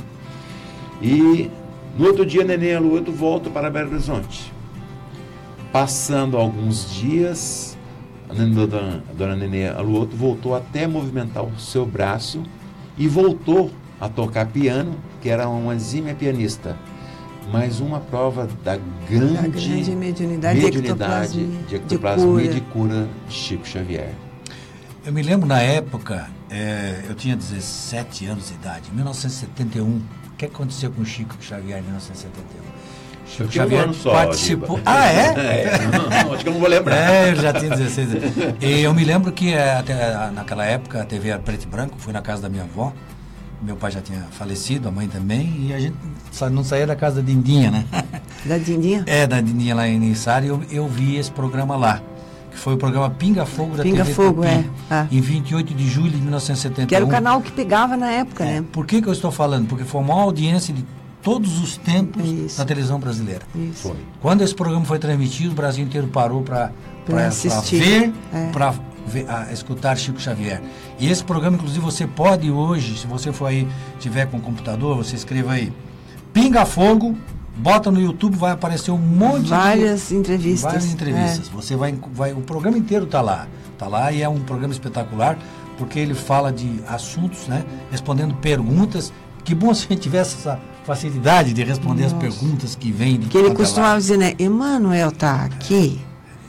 E 1.03 1.51
no 1.99 2.07
outro 2.07 2.25
dia, 2.25 2.43
Neném 2.45 2.75
Aluto 2.75 3.13
volta 3.13 3.49
para 3.51 3.71
Belo 3.71 3.91
Horizonte. 3.93 4.51
Passando 5.73 6.37
alguns 6.37 6.91
dias, 6.91 7.77
a 8.29 8.35
dona, 8.35 8.67
dona- 8.67 9.05
a 9.09 9.13
dona 9.13 9.37
Nenê 9.37 9.69
Aluoto 9.69 10.17
voltou 10.17 10.55
até 10.57 10.87
movimentar 10.87 11.45
o 11.45 11.59
seu 11.61 11.87
braço 11.87 12.43
e 12.99 13.07
voltou 13.07 13.71
a 14.01 14.09
tocar 14.09 14.47
piano, 14.47 14.97
que 15.21 15.29
era 15.29 15.49
uma 15.49 15.75
exímia 15.75 16.15
pianista. 16.15 16.77
Mais 17.53 17.81
uma 17.81 18.01
prova 18.01 18.49
da 18.65 18.79
grande, 19.09 19.35
Da 19.35 19.43
grande 19.43 19.91
mediunidade 19.97 20.59
de 20.61 20.65
mediunidade 20.67 21.47
de 21.69 21.77
ectoplasmia 21.77 22.27
cura. 22.33 22.49
de 22.49 22.61
cura 22.61 23.09
de 23.29 23.35
Chico 23.35 23.67
Xavier. 23.67 24.13
Eu 25.05 25.13
me 25.13 25.23
lembro 25.23 25.47
na 25.49 25.61
época, 25.61 26.29
é, 26.51 27.05
eu 27.09 27.15
tinha 27.15 27.35
17 27.37 28.27
anos 28.27 28.49
de 28.49 28.55
idade, 28.55 28.91
em 28.93 28.95
1971. 28.95 29.87
O 29.87 30.03
que 30.37 30.45
aconteceu 30.47 30.91
com 30.91 31.05
Chico 31.05 31.35
Xavier 31.41 31.79
em 31.79 31.83
1971? 31.83 32.61
Chico 33.31 33.49
tinha 33.49 33.87
um 33.87 33.93
só, 33.93 34.13
participou. 34.13 34.77
Giba. 34.79 34.91
Ah, 34.91 35.07
é? 35.07 35.31
É, 35.61 36.25
não, 36.25 36.33
acho 36.33 36.43
que 36.43 36.49
eu 36.49 36.53
não 36.53 36.61
vou 36.61 36.69
lembrar. 36.69 36.97
É, 36.97 37.31
eu 37.31 37.37
já 37.37 37.53
tinha 37.53 37.71
16 37.71 38.11
anos. 38.11 38.25
E 38.61 38.81
eu 38.81 38.93
me 38.93 39.05
lembro 39.05 39.31
que 39.31 39.53
é, 39.53 39.77
até, 39.77 40.31
naquela 40.33 40.65
época 40.65 41.03
a 41.03 41.05
TV 41.05 41.29
era 41.29 41.39
preto 41.39 41.65
e 41.65 41.67
branco, 41.67 41.95
fui 41.99 42.13
na 42.13 42.21
casa 42.21 42.43
da 42.43 42.49
minha 42.49 42.65
avó. 42.65 42.93
Meu 43.63 43.77
pai 43.77 43.91
já 43.91 44.01
tinha 44.01 44.23
falecido, 44.31 44.89
a 44.89 44.91
mãe 44.91 45.07
também, 45.07 45.67
e 45.69 45.75
a 45.75 45.79
gente 45.79 45.95
não 46.51 46.65
saía 46.65 46.87
da 46.87 46.97
casa 46.97 47.17
da 47.17 47.23
Dindinha, 47.23 47.71
né? 47.71 47.85
Da 48.45 48.57
Dindinha? 48.57 49.05
É, 49.07 49.27
da 49.27 49.39
Dindinha 49.39 49.75
lá 49.75 49.87
em 49.87 50.11
Içara, 50.11 50.47
e 50.47 50.49
eu, 50.49 50.63
eu 50.71 50.89
vi 50.89 51.17
esse 51.17 51.31
programa 51.31 51.77
lá. 51.77 52.01
Que 52.51 52.57
foi 52.57 52.73
o 52.73 52.79
programa 52.79 53.11
Pinga 53.11 53.45
Fogo 53.45 53.77
da 53.77 53.83
Pinga 53.83 54.03
TV 54.03 54.15
Fogo, 54.15 54.43
Tupi, 54.43 54.49
é. 54.49 54.65
Ah. 54.91 55.07
Em 55.13 55.21
28 55.21 55.75
de 55.75 55.87
julho 55.87 56.11
de 56.11 56.17
1971. 56.17 56.87
Que 56.87 56.95
era 56.95 57.05
o 57.05 57.09
canal 57.09 57.41
que 57.43 57.53
pegava 57.53 57.99
na 57.99 58.11
época, 58.11 58.45
né? 58.45 58.65
Por 58.73 58.87
que, 58.87 59.03
que 59.03 59.09
eu 59.09 59.13
estou 59.13 59.31
falando? 59.31 59.69
Porque 59.69 59.85
foi 59.85 60.01
a 60.01 60.05
maior 60.05 60.23
audiência 60.23 60.73
de 60.73 60.83
todos 61.23 61.61
os 61.63 61.77
tempos 61.77 62.57
da 62.57 62.65
televisão 62.65 62.99
brasileira. 62.99 63.43
Isso. 63.55 63.89
Foi. 63.89 63.97
Quando 64.21 64.43
esse 64.43 64.55
programa 64.55 64.85
foi 64.85 64.99
transmitido, 64.99 65.53
o 65.53 65.55
Brasil 65.55 65.85
inteiro 65.85 66.09
parou 66.09 66.43
para 66.43 66.73
ver, 67.07 68.13
É. 68.33 68.51
para 68.51 68.75
escutar 69.53 69.97
Chico 69.97 70.21
Xavier. 70.21 70.63
E 70.99 71.09
esse 71.11 71.25
programa, 71.25 71.57
inclusive, 71.57 71.81
você 71.81 72.07
pode 72.07 72.51
hoje, 72.51 72.99
se 72.99 73.07
você 73.07 73.33
for 73.33 73.47
aí, 73.47 73.67
tiver 73.99 74.27
com 74.27 74.41
computador, 74.41 74.97
você 74.97 75.17
escreva 75.17 75.53
aí, 75.53 75.73
Pinga 76.33 76.65
Fogo, 76.65 77.17
bota 77.57 77.91
no 77.91 78.01
YouTube, 78.01 78.37
vai 78.37 78.53
aparecer 78.53 78.91
um 78.91 78.99
monte 78.99 79.49
Várias 79.49 80.09
de... 80.09 80.17
entrevistas. 80.17 80.65
É. 80.65 80.69
Várias 80.69 80.93
entrevistas. 80.93 81.49
Você 81.49 81.77
vai, 81.77 81.99
vai, 82.13 82.33
o 82.33 82.41
programa 82.41 82.79
inteiro 82.79 83.05
está 83.05 83.21
lá. 83.21 83.47
Está 83.73 83.89
lá 83.89 84.13
e 84.13 84.23
é 84.23 84.29
um 84.29 84.41
programa 84.41 84.73
espetacular, 84.73 85.39
porque 85.77 85.99
ele 85.99 86.15
fala 86.15 86.53
de 86.53 86.81
assuntos, 86.87 87.49
né? 87.49 87.65
Respondendo 87.91 88.35
perguntas. 88.35 89.13
Que 89.43 89.55
bom 89.55 89.73
se 89.73 89.87
a 89.87 89.89
gente 89.89 90.03
tivesse 90.03 90.37
essa 90.37 90.61
facilidade 90.85 91.53
de 91.53 91.63
responder 91.63 92.05
as 92.05 92.13
Nossa. 92.13 92.27
perguntas 92.27 92.75
que 92.75 92.91
vêm 92.91 93.19
de 93.19 93.27
Que 93.27 93.39
ele 93.39 93.55
costumava 93.55 93.93
lado. 93.95 94.01
dizer, 94.01 94.17
né? 94.19 94.35
Emmanuel 94.39 95.13
tá 95.13 95.45
aqui 95.45 96.01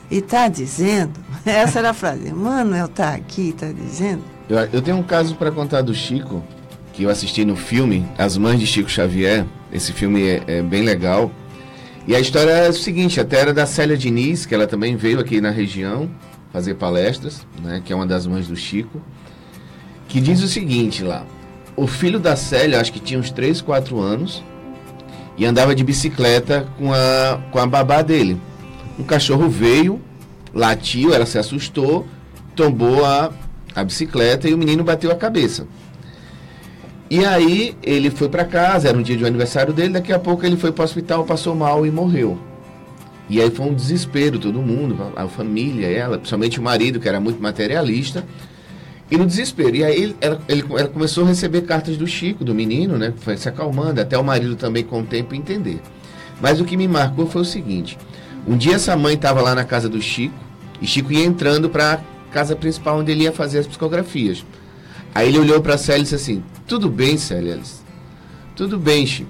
e 0.10 0.22
tá 0.22 0.48
dizendo. 0.48 1.14
Essa 1.46 1.80
era 1.80 1.92
a 1.92 1.94
frase. 1.94 2.30
Emmanuel 2.30 2.88
tá 2.88 3.14
aqui 3.14 3.50
e 3.50 3.54
tá 3.54 3.72
dizendo. 3.72 4.24
Eu, 4.50 4.58
eu 4.74 4.82
tenho 4.82 4.98
um 4.98 5.04
caso 5.04 5.36
para 5.36 5.52
contar 5.52 5.82
do 5.82 5.94
Chico, 5.94 6.44
que 6.94 7.04
eu 7.04 7.10
assisti 7.10 7.46
no 7.46 7.56
filme 7.56 8.06
As 8.18 8.38
Mães 8.38 8.60
de 8.60 8.68
Chico 8.68 8.90
Xavier. 8.90 9.46
Esse 9.72 9.94
filme 9.94 10.28
é, 10.28 10.44
é 10.48 10.62
bem 10.62 10.84
legal. 10.84 11.32
E 12.08 12.16
a 12.16 12.20
história 12.20 12.52
é 12.52 12.70
o 12.70 12.74
seguinte, 12.74 13.20
até 13.20 13.40
era 13.40 13.54
da 13.54 13.66
Célia 13.66 13.96
Diniz, 13.96 14.46
que 14.46 14.56
ela 14.56 14.66
também 14.66 14.96
veio 14.96 15.20
aqui 15.20 15.40
na 15.40 15.52
região 15.52 16.10
fazer 16.52 16.74
palestras, 16.74 17.46
né, 17.64 17.82
que 17.86 17.94
é 17.94 17.96
uma 17.96 18.06
das 18.08 18.28
mães 18.28 18.48
do 18.48 18.56
Chico, 18.56 19.02
que 20.08 20.20
diz 20.20 20.42
o 20.42 20.48
seguinte 20.48 21.04
lá. 21.04 21.26
O 21.76 21.88
filho 21.88 22.20
da 22.20 22.36
Célia, 22.36 22.80
acho 22.80 22.92
que 22.92 23.00
tinha 23.00 23.20
uns 23.20 23.32
3, 23.32 23.62
4 23.62 24.00
anos, 24.00 24.44
e 25.38 25.46
andava 25.46 25.74
de 25.74 25.84
bicicleta 25.84 26.68
com 26.78 26.94
a, 26.94 27.42
com 27.52 27.60
a 27.60 27.66
babá 27.66 28.02
dele. 28.02 28.40
Um 29.00 29.04
cachorro 29.04 29.50
veio, 29.50 30.00
latiu, 30.54 31.14
ela 31.14 31.26
se 31.26 31.38
assustou, 31.38 32.06
tombou 32.56 33.06
a, 33.06 33.32
a 33.74 33.84
bicicleta 33.84 34.48
e 34.48 34.54
o 34.54 34.58
menino 34.58 34.84
bateu 34.84 35.12
a 35.12 35.16
cabeça. 35.16 35.66
E 37.10 37.26
aí 37.26 37.76
ele 37.84 38.10
foi 38.10 38.30
para 38.30 38.46
casa, 38.46 38.88
era 38.88 38.98
um 38.98 39.02
dia 39.02 39.18
de 39.18 39.26
aniversário 39.26 39.74
dele, 39.74 39.94
daqui 39.94 40.14
a 40.14 40.20
pouco 40.20 40.46
ele 40.46 40.56
foi 40.56 40.72
para 40.72 40.84
o 40.84 40.86
hospital, 40.86 41.26
passou 41.26 41.56
mal 41.56 41.86
e 41.86 41.92
morreu. 41.92 42.38
E 43.30 43.42
aí 43.42 43.50
foi 43.50 43.66
um 43.66 43.74
desespero, 43.74 44.38
todo 44.38 44.62
mundo, 44.62 45.12
a 45.16 45.28
família, 45.28 45.88
ela, 45.88 46.18
principalmente 46.18 46.60
o 46.60 46.64
marido, 46.64 47.00
que 47.00 47.08
era 47.08 47.20
muito 47.20 47.42
materialista, 47.42 48.26
e 49.12 49.18
no 49.18 49.26
desespero. 49.26 49.76
E 49.76 49.84
aí 49.84 50.16
ela, 50.22 50.42
ele- 50.48 50.64
ela 50.72 50.88
começou 50.88 51.24
a 51.26 51.28
receber 51.28 51.62
cartas 51.64 51.98
do 51.98 52.08
Chico, 52.08 52.44
do 52.46 52.56
menino, 52.56 52.98
né? 52.98 53.14
Foi 53.18 53.36
se 53.38 53.48
acalmando, 53.50 54.00
até 54.02 54.18
o 54.18 54.24
marido 54.24 54.56
também 54.56 54.84
com 54.84 55.02
o 55.02 55.06
tempo 55.06 55.36
entender. 55.36 55.82
Mas 56.42 56.60
o 56.62 56.66
que 56.66 56.78
me 56.78 56.88
marcou 56.88 57.28
foi 57.28 57.42
o 57.42 57.46
seguinte: 57.46 57.98
um 58.48 58.56
dia 58.58 58.76
essa 58.76 58.96
mãe 58.96 59.16
estava 59.16 59.42
lá 59.42 59.54
na 59.54 59.66
casa 59.66 59.90
do 59.90 60.02
Chico, 60.02 60.34
e 60.82 60.88
Chico 60.88 61.12
ia 61.12 61.26
entrando 61.26 61.70
para 61.70 61.94
a 61.94 61.98
casa 62.34 62.56
principal 62.56 62.98
onde 63.00 63.12
ele 63.12 63.24
ia 63.24 63.32
fazer 63.34 63.60
as 63.60 63.68
psicografias. 63.68 64.44
Aí 65.14 65.28
ele 65.28 65.40
olhou 65.40 65.62
para 65.62 65.78
Célia 65.78 66.00
e 66.00 66.04
disse 66.04 66.16
assim: 66.16 66.42
Tudo 66.66 66.90
bem, 66.90 67.18
Célia? 67.18 67.60
Tudo 68.56 68.80
bem, 68.80 69.06
Chico. 69.06 69.30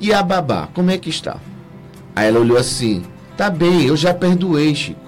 E 0.00 0.14
a 0.14 0.22
babá, 0.22 0.68
como 0.72 0.90
é 0.90 0.96
que 0.96 1.10
está? 1.10 1.36
Aí 2.16 2.26
ela 2.26 2.40
olhou 2.40 2.56
assim: 2.56 3.02
Tá 3.36 3.50
bem, 3.50 3.84
eu 3.84 3.96
já 3.96 4.14
perdoei, 4.14 4.74
Chico. 4.74 4.98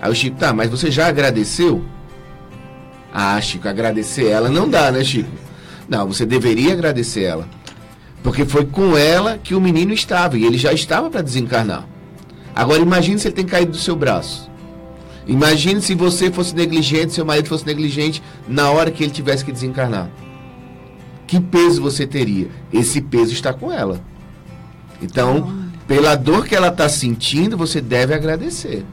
Aí 0.00 0.10
o 0.10 0.14
Chico, 0.14 0.36
tá, 0.36 0.52
mas 0.52 0.70
você 0.70 0.90
já 0.90 1.08
agradeceu? 1.08 1.82
Ah, 3.12 3.40
Chico, 3.40 3.68
agradecer 3.68 4.26
ela 4.26 4.48
não 4.48 4.68
dá, 4.68 4.92
né, 4.92 5.02
Chico? 5.02 5.30
Não, 5.88 6.06
você 6.06 6.26
deveria 6.26 6.72
agradecer 6.72 7.22
ela. 7.22 7.48
Porque 8.22 8.44
foi 8.44 8.66
com 8.66 8.96
ela 8.96 9.38
que 9.38 9.54
o 9.54 9.60
menino 9.60 9.92
estava, 9.92 10.36
e 10.36 10.44
ele 10.44 10.58
já 10.58 10.72
estava 10.72 11.08
para 11.08 11.22
desencarnar. 11.22 11.86
Agora 12.54 12.82
imagine 12.82 13.18
se 13.18 13.28
ele 13.28 13.36
tem 13.36 13.46
caído 13.46 13.72
do 13.72 13.78
seu 13.78 13.96
braço. 13.96 14.50
Imagine 15.26 15.80
se 15.80 15.94
você 15.94 16.30
fosse 16.30 16.54
negligente, 16.54 17.12
seu 17.12 17.24
marido 17.24 17.48
fosse 17.48 17.66
negligente 17.66 18.22
na 18.48 18.70
hora 18.70 18.90
que 18.90 19.04
ele 19.04 19.12
tivesse 19.12 19.44
que 19.44 19.52
desencarnar. 19.52 20.10
Que 21.26 21.38
peso 21.38 21.82
você 21.82 22.06
teria? 22.06 22.48
Esse 22.72 23.00
peso 23.00 23.32
está 23.32 23.52
com 23.52 23.70
ela. 23.70 24.00
Então, 25.02 25.68
pela 25.86 26.16
dor 26.16 26.46
que 26.46 26.56
ela 26.56 26.68
está 26.68 26.88
sentindo, 26.88 27.56
você 27.56 27.80
deve 27.80 28.14
agradecer. 28.14 28.84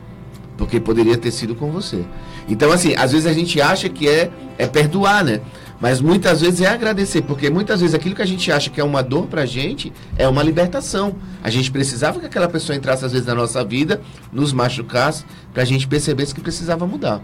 Porque 0.57 0.79
poderia 0.79 1.17
ter 1.17 1.31
sido 1.31 1.55
com 1.55 1.71
você. 1.71 2.03
Então, 2.47 2.71
assim, 2.71 2.93
às 2.95 3.11
vezes 3.11 3.25
a 3.27 3.33
gente 3.33 3.59
acha 3.59 3.89
que 3.89 4.07
é, 4.07 4.29
é 4.57 4.67
perdoar, 4.67 5.23
né? 5.23 5.41
Mas 5.81 5.99
muitas 5.99 6.39
vezes 6.41 6.61
é 6.61 6.67
agradecer, 6.67 7.21
porque 7.23 7.49
muitas 7.49 7.81
vezes 7.81 7.93
aquilo 7.93 8.15
que 8.15 8.21
a 8.21 8.25
gente 8.25 8.49
acha 8.51 8.69
que 8.69 8.79
é 8.79 8.83
uma 8.83 9.03
dor 9.03 9.27
pra 9.27 9.45
gente 9.45 9.91
é 10.17 10.27
uma 10.27 10.41
libertação. 10.41 11.15
A 11.43 11.49
gente 11.49 11.69
precisava 11.69 12.19
que 12.19 12.25
aquela 12.25 12.47
pessoa 12.47 12.75
entrasse 12.75 13.03
às 13.03 13.11
vezes 13.11 13.27
na 13.27 13.35
nossa 13.35 13.63
vida, 13.63 14.01
nos 14.31 14.53
machucasse, 14.53 15.25
pra 15.53 15.65
gente 15.65 15.85
perceber 15.87 16.25
que 16.27 16.39
precisava 16.39 16.87
mudar. 16.87 17.21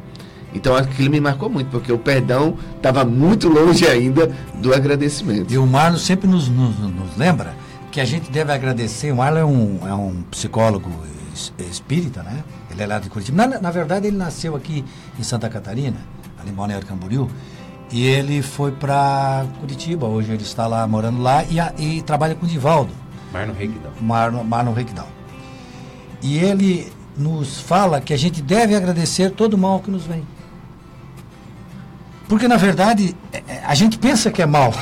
Então 0.53 0.76
aquilo 0.76 1.09
me 1.09 1.22
marcou 1.22 1.49
muito, 1.49 1.69
porque 1.69 1.93
o 1.93 1.97
perdão 1.97 2.57
estava 2.76 3.05
muito 3.05 3.47
longe 3.47 3.88
ainda 3.88 4.30
do 4.55 4.74
agradecimento. 4.74 5.53
E 5.53 5.57
o 5.57 5.65
Marlon 5.65 5.97
sempre 5.97 6.28
nos, 6.28 6.49
nos, 6.49 6.78
nos 6.78 7.15
lembra 7.17 7.55
que 7.89 8.01
a 8.01 8.05
gente 8.05 8.30
deve 8.30 8.51
agradecer. 8.51 9.13
O 9.13 9.15
Marlon 9.15 9.39
é 9.39 9.45
um, 9.45 9.88
é 9.88 9.93
um 9.93 10.24
psicólogo 10.30 10.89
es- 11.34 11.53
espírita, 11.72 12.22
né? 12.22 12.43
Ele 12.72 12.84
é 12.84 12.88
lá 12.88 12.99
de 12.99 13.09
Curitiba. 13.09 13.45
Na, 13.47 13.59
na 13.59 13.72
verdade, 13.72 14.07
ele 14.07 14.17
nasceu 14.17 14.55
aqui 14.55 14.84
em 15.19 15.24
Santa 15.24 15.49
Catarina, 15.49 15.97
ali 16.39 16.49
em 16.49 16.53
Balneário 16.53 16.88
Camboriú. 16.88 17.30
E 17.91 18.05
ele 18.05 18.41
foi 18.41 18.72
para 18.72 19.45
Curitiba. 19.59 20.07
Hoje 20.07 20.32
ele 20.32 20.43
está 20.43 20.65
lá, 20.67 20.88
morando 20.88 21.22
lá, 21.22 21.43
e, 21.49 21.59
a- 21.59 21.74
e 21.78 22.01
trabalha 22.01 22.36
com 22.36 22.45
o 22.45 22.49
Divaldo. 22.49 22.91
Marno 23.34 23.53
Reguidão. 23.53 23.91
Marlon, 24.01 24.43
Marlon 24.43 24.74
Requidal. 24.74 25.07
E 26.22 26.38
ele 26.38 26.91
nos 27.17 27.59
fala 27.59 27.99
que 27.99 28.13
a 28.13 28.17
gente 28.17 28.41
deve 28.41 28.76
agradecer 28.76 29.32
todo 29.32 29.55
o 29.55 29.57
mal 29.57 29.80
que 29.80 29.91
nos 29.91 30.05
vem. 30.05 30.24
Porque, 32.28 32.47
na 32.47 32.55
verdade, 32.57 33.15
é- 33.34 33.43
é- 33.47 33.61
a 33.65 33.76
gente 33.76 33.97
pensa 33.97 34.32
que 34.32 34.41
é 34.41 34.45
mal. 34.45 34.74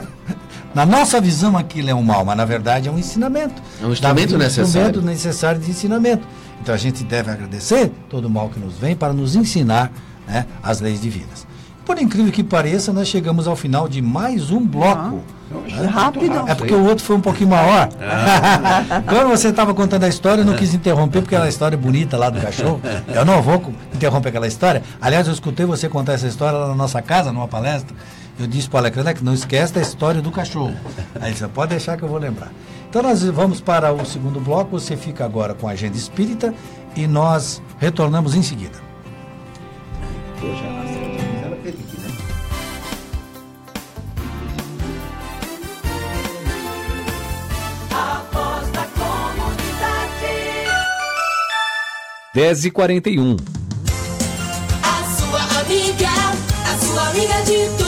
na 0.74 0.86
nossa 0.86 1.20
visão, 1.20 1.56
aquilo 1.56 1.90
é 1.90 1.94
um 1.94 2.02
mal, 2.02 2.24
mas 2.24 2.36
na 2.36 2.44
verdade 2.46 2.88
é 2.88 2.90
um 2.90 2.98
ensinamento. 2.98 3.60
É 3.82 3.84
um 3.86 3.92
instrumento 3.92 4.32
Da- 4.32 4.38
necessário. 4.38 4.86
instrumento 4.88 5.02
necessário 5.02 5.60
de 5.60 5.70
ensinamento. 5.70 6.26
Então 6.60 6.74
a 6.74 6.78
gente 6.78 7.04
deve 7.04 7.30
agradecer 7.30 7.90
todo 8.08 8.26
o 8.26 8.30
mal 8.30 8.48
que 8.48 8.58
nos 8.58 8.76
vem 8.78 8.96
para 8.96 9.12
nos 9.12 9.36
ensinar 9.36 9.90
né, 10.26 10.46
as 10.62 10.80
leis 10.80 11.00
divinas. 11.00 11.46
Por 11.88 11.98
incrível 11.98 12.30
que 12.30 12.44
pareça, 12.44 12.92
nós 12.92 13.08
chegamos 13.08 13.48
ao 13.48 13.56
final 13.56 13.88
de 13.88 14.02
mais 14.02 14.50
um 14.50 14.60
bloco. 14.60 15.22
É 15.66 15.86
rápido. 15.86 16.46
É 16.46 16.54
porque 16.54 16.74
o 16.74 16.84
outro 16.84 17.02
foi 17.02 17.16
um 17.16 17.20
pouquinho 17.20 17.48
maior. 17.48 17.88
Ah. 17.98 19.02
Quando 19.08 19.28
você 19.30 19.48
estava 19.48 19.72
contando 19.72 20.04
a 20.04 20.08
história, 20.08 20.42
eu 20.42 20.44
não 20.44 20.54
quis 20.54 20.74
interromper, 20.74 21.22
porque 21.22 21.34
aquela 21.34 21.48
história 21.48 21.78
bonita 21.78 22.18
lá 22.18 22.28
do 22.28 22.38
cachorro. 22.40 22.78
Eu 23.08 23.24
não 23.24 23.40
vou 23.40 23.72
interromper 23.94 24.28
aquela 24.28 24.46
história. 24.46 24.82
Aliás, 25.00 25.26
eu 25.26 25.32
escutei 25.32 25.64
você 25.64 25.88
contar 25.88 26.12
essa 26.12 26.26
história 26.26 26.58
lá 26.58 26.68
na 26.68 26.74
nossa 26.74 27.00
casa, 27.00 27.32
numa 27.32 27.48
palestra. 27.48 27.96
Eu 28.38 28.46
disse 28.46 28.68
para 28.68 28.76
o 28.76 28.80
Alexandre 28.80 29.14
que 29.14 29.24
não 29.24 29.32
esquece 29.32 29.72
da 29.72 29.80
história 29.80 30.20
do 30.20 30.30
cachorro. 30.30 30.74
Aí 31.18 31.34
você 31.34 31.48
pode 31.48 31.70
deixar 31.70 31.96
que 31.96 32.02
eu 32.02 32.08
vou 32.08 32.18
lembrar. 32.18 32.52
Então 32.88 33.02
nós 33.02 33.22
vamos 33.22 33.60
para 33.60 33.92
o 33.92 34.04
segundo 34.06 34.40
bloco. 34.40 34.70
Você 34.70 34.96
fica 34.96 35.24
agora 35.24 35.54
com 35.54 35.68
a 35.68 35.72
agenda 35.72 35.96
espírita 35.96 36.54
e 36.96 37.06
nós 37.06 37.62
retornamos 37.78 38.34
em 38.34 38.42
seguida. 38.42 38.78
A 47.90 48.22
voz 48.32 48.68
da 48.70 48.86
comunidade. 48.96 50.28
10 52.34 52.64
e 52.64 52.70
41 52.70 53.36
A 54.82 55.04
sua 55.16 55.60
amiga, 55.60 56.08
a 56.64 56.78
sua 56.78 57.08
amiga 57.10 57.42
de 57.42 57.68
todas 57.76 57.87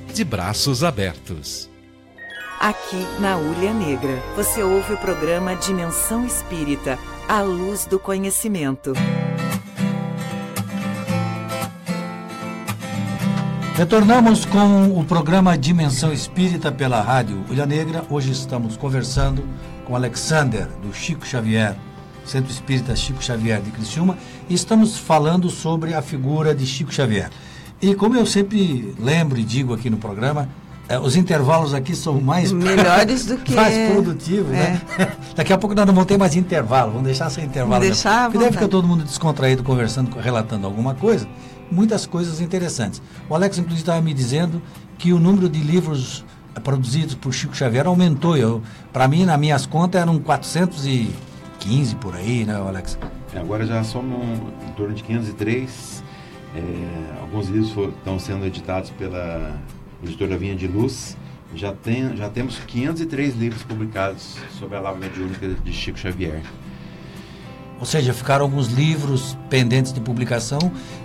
de 0.11 0.23
braços 0.23 0.83
abertos. 0.83 1.69
Aqui 2.59 3.07
na 3.19 3.37
Ulha 3.37 3.73
Negra, 3.73 4.21
você 4.35 4.61
ouve 4.61 4.93
o 4.93 4.97
programa 4.97 5.55
Dimensão 5.55 6.25
Espírita, 6.25 6.99
a 7.27 7.41
luz 7.41 7.85
do 7.85 7.97
conhecimento. 7.97 8.93
Retornamos 13.75 14.45
com 14.45 14.99
o 14.99 15.03
programa 15.05 15.57
Dimensão 15.57 16.13
Espírita 16.13 16.71
pela 16.71 17.01
Rádio 17.01 17.43
Ulha 17.49 17.65
Negra. 17.65 18.03
Hoje 18.09 18.31
estamos 18.31 18.77
conversando 18.77 19.43
com 19.85 19.95
Alexander, 19.95 20.67
do 20.83 20.93
Chico 20.93 21.25
Xavier, 21.25 21.75
Centro 22.25 22.51
Espírita 22.51 22.95
Chico 22.95 23.23
Xavier 23.23 23.59
de 23.61 23.71
Criciúma, 23.71 24.17
e 24.47 24.53
estamos 24.53 24.97
falando 24.97 25.49
sobre 25.49 25.93
a 25.93 26.01
figura 26.01 26.53
de 26.53 26.67
Chico 26.67 26.93
Xavier. 26.93 27.31
E 27.81 27.95
como 27.95 28.15
eu 28.15 28.25
sempre 28.25 28.93
lembro 28.99 29.39
e 29.39 29.43
digo 29.43 29.73
aqui 29.73 29.89
no 29.89 29.97
programa, 29.97 30.47
eh, 30.87 30.99
os 30.99 31.15
intervalos 31.15 31.73
aqui 31.73 31.95
são 31.95 32.21
mais 32.21 32.51
Melhores 32.53 33.25
do 33.25 33.37
que- 33.37 33.53
mais 33.55 33.91
produtivos, 33.91 34.49
né? 34.51 34.79
Daqui 35.35 35.51
a 35.51 35.57
pouco 35.57 35.75
nós 35.75 35.85
não 35.87 35.93
vamos 35.93 36.07
ter 36.07 36.17
mais 36.17 36.35
intervalo, 36.35 36.91
vamos 36.91 37.05
deixar 37.05 37.29
sem 37.29 37.45
intervalo. 37.45 37.81
Deixar 37.81 38.25
Porque 38.25 38.37
deve 38.37 38.51
ficar 38.51 38.67
todo 38.67 38.87
mundo 38.87 39.03
descontraído 39.03 39.63
conversando, 39.63 40.15
relatando 40.19 40.67
alguma 40.67 40.93
coisa, 40.93 41.27
muitas 41.71 42.05
coisas 42.05 42.39
interessantes. 42.39 43.01
O 43.27 43.33
Alex 43.35 43.57
inclusive 43.57 43.81
estava 43.81 44.01
me 44.01 44.13
dizendo 44.13 44.61
que 44.97 45.11
o 45.11 45.19
número 45.19 45.49
de 45.49 45.59
livros 45.59 46.23
eh, 46.55 46.59
produzidos 46.59 47.15
por 47.15 47.33
Chico 47.33 47.55
Xavier 47.55 47.87
aumentou. 47.87 48.37
Eu, 48.37 48.61
para 48.93 49.07
mim, 49.07 49.25
nas 49.25 49.39
minhas 49.39 49.65
contas 49.65 49.99
eram 49.99 50.19
415 50.19 51.95
por 51.95 52.15
aí, 52.15 52.45
né, 52.45 52.53
Alex? 52.55 52.99
Agora 53.35 53.65
já 53.65 53.83
somos 53.83 54.21
em 54.67 54.71
torno 54.77 54.93
de 54.93 55.01
503. 55.03 56.03
É, 56.55 57.19
alguns 57.21 57.47
livros 57.47 57.93
estão 57.97 58.19
sendo 58.19 58.45
editados 58.45 58.89
pela 58.91 59.55
editora 60.03 60.37
Vinha 60.37 60.55
de 60.55 60.67
Luz. 60.67 61.15
Já, 61.55 61.73
tem, 61.73 62.15
já 62.15 62.29
temos 62.29 62.57
503 62.59 63.35
livros 63.35 63.63
publicados 63.63 64.37
sobre 64.57 64.77
a 64.77 64.81
Lavra 64.81 64.99
Mediúnica 65.01 65.47
de 65.49 65.73
Chico 65.73 65.99
Xavier. 65.99 66.41
Ou 67.79 67.85
seja, 67.85 68.13
ficaram 68.13 68.45
alguns 68.45 68.67
livros 68.67 69.35
pendentes 69.49 69.91
de 69.91 69.99
publicação 69.99 70.59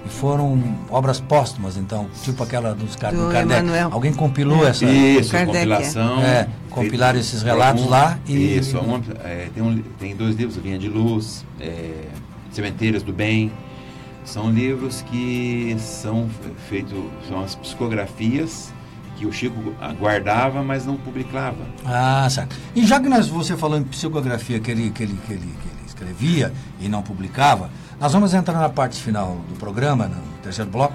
e 0.04 0.08
foram 0.10 0.62
obras 0.90 1.18
póstumas, 1.18 1.76
então, 1.78 2.06
tipo 2.22 2.42
aquela 2.42 2.74
dos 2.74 2.94
Car 2.94 3.12
Do 3.14 3.26
do 3.28 3.32
Kardec. 3.32 3.60
Emmanuel. 3.60 3.88
Alguém 3.90 4.12
compilou 4.12 4.66
essa. 4.66 4.84
Isso, 4.84 5.30
Kardec, 5.32 5.56
compilação. 5.66 6.22
é. 6.22 6.48
compilaram 6.70 7.18
esses 7.18 7.40
relatos 7.42 7.84
um- 7.84 7.88
lá 7.88 8.18
e- 8.28 8.58
Isso, 8.58 8.78
um- 8.78 9.00
é, 9.24 9.48
tem, 9.54 9.62
um 9.62 9.82
tem 9.98 10.14
dois 10.14 10.36
livros, 10.36 10.58
Linha 10.62 10.78
de 10.78 10.88
Luz, 10.90 11.46
é, 11.58 12.08
Cementeiras 12.52 13.02
do 13.02 13.12
Bem. 13.12 13.50
São 14.26 14.50
livros 14.50 15.02
que 15.02 15.76
são 15.78 16.28
feitos, 16.68 16.98
são 17.28 17.42
as 17.42 17.54
psicografias 17.54 18.74
que 19.16 19.24
o 19.24 19.32
Chico 19.32 19.56
guardava, 19.98 20.62
mas 20.62 20.84
não 20.84 20.96
publicava. 20.96 21.64
Ah, 21.84 22.28
certo. 22.28 22.54
E 22.74 22.84
já 22.84 23.00
que 23.00 23.08
nós, 23.08 23.28
você 23.28 23.56
falou 23.56 23.78
em 23.78 23.84
psicografia 23.84 24.58
que 24.60 24.70
ele, 24.70 24.90
que, 24.90 25.04
ele, 25.04 25.18
que, 25.26 25.32
ele, 25.32 25.40
que 25.40 25.68
ele 25.68 25.86
escrevia 25.86 26.52
e 26.80 26.88
não 26.88 27.02
publicava, 27.02 27.70
nós 27.98 28.12
vamos 28.12 28.34
entrar 28.34 28.58
na 28.58 28.68
parte 28.68 29.00
final 29.00 29.38
do 29.48 29.54
programa, 29.54 30.08
no 30.08 30.20
terceiro 30.42 30.70
bloco, 30.70 30.94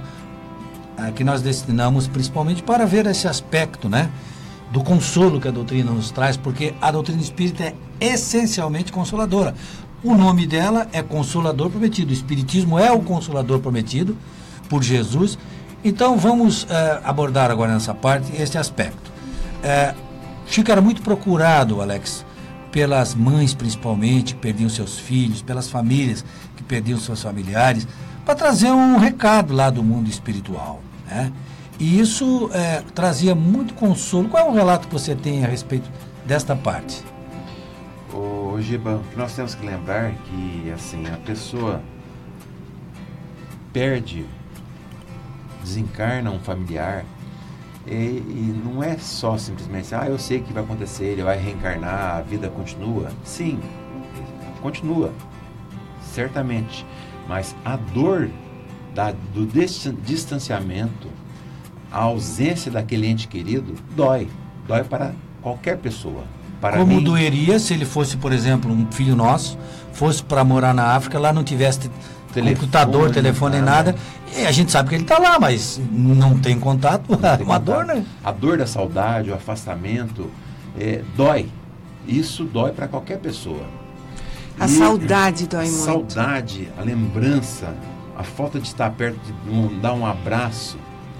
ah, 0.97 1.11
que 1.11 1.23
nós 1.23 1.41
destinamos 1.41 2.07
principalmente 2.07 2.61
para 2.61 2.85
ver 2.85 3.05
esse 3.07 3.27
aspecto, 3.27 3.89
né? 3.89 4.11
Do 4.71 4.83
consolo 4.83 5.39
que 5.39 5.47
a 5.47 5.51
doutrina 5.51 5.91
nos 5.91 6.11
traz, 6.11 6.37
porque 6.37 6.73
a 6.81 6.91
doutrina 6.91 7.21
espírita 7.21 7.63
é 7.63 7.75
essencialmente 7.99 8.91
consoladora. 8.91 9.55
O 10.03 10.15
nome 10.15 10.47
dela 10.47 10.87
é 10.91 11.03
Consolador 11.03 11.69
Prometido. 11.69 12.09
O 12.09 12.13
Espiritismo 12.13 12.79
é 12.79 12.91
o 12.91 13.01
Consolador 13.01 13.59
Prometido 13.59 14.17
por 14.67 14.81
Jesus. 14.81 15.37
Então 15.83 16.17
vamos 16.17 16.65
eh, 16.67 17.01
abordar 17.03 17.51
agora 17.51 17.73
nessa 17.73 17.93
parte 17.93 18.35
este 18.35 18.57
aspecto. 18.57 19.11
Eh, 19.63 19.93
Chico 20.47 20.71
era 20.71 20.81
muito 20.81 21.03
procurado, 21.03 21.81
Alex, 21.81 22.25
pelas 22.71 23.13
mães 23.13 23.53
principalmente, 23.53 24.33
que 24.33 24.41
perdiam 24.41 24.69
seus 24.69 24.97
filhos, 24.97 25.43
pelas 25.43 25.69
famílias 25.69 26.25
que 26.55 26.63
perdiam 26.63 26.99
seus 26.99 27.21
familiares, 27.21 27.87
para 28.25 28.33
trazer 28.33 28.71
um 28.71 28.97
recado 28.97 29.53
lá 29.53 29.69
do 29.69 29.83
mundo 29.83 30.09
espiritual. 30.09 30.81
Né? 31.05 31.31
E 31.79 31.99
isso 31.99 32.49
eh, 32.53 32.83
trazia 32.95 33.35
muito 33.35 33.75
consolo. 33.75 34.29
Qual 34.29 34.47
é 34.47 34.49
o 34.49 34.53
relato 34.53 34.87
que 34.87 34.93
você 34.93 35.13
tem 35.13 35.45
a 35.45 35.47
respeito 35.47 35.87
desta 36.25 36.55
parte? 36.55 37.10
Giba, 38.61 38.95
o 38.95 39.03
que 39.03 39.17
nós 39.17 39.35
temos 39.35 39.55
que 39.55 39.65
lembrar 39.65 40.13
que 40.25 40.71
assim, 40.71 41.05
a 41.07 41.17
pessoa 41.17 41.81
perde, 43.73 44.25
desencarna 45.63 46.31
um 46.31 46.39
familiar 46.39 47.05
e, 47.87 47.93
e 47.93 48.61
não 48.63 48.83
é 48.83 48.97
só 48.97 49.37
simplesmente, 49.37 49.93
ah, 49.95 50.05
eu 50.07 50.19
sei 50.19 50.41
que 50.41 50.53
vai 50.53 50.63
acontecer, 50.63 51.05
ele 51.05 51.23
vai 51.23 51.37
reencarnar, 51.37 52.17
a 52.17 52.21
vida 52.21 52.49
continua. 52.49 53.09
Sim, 53.23 53.59
continua, 54.61 55.11
certamente. 56.01 56.85
Mas 57.27 57.55
a 57.65 57.75
dor 57.75 58.29
da, 58.93 59.11
do 59.33 59.45
dis- 59.45 59.91
distanciamento, 60.05 61.07
a 61.91 61.99
ausência 62.03 62.71
daquele 62.71 63.07
ente 63.07 63.27
querido, 63.27 63.73
dói. 63.95 64.27
Dói 64.67 64.83
para 64.83 65.13
qualquer 65.41 65.77
pessoa. 65.77 66.23
Para 66.61 66.77
Como 66.77 66.95
mim, 66.97 67.03
doeria 67.03 67.57
se 67.59 67.73
ele 67.73 67.85
fosse, 67.85 68.15
por 68.17 68.31
exemplo, 68.31 68.71
um 68.71 68.85
filho 68.91 69.15
nosso, 69.15 69.57
fosse 69.93 70.21
para 70.23 70.43
morar 70.43 70.73
na 70.73 70.93
África, 70.95 71.17
lá 71.19 71.33
não 71.33 71.43
tivesse 71.43 71.89
Telefone, 72.31 72.55
computador, 72.55 73.11
telefone, 73.11 73.59
nada. 73.59 73.91
nada. 73.91 73.95
E 74.37 74.45
a 74.45 74.51
gente 74.53 74.71
sabe 74.71 74.87
que 74.89 74.95
ele 74.95 75.03
está 75.03 75.17
lá, 75.19 75.37
mas 75.39 75.81
não 75.91 76.37
tem 76.39 76.57
contato. 76.57 77.03
Não 77.09 77.17
tem 77.37 77.45
Uma 77.45 77.59
contato. 77.59 77.63
dor, 77.63 77.85
né? 77.85 78.05
A 78.23 78.31
dor 78.31 78.57
da 78.57 78.65
saudade, 78.67 79.29
o 79.31 79.33
afastamento, 79.33 80.31
é, 80.79 81.01
dói. 81.17 81.49
Isso 82.07 82.45
dói 82.45 82.71
para 82.71 82.87
qualquer 82.87 83.17
pessoa. 83.19 83.65
A 84.59 84.65
E 84.65 84.69
saudade 84.69 85.47
dói 85.47 85.65
a 85.65 85.69
muito. 85.69 85.83
saudade, 85.83 86.69
a 86.77 86.83
lembrança, 86.83 87.73
a 88.17 88.23
falta 88.23 88.59
de 88.59 88.67
estar 88.67 88.89
perto, 88.91 89.19
de 89.43 89.49
um- 89.49 89.79
dar 89.81 89.93
um 89.93 90.05
abraço. 90.05 90.77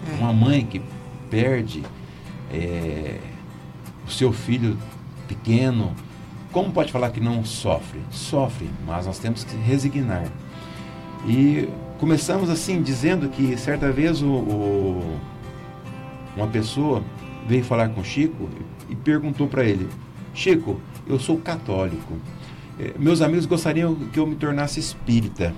É. 0.10 0.16
Uma 0.18 0.32
mãe 0.32 0.64
que 0.66 0.82
perde 1.30 1.84
é, 2.54 3.18
o 4.08 4.12
seu 4.12 4.32
filho 4.32 4.78
pequeno, 5.36 5.94
como 6.52 6.72
pode 6.72 6.92
falar 6.92 7.10
que 7.12 7.22
não 7.22 7.46
sofre? 7.46 8.00
Sofre, 8.12 8.70
mas 8.86 9.06
nós 9.06 9.18
temos 9.18 9.44
que 9.46 9.56
resignar. 9.56 10.26
E 11.26 11.70
começamos 12.00 12.50
assim, 12.50 12.82
dizendo 12.82 13.30
que 13.30 13.56
certa 13.58 13.92
vez 13.92 14.22
o, 14.22 14.28
o- 14.30 15.18
uma 16.36 16.48
pessoa 16.48 17.02
veio 17.48 17.64
falar 17.64 17.90
com 17.90 18.04
Chico 18.04 18.50
e 18.90 18.96
perguntou 18.96 19.48
para 19.48 19.64
ele: 19.64 19.88
Chico, 20.34 20.80
eu 21.08 21.18
sou 21.20 21.38
católico. 21.38 22.14
Eh, 22.80 22.94
Meus 23.00 23.22
amigos 23.22 23.46
gostariam 23.46 23.96
que 23.96 24.20
eu 24.20 24.28
me 24.28 24.36
tornasse 24.36 24.80
espírita. 24.80 25.54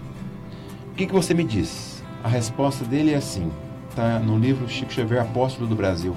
O 0.92 0.96
que, 0.96 1.08
que 1.08 1.14
você 1.14 1.34
me 1.34 1.44
diz? 1.44 2.04
A 2.24 2.28
resposta 2.28 2.86
dele 2.86 3.12
é 3.12 3.16
assim: 3.16 3.50
está 3.90 4.20
no 4.20 4.38
livro 4.38 4.68
Chico 4.70 4.94
Xavier, 4.94 5.22
Apóstolo 5.22 5.68
do 5.68 5.76
Brasil. 5.76 6.16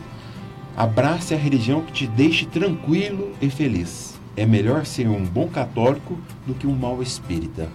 Abrace 0.76 1.32
a 1.32 1.38
religião 1.38 1.80
que 1.80 1.92
te 1.92 2.06
deixe 2.06 2.44
tranquilo 2.44 3.32
e 3.40 3.48
feliz. 3.48 4.14
É 4.36 4.44
melhor 4.44 4.84
ser 4.84 5.08
um 5.08 5.24
bom 5.24 5.48
católico 5.48 6.18
do 6.46 6.52
que 6.52 6.66
um 6.66 6.74
mau 6.74 7.02
espírita. 7.02 7.70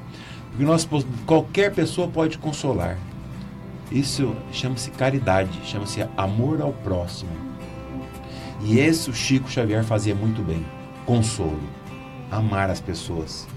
Porque 0.49 0.63
nós, 0.63 0.87
qualquer 1.25 1.73
pessoa 1.73 2.07
pode 2.07 2.37
consolar. 2.37 2.99
Isso 3.91 4.35
chama-se 4.51 4.91
caridade, 4.91 5.49
chama-se 5.65 6.05
amor 6.15 6.61
ao 6.61 6.71
próximo. 6.71 7.31
E 8.63 8.77
esse 8.77 9.09
o 9.09 9.13
Chico 9.13 9.49
Xavier 9.49 9.83
fazia 9.83 10.13
muito 10.13 10.43
bem. 10.43 10.63
Consolo. 11.03 11.59
Amar 12.29 12.69
as 12.69 12.79
pessoas. 12.79 13.47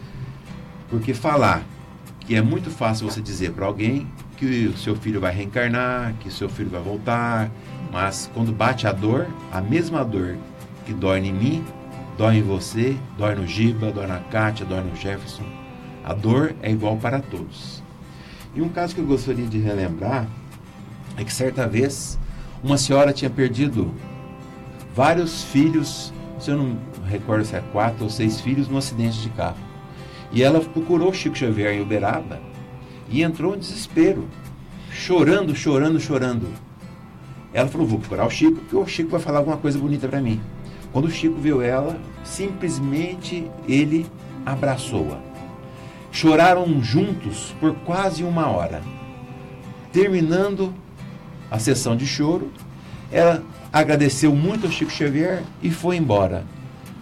Porque 0.88 1.12
falar 1.12 1.62
que 2.20 2.34
é 2.34 2.40
muito 2.40 2.70
fácil 2.70 3.11
você 3.11 3.20
dizer 3.20 3.53
para 3.53 3.66
alguém 3.66 4.11
que 4.45 4.66
o 4.66 4.76
seu 4.76 4.95
filho 4.95 5.20
vai 5.20 5.34
reencarnar, 5.34 6.14
que 6.20 6.30
seu 6.30 6.49
filho 6.49 6.68
vai 6.68 6.82
voltar, 6.82 7.51
mas 7.90 8.30
quando 8.34 8.53
bate 8.53 8.86
a 8.86 8.92
dor, 8.92 9.26
a 9.51 9.61
mesma 9.61 10.05
dor 10.05 10.36
que 10.84 10.92
dói 10.92 11.20
em 11.20 11.32
mim, 11.32 11.64
dói 12.18 12.36
em 12.36 12.42
você, 12.42 12.97
dói 13.16 13.34
no 13.34 13.47
Giba, 13.47 13.90
dói 13.90 14.07
na 14.07 14.18
Kátia, 14.18 14.66
dói 14.66 14.82
no 14.82 14.95
Jefferson. 14.95 15.45
A 16.05 16.12
dor 16.12 16.55
é 16.62 16.70
igual 16.70 16.97
para 16.97 17.20
todos. 17.20 17.82
E 18.55 18.61
um 18.61 18.68
caso 18.68 18.95
que 18.95 19.01
eu 19.01 19.07
gostaria 19.07 19.47
de 19.47 19.59
relembrar 19.59 20.26
é 21.16 21.24
que 21.24 21.32
certa 21.32 21.66
vez 21.66 22.18
uma 22.62 22.76
senhora 22.76 23.12
tinha 23.12 23.30
perdido 23.30 23.95
vários 24.95 25.42
filhos, 25.45 26.12
se 26.38 26.51
eu 26.51 26.59
não 26.59 26.78
recordo 27.07 27.45
se 27.45 27.57
é 27.57 27.62
quatro 27.72 28.05
ou 28.05 28.11
seis 28.11 28.40
filhos, 28.40 28.68
num 28.68 28.76
acidente 28.76 29.20
de 29.20 29.30
carro. 29.30 29.57
E 30.30 30.42
ela 30.42 30.61
procurou 30.61 31.12
Chico 31.12 31.36
Xavier 31.36 31.74
em 31.74 31.80
Uberaba 31.80 32.53
e 33.15 33.23
entrou 33.23 33.55
em 33.55 33.61
desespero, 33.61 34.29
chorando, 34.91 35.55
chorando, 35.55 36.01
chorando. 36.01 36.49
Ela 37.53 37.69
falou: 37.69 37.87
Vou 37.87 38.01
procurar 38.01 38.27
o 38.27 38.31
Chico, 38.31 38.57
porque 38.57 38.75
o 38.75 38.87
Chico 38.89 39.11
vai 39.11 39.21
falar 39.21 39.39
alguma 39.39 39.57
coisa 39.57 39.79
bonita 39.79 40.09
para 40.09 40.21
mim. 40.21 40.41
Quando 40.93 41.05
o 41.05 41.11
Chico 41.11 41.37
viu 41.37 41.62
ela, 41.62 41.97
simplesmente 42.25 43.49
ele 43.69 44.05
abraçou-a. 44.45 45.21
Choraram 46.11 46.83
juntos 46.83 47.55
por 47.61 47.73
quase 47.85 48.25
uma 48.25 48.49
hora. 48.49 48.83
Terminando 49.93 50.75
a 51.49 51.61
sessão 51.61 51.97
de 51.97 52.05
choro, 52.05 52.51
ela 53.12 53.45
agradeceu 53.73 54.35
muito 54.35 54.67
ao 54.67 54.73
Chico 54.73 54.91
Xavier 54.91 55.45
e 55.62 55.71
foi 55.71 55.97
embora. 55.97 56.45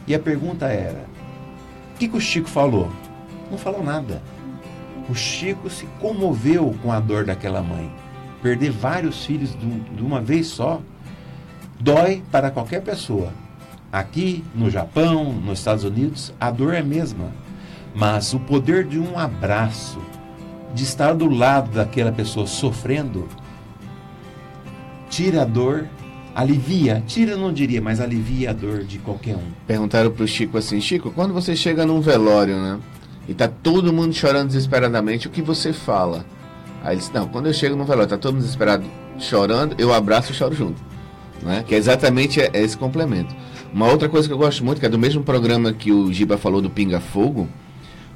E 0.06 0.14
a 0.14 0.18
pergunta 0.18 0.66
era: 0.66 1.06
o 1.94 1.98
que, 1.98 2.06
que 2.06 2.16
o 2.18 2.20
Chico 2.20 2.50
falou? 2.50 2.92
Não 3.50 3.56
falou 3.56 3.82
nada. 3.82 4.22
O 5.08 5.14
Chico 5.14 5.68
se 5.68 5.86
comoveu 6.00 6.74
com 6.82 6.92
a 6.92 7.00
dor 7.00 7.24
daquela 7.24 7.62
mãe. 7.62 7.92
Perder 8.42 8.70
vários 8.70 9.24
filhos 9.24 9.56
de, 9.58 10.02
uma 10.02 10.20
vez 10.20 10.46
só 10.46 10.80
dói 11.78 12.22
para 12.30 12.50
qualquer 12.50 12.82
pessoa. 12.82 13.32
Aqui, 13.92 14.44
no 14.54 14.70
Japão, 14.70 15.32
nos 15.32 15.58
Estados 15.58 15.84
Unidos, 15.84 16.32
a 16.40 16.50
dor 16.50 16.74
é 16.74 16.78
a 16.78 16.84
mesma. 16.84 17.30
Mas 17.94 18.32
o 18.32 18.40
poder 18.40 18.84
de 18.84 18.98
um 18.98 19.18
abraço, 19.18 19.98
de 20.74 20.82
estar 20.82 21.12
do 21.12 21.28
lado 21.28 21.72
daquela 21.72 22.10
pessoa 22.10 22.46
sofrendo, 22.46 23.28
tira 25.10 25.42
a 25.42 25.44
dor, 25.44 25.86
alivia, 26.34 27.02
tira 27.06 27.36
não 27.36 27.52
diria, 27.52 27.82
mas 27.82 28.00
alivia 28.00 28.50
a 28.50 28.52
dor 28.54 28.82
de 28.82 28.98
qualquer 28.98 29.36
um. 29.36 29.50
Perguntaram 29.66 30.10
pro 30.10 30.26
Chico 30.26 30.56
assim, 30.56 30.80
Chico, 30.80 31.10
quando 31.10 31.34
você 31.34 31.54
chega 31.54 31.84
num 31.84 32.00
velório, 32.00 32.56
né? 32.56 32.78
E 33.28 33.34
tá 33.34 33.48
todo 33.48 33.92
mundo 33.92 34.12
chorando 34.12 34.48
desesperadamente, 34.48 35.26
o 35.26 35.30
que 35.30 35.42
você 35.42 35.72
fala? 35.72 36.24
Aí 36.82 36.94
ele 36.94 37.00
disse, 37.00 37.14
não, 37.14 37.28
quando 37.28 37.46
eu 37.46 37.54
chego 37.54 37.76
num 37.76 37.84
velório, 37.84 38.08
tá 38.08 38.18
todo 38.18 38.34
mundo 38.34 38.42
desesperado 38.42 38.84
chorando, 39.18 39.76
eu 39.78 39.92
abraço 39.92 40.32
e 40.32 40.34
choro 40.34 40.54
junto. 40.54 40.82
Né? 41.42 41.64
Que 41.66 41.74
é 41.74 41.78
exatamente 41.78 42.40
esse 42.52 42.76
complemento. 42.76 43.34
Uma 43.72 43.88
outra 43.88 44.08
coisa 44.08 44.28
que 44.28 44.34
eu 44.34 44.38
gosto 44.38 44.64
muito, 44.64 44.80
que 44.80 44.86
é 44.86 44.88
do 44.88 44.98
mesmo 44.98 45.22
programa 45.22 45.72
que 45.72 45.92
o 45.92 46.12
Giba 46.12 46.36
falou 46.36 46.60
do 46.60 46.68
Pinga 46.68 47.00
Fogo, 47.00 47.48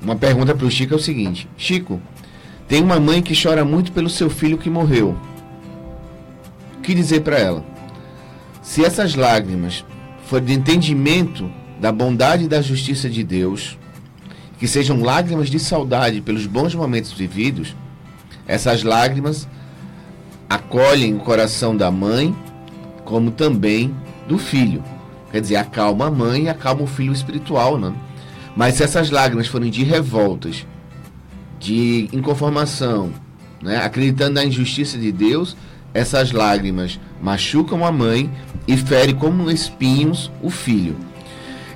uma 0.02 0.16
pergunta 0.16 0.54
pro 0.54 0.70
Chico 0.70 0.94
é 0.94 0.96
o 0.96 1.00
seguinte, 1.00 1.48
Chico, 1.56 2.00
tem 2.68 2.82
uma 2.82 3.00
mãe 3.00 3.22
que 3.22 3.40
chora 3.40 3.64
muito 3.64 3.92
pelo 3.92 4.10
seu 4.10 4.28
filho 4.28 4.58
que 4.58 4.68
morreu. 4.68 5.16
O 6.76 6.80
que 6.82 6.94
dizer 6.94 7.20
para 7.20 7.38
ela? 7.38 7.64
Se 8.60 8.84
essas 8.84 9.14
lágrimas 9.14 9.84
forem 10.26 10.46
de 10.46 10.52
entendimento 10.54 11.50
da 11.80 11.92
bondade 11.92 12.44
e 12.44 12.48
da 12.48 12.60
justiça 12.60 13.08
de 13.08 13.22
Deus, 13.22 13.78
que 14.58 14.66
sejam 14.66 15.02
lágrimas 15.02 15.48
de 15.48 15.58
saudade 15.58 16.20
pelos 16.20 16.46
bons 16.46 16.74
momentos 16.74 17.12
vividos, 17.12 17.74
essas 18.46 18.82
lágrimas 18.82 19.48
acolhem 20.48 21.14
o 21.14 21.20
coração 21.20 21.76
da 21.76 21.90
mãe, 21.90 22.34
como 23.04 23.30
também 23.30 23.94
do 24.28 24.38
filho. 24.38 24.82
Quer 25.30 25.40
dizer, 25.40 25.56
acalma 25.56 26.06
a 26.06 26.10
mãe 26.10 26.44
e 26.44 26.48
acalma 26.48 26.82
o 26.82 26.86
filho 26.86 27.12
espiritual, 27.12 27.78
né? 27.78 27.92
Mas 28.56 28.74
se 28.74 28.82
essas 28.82 29.10
lágrimas 29.10 29.48
forem 29.48 29.70
de 29.70 29.84
revoltas, 29.84 30.66
de 31.58 32.08
inconformação, 32.12 33.12
né? 33.62 33.78
acreditando 33.78 34.34
na 34.34 34.44
injustiça 34.44 34.96
de 34.96 35.12
Deus, 35.12 35.56
essas 35.92 36.32
lágrimas 36.32 36.98
machucam 37.20 37.84
a 37.84 37.92
mãe 37.92 38.30
e 38.66 38.76
ferem 38.76 39.14
como 39.14 39.50
espinhos 39.50 40.30
o 40.42 40.50
filho. 40.50 40.96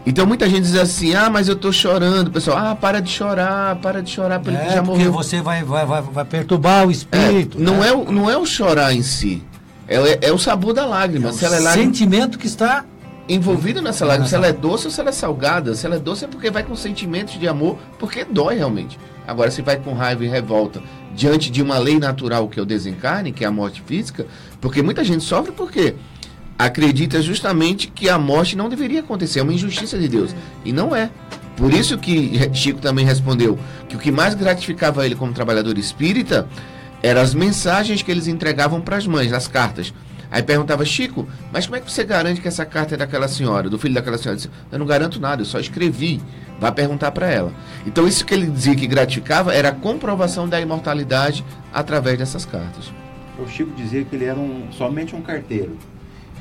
Então 0.07 0.26
muita 0.26 0.48
gente 0.48 0.62
diz 0.62 0.76
assim: 0.76 1.14
ah, 1.14 1.28
mas 1.28 1.46
eu 1.48 1.57
tô 1.57 1.70
chorando. 1.72 2.30
Pessoal, 2.30 2.57
ah, 2.59 2.74
para 2.74 3.01
de 3.01 3.11
chorar, 3.11 3.76
para 3.76 4.03
de 4.03 4.11
chorar 4.11 4.40
pelo 4.40 4.57
que 4.57 4.62
É, 4.62 4.70
já 4.74 4.82
porque 4.82 4.90
morreu. 4.98 5.12
você 5.12 5.40
vai, 5.42 5.62
vai, 5.62 5.84
vai, 5.84 6.03
vai 6.03 6.24
perturbar 6.24 6.86
o 6.86 6.90
É, 6.90 6.92
espírito. 6.92 7.61
não, 7.61 7.78
né? 7.78 7.88
é 7.88 7.92
o, 7.92 8.11
não 8.11 8.30
é 8.30 8.36
o 8.36 8.46
chorar 8.46 8.94
em 8.94 9.03
si, 9.03 9.42
é, 9.86 10.28
é 10.28 10.32
o 10.32 10.38
sabor 10.38 10.72
da 10.72 10.86
lágrima. 10.86 11.28
É 11.28 11.30
o 11.30 11.34
se 11.34 11.44
ela 11.44 11.57
é 11.57 11.61
lágrima 11.61 11.84
sentimento 11.86 12.38
que 12.38 12.46
está 12.46 12.84
envolvida 13.28 13.80
nessa 13.80 14.05
lágrima, 14.05 14.26
se 14.28 14.34
ela 14.34 14.46
é 14.46 14.53
doce 14.53 14.86
ou 14.86 14.90
se 14.90 15.01
ela 15.01 15.11
é 15.11 15.12
salgada. 15.12 15.74
Se 15.74 15.84
ela 15.86 15.96
é 15.96 15.98
doce 15.98 16.24
é 16.24 16.28
porque 16.28 16.51
vai 16.51 16.62
com 16.64 16.74
sentimentos 16.74 17.38
de 17.38 17.46
amor, 17.46 17.76
porque 17.98 18.24
dói 18.24 18.57
realmente. 18.57 18.98
Agora, 19.26 19.51
se 19.51 19.62
vai 19.62 19.76
com 19.76 19.92
raiva 19.92 20.24
e 20.24 20.28
revolta 20.28 20.80
diante 21.14 21.51
de 21.51 21.62
uma 21.62 21.78
lei 21.78 21.98
natural 21.98 22.48
que 22.48 22.59
é 22.59 22.62
o 22.62 22.66
desencarne, 22.66 23.30
que 23.32 23.44
é 23.44 23.46
a 23.46 23.51
morte 23.51 23.82
física, 23.86 24.26
porque 24.61 24.82
muita 24.82 25.05
gente 25.05 25.22
sofre 25.22 25.53
porque 25.53 25.94
acredita 26.66 27.22
justamente 27.22 27.88
que 27.88 28.08
a 28.08 28.18
morte 28.18 28.56
não 28.56 28.68
deveria 28.68 29.00
acontecer, 29.00 29.40
é 29.40 29.42
uma 29.42 29.52
injustiça 29.52 29.98
de 29.98 30.08
Deus. 30.08 30.34
E 30.64 30.72
não 30.72 30.94
é. 30.94 31.11
Por 31.56 31.72
isso 31.72 31.96
que 31.96 32.38
Chico 32.54 32.80
também 32.80 33.04
respondeu 33.04 33.58
que 33.88 33.96
o 33.96 33.98
que 33.98 34.12
mais 34.12 34.34
gratificava 34.34 35.04
ele 35.04 35.14
como 35.14 35.32
trabalhador 35.32 35.76
espírita 35.78 36.46
eram 37.02 37.20
as 37.20 37.34
mensagens 37.34 38.02
que 38.02 38.11
eles 38.11 38.26
entregavam 38.26 38.80
para 38.80 38.96
as 38.96 39.06
mães, 39.06 39.32
as 39.32 39.48
cartas. 39.48 39.92
Aí 40.30 40.42
perguntava, 40.42 40.84
Chico, 40.84 41.26
mas 41.50 41.66
como 41.66 41.76
é 41.76 41.80
que 41.80 41.90
você 41.90 42.04
garante 42.04 42.40
que 42.40 42.46
essa 42.46 42.64
carta 42.64 42.94
é 42.94 42.98
daquela 42.98 43.26
senhora, 43.26 43.68
do 43.68 43.78
filho 43.78 43.94
daquela 43.94 44.16
senhora? 44.16 44.38
Ele 44.38 44.46
disse, 44.46 44.50
eu 44.70 44.78
não 44.78 44.86
garanto 44.86 45.18
nada, 45.18 45.42
eu 45.42 45.46
só 45.46 45.58
escrevi. 45.58 46.20
Vai 46.61 46.70
perguntar 46.72 47.11
para 47.11 47.28
ela. 47.30 47.52
Então 47.86 48.06
isso 48.06 48.24
que 48.24 48.34
ele 48.34 48.46
dizia 48.46 48.76
que 48.76 48.86
gratificava 48.86 49.54
era 49.54 49.70
a 49.70 49.72
comprovação 49.72 50.46
da 50.46 50.61
imortalidade 50.61 51.42
através 51.72 52.18
dessas 52.18 52.44
cartas. 52.44 52.92
O 53.38 53.48
Chico 53.48 53.72
dizia 53.74 54.04
que 54.04 54.14
ele 54.14 54.26
era 54.26 54.38
um, 54.38 54.68
somente 54.70 55.16
um 55.16 55.22
carteiro, 55.22 55.76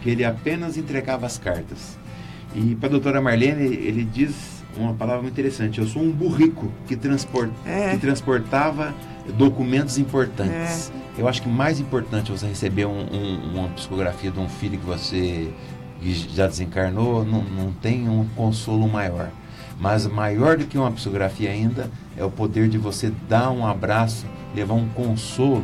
que 0.02 0.10
ele 0.10 0.24
apenas 0.26 0.78
entregava 0.78 1.26
as 1.26 1.38
cartas. 1.38 1.98
E 2.56 2.76
para 2.76 2.88
a 2.88 2.92
doutora 2.92 3.22
Marlene, 3.22 3.64
ele 3.64 4.04
diz 4.04 4.64
uma 4.76 4.94
palavra 4.94 5.22
muito 5.22 5.34
interessante: 5.34 5.80
eu 5.80 5.88
sou 5.88 6.02
um 6.02 6.12
burrico 6.12 6.72
que, 6.88 6.96
transpor, 6.96 7.50
É. 7.66 7.92
que 7.92 7.98
transportava 7.98 8.94
documentos 9.38 9.98
importantes. 9.98 10.92
Eu 11.18 11.28
acho 11.28 11.42
que 11.42 11.50
mais 11.50 11.80
importante 11.80 12.32
você 12.32 12.48
receber 12.48 12.86
um- 12.86 12.92
um- 13.14 13.54
uma 13.60 13.68
psicografia 13.70 14.32
de 14.32 14.40
um 14.40 14.48
filho 14.50 14.80
que 14.80 14.86
você 14.86 15.50
que 16.02 16.14
já 16.14 16.48
desencarnou, 16.48 17.26
não, 17.26 17.44
não 17.44 17.74
tem 17.74 18.08
um 18.08 18.26
consolo 18.34 18.88
maior. 18.88 19.30
Mas 19.78 20.08
maior 20.08 20.58
do 20.58 20.66
que 20.66 20.78
uma 20.78 20.90
psicografia 20.92 21.52
ainda 21.52 21.92
é 22.18 22.24
o 22.24 22.32
poder 22.32 22.70
de 22.70 22.78
você 22.78 23.12
dar 23.28 23.52
um 23.52 23.68
abraço, 23.68 24.26
levar 24.56 24.76
um 24.76 24.88
consolo 24.90 25.64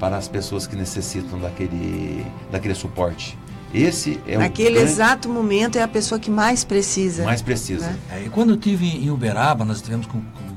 para 0.00 0.16
as 0.16 0.26
pessoas 0.26 0.66
que 0.66 0.74
necessitam 0.74 1.38
daquele, 1.38 2.24
daquele 2.50 2.74
suporte. 2.74 3.36
Esse 3.72 4.18
é 4.26 4.38
Naquele 4.38 4.76
grande- 4.76 4.90
exato 4.90 5.28
momento 5.28 5.76
é 5.76 5.82
a 5.82 5.88
pessoa 5.88 6.18
que 6.18 6.30
mais 6.30 6.64
precisa. 6.64 7.24
mais 7.24 7.42
precisa. 7.42 7.86
né? 7.86 7.98
É, 8.12 8.22
e 8.24 8.28
quando 8.30 8.50
eu 8.50 8.54
estive 8.56 8.86
em 8.86 9.10
Uberaba, 9.10 9.64
nós 9.64 9.76
estivemos 9.78 10.06
com, 10.06 10.20
com 10.20 10.48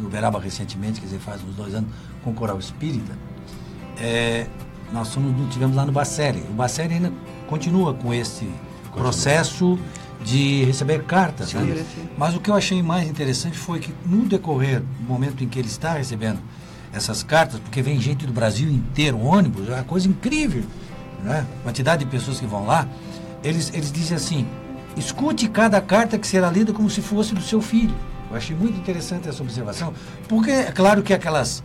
em 0.00 0.04
Uberaba 0.06 0.38
recentemente, 0.38 1.00
quer 1.00 1.06
dizer, 1.06 1.18
faz 1.18 1.40
uns 1.42 1.54
dois 1.56 1.74
anos, 1.74 1.90
com 2.22 2.30
o 2.30 2.34
Coral 2.34 2.58
Espírita, 2.58 3.12
é, 4.00 4.46
nós 4.92 5.12
fomos, 5.12 5.52
tivemos 5.52 5.74
lá 5.74 5.84
no 5.84 5.90
Bacere. 5.92 6.42
O 6.50 6.52
Bacere 6.52 6.94
ainda 6.94 7.12
continua 7.48 7.94
com 7.94 8.12
esse 8.14 8.48
processo 8.92 9.78
de 10.24 10.64
receber 10.64 11.02
cartas. 11.04 11.52
né? 11.52 11.60
Psicografia. 11.60 12.04
Mas 12.16 12.34
o 12.34 12.40
que 12.40 12.50
eu 12.50 12.54
achei 12.54 12.82
mais 12.82 13.08
interessante 13.08 13.56
foi 13.58 13.78
que 13.80 13.92
no 14.04 14.24
decorrer 14.26 14.80
do 14.80 15.06
momento 15.08 15.42
em 15.44 15.48
que 15.48 15.58
ele 15.58 15.68
está 15.68 15.94
recebendo 15.94 16.38
essas 16.92 17.22
cartas, 17.22 17.60
porque 17.60 17.82
vem 17.82 18.00
gente 18.00 18.26
do 18.26 18.32
Brasil 18.32 18.68
inteiro, 18.70 19.18
ônibus, 19.20 19.68
é 19.68 19.74
uma 19.74 19.82
coisa 19.84 20.08
incrível, 20.08 20.62
né? 21.22 21.46
Quantidade 21.62 22.04
de 22.04 22.10
pessoas 22.10 22.38
que 22.40 22.46
vão 22.46 22.66
lá, 22.66 22.86
eles, 23.42 23.72
eles 23.74 23.92
dizem 23.92 24.16
assim, 24.16 24.46
escute 24.96 25.48
cada 25.48 25.80
carta 25.80 26.18
que 26.18 26.26
será 26.26 26.50
lida 26.50 26.72
como 26.72 26.88
se 26.88 27.00
fosse 27.00 27.34
do 27.34 27.42
seu 27.42 27.60
filho. 27.60 27.94
Eu 28.30 28.36
achei 28.36 28.56
muito 28.56 28.78
interessante 28.78 29.28
essa 29.28 29.42
observação, 29.42 29.92
porque 30.28 30.50
é 30.50 30.72
claro 30.72 31.02
que 31.02 31.12
aquelas 31.12 31.62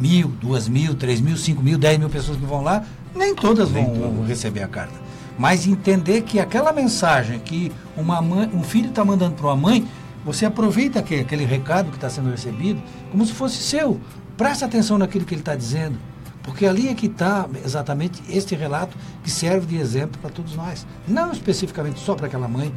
mil, 0.00 0.28
duas 0.28 0.68
mil, 0.68 0.94
três 0.94 1.20
mil, 1.20 1.36
cinco 1.36 1.62
mil, 1.62 1.78
dez 1.78 1.98
mil 1.98 2.08
pessoas 2.08 2.38
que 2.38 2.44
vão 2.46 2.62
lá, 2.62 2.84
nem 3.14 3.34
todas 3.34 3.70
vão, 3.70 3.84
vão 3.94 4.24
receber 4.24 4.62
a 4.62 4.68
carta. 4.68 4.94
Mas 5.38 5.66
entender 5.66 6.22
que 6.22 6.40
aquela 6.40 6.72
mensagem 6.72 7.38
que 7.38 7.70
uma 7.96 8.22
mãe, 8.22 8.50
um 8.54 8.62
filho 8.62 8.88
está 8.88 9.04
mandando 9.04 9.34
para 9.34 9.46
uma 9.46 9.56
mãe, 9.56 9.86
você 10.24 10.46
aproveita 10.46 10.98
aquele, 10.98 11.22
aquele 11.22 11.44
recado 11.44 11.90
que 11.90 11.96
está 11.96 12.08
sendo 12.08 12.30
recebido 12.30 12.82
como 13.10 13.24
se 13.24 13.32
fosse 13.32 13.56
seu. 13.58 14.00
Presta 14.36 14.64
atenção 14.66 14.98
naquilo 14.98 15.24
que 15.24 15.34
ele 15.34 15.42
está 15.42 15.54
dizendo. 15.54 15.98
Porque 16.46 16.64
ali 16.64 16.88
é 16.88 16.94
que 16.94 17.06
está 17.06 17.46
exatamente 17.64 18.22
este 18.30 18.54
relato 18.54 18.96
que 19.22 19.30
serve 19.30 19.66
de 19.66 19.76
exemplo 19.76 20.18
para 20.22 20.30
todos 20.30 20.54
nós. 20.54 20.86
Não 21.06 21.32
especificamente 21.32 21.98
só 21.98 22.14
para 22.14 22.28
aquela 22.28 22.48
mãe, 22.48 22.72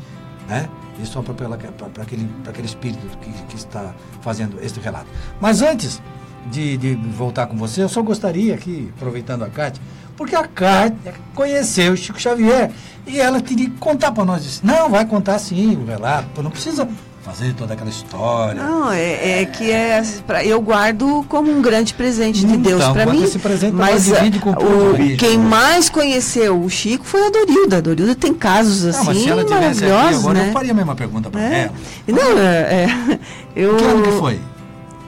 né? 0.47 0.67
E 1.01 1.05
só 1.05 1.21
para 1.21 1.35
aquele, 2.01 2.27
aquele 2.47 2.67
espírito 2.67 3.17
que, 3.19 3.31
que 3.31 3.55
está 3.55 3.93
fazendo 4.21 4.59
este 4.61 4.79
relato. 4.79 5.05
Mas 5.39 5.61
antes 5.61 6.01
de, 6.51 6.75
de 6.77 6.95
voltar 6.95 7.45
com 7.45 7.55
você, 7.55 7.83
eu 7.83 7.89
só 7.89 8.01
gostaria 8.01 8.55
aqui, 8.55 8.91
aproveitando 8.97 9.43
a 9.43 9.49
Cátia, 9.49 9.81
porque 10.17 10.35
a 10.35 10.45
Cátia 10.47 11.13
conheceu 11.33 11.93
o 11.93 11.97
Chico 11.97 12.19
Xavier 12.19 12.71
e 13.05 13.19
ela 13.19 13.39
teria 13.39 13.69
que 13.69 13.77
contar 13.77 14.11
para 14.11 14.25
nós 14.25 14.43
isso. 14.43 14.65
Não, 14.65 14.89
vai 14.89 15.05
contar 15.05 15.39
sim 15.39 15.75
o 15.75 15.85
relato, 15.85 16.41
não 16.41 16.51
precisa 16.51 16.87
fazer 17.21 17.53
toda 17.53 17.73
aquela 17.73 17.89
história. 17.89 18.61
Não, 18.63 18.91
é, 18.91 19.41
é 19.41 19.45
que 19.45 19.69
é 19.71 20.01
pra- 20.25 20.43
eu 20.43 20.59
guardo 20.61 21.23
como 21.27 21.51
um 21.51 21.61
grande 21.61 21.93
presente 21.93 22.39
de 22.39 22.45
Então, 22.53 22.61
Deus 22.61 22.83
para 22.89 23.03
quando 23.03 23.17
mim. 23.17 23.23
esse 23.23 23.37
presente 23.39 23.73
mas 23.73 24.05
divide 24.05 24.39
com 24.39 24.51
o 24.51 24.53
o, 24.93 25.17
quem 25.17 25.37
mais 25.37 25.89
conheceu 25.89 26.59
o 26.61 26.69
Chico 26.69 27.03
foi 27.05 27.27
a 27.27 27.29
Dorilda. 27.29 27.77
A 27.77 27.81
Dorilda 27.81 28.15
tem 28.15 28.33
casos 28.33 28.83
Não, 28.83 29.03
mas 29.03 29.09
assim 29.17 29.23
se 29.25 29.29
ela 29.29 29.43
tivesse 29.43 29.83
aqui 29.83 29.91
maravilhosos, 29.91 30.19
agora, 30.25 30.39
né? 30.39 30.49
eu 30.49 30.53
faria 30.53 30.71
a 30.71 30.75
mesma 30.75 30.95
pergunta 30.95 31.29
para 31.29 31.41
É. 31.41 31.61
ela. 31.63 31.73
Não, 32.07 32.37
é, 32.39 32.85
é, 32.85 33.19
eu 33.55 33.75
Que 33.77 33.83
ano 33.83 34.03
que 34.03 34.11
foi? 34.13 34.39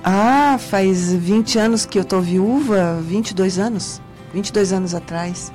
Ah, 0.04 0.58
faz 0.60 1.14
20 1.14 1.58
anos 1.60 1.86
que 1.86 1.98
eu 1.98 2.04
tô 2.04 2.20
viúva, 2.22 3.00
22 3.08 3.58
anos. 3.60 4.02
22 4.34 4.74
anos 4.74 4.94
atrás. 4.96 5.52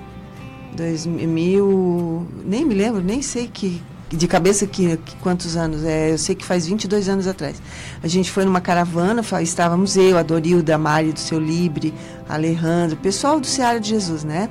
2000, 0.75 2.27
nem 2.45 2.65
me 2.65 2.75
lembro, 2.75 3.03
nem 3.03 3.23
sei 3.23 3.49
que 3.53 3.83
de 4.09 4.29
cabeça 4.29 4.67
que, 4.67 4.97
que 4.99 5.17
quantos 5.17 5.57
anos 5.57 5.85
é, 5.85 6.13
eu 6.13 6.19
sei 6.19 6.35
que 6.35 6.45
faz 6.45 6.67
22 6.67 7.09
anos 7.09 7.27
atrás. 7.27 7.61
A 8.03 8.07
gente 8.07 8.31
foi 8.31 8.45
numa 8.45 8.61
caravana, 8.61 9.23
estávamos 9.43 9.97
eu, 9.97 10.17
a 10.17 10.23
Dorilda, 10.23 10.75
a 10.75 10.79
Mari 10.79 11.13
do 11.13 11.21
Seu 11.21 11.41
Libre, 11.41 11.93
Alejandro, 12.29 12.97
pessoal 12.97 13.41
do 13.41 13.47
Seara 13.47 13.81
de 13.81 13.89
Jesus, 13.89 14.23
né? 14.23 14.49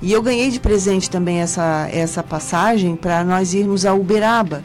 E 0.00 0.12
eu 0.12 0.22
ganhei 0.22 0.50
de 0.50 0.60
presente 0.60 1.10
também 1.10 1.40
essa, 1.40 1.88
essa 1.92 2.22
passagem 2.22 2.94
para 2.94 3.24
nós 3.24 3.52
irmos 3.52 3.84
a 3.84 3.92
Uberaba. 3.92 4.62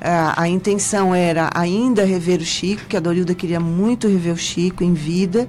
A, 0.00 0.42
a 0.42 0.48
intenção 0.48 1.14
era 1.14 1.50
ainda 1.52 2.04
rever 2.04 2.40
o 2.40 2.44
Chico, 2.44 2.86
que 2.86 2.96
a 2.96 3.00
Dorilda 3.00 3.34
queria 3.34 3.58
muito 3.58 4.06
rever 4.06 4.32
o 4.32 4.38
Chico 4.38 4.84
em 4.84 4.94
vida. 4.94 5.48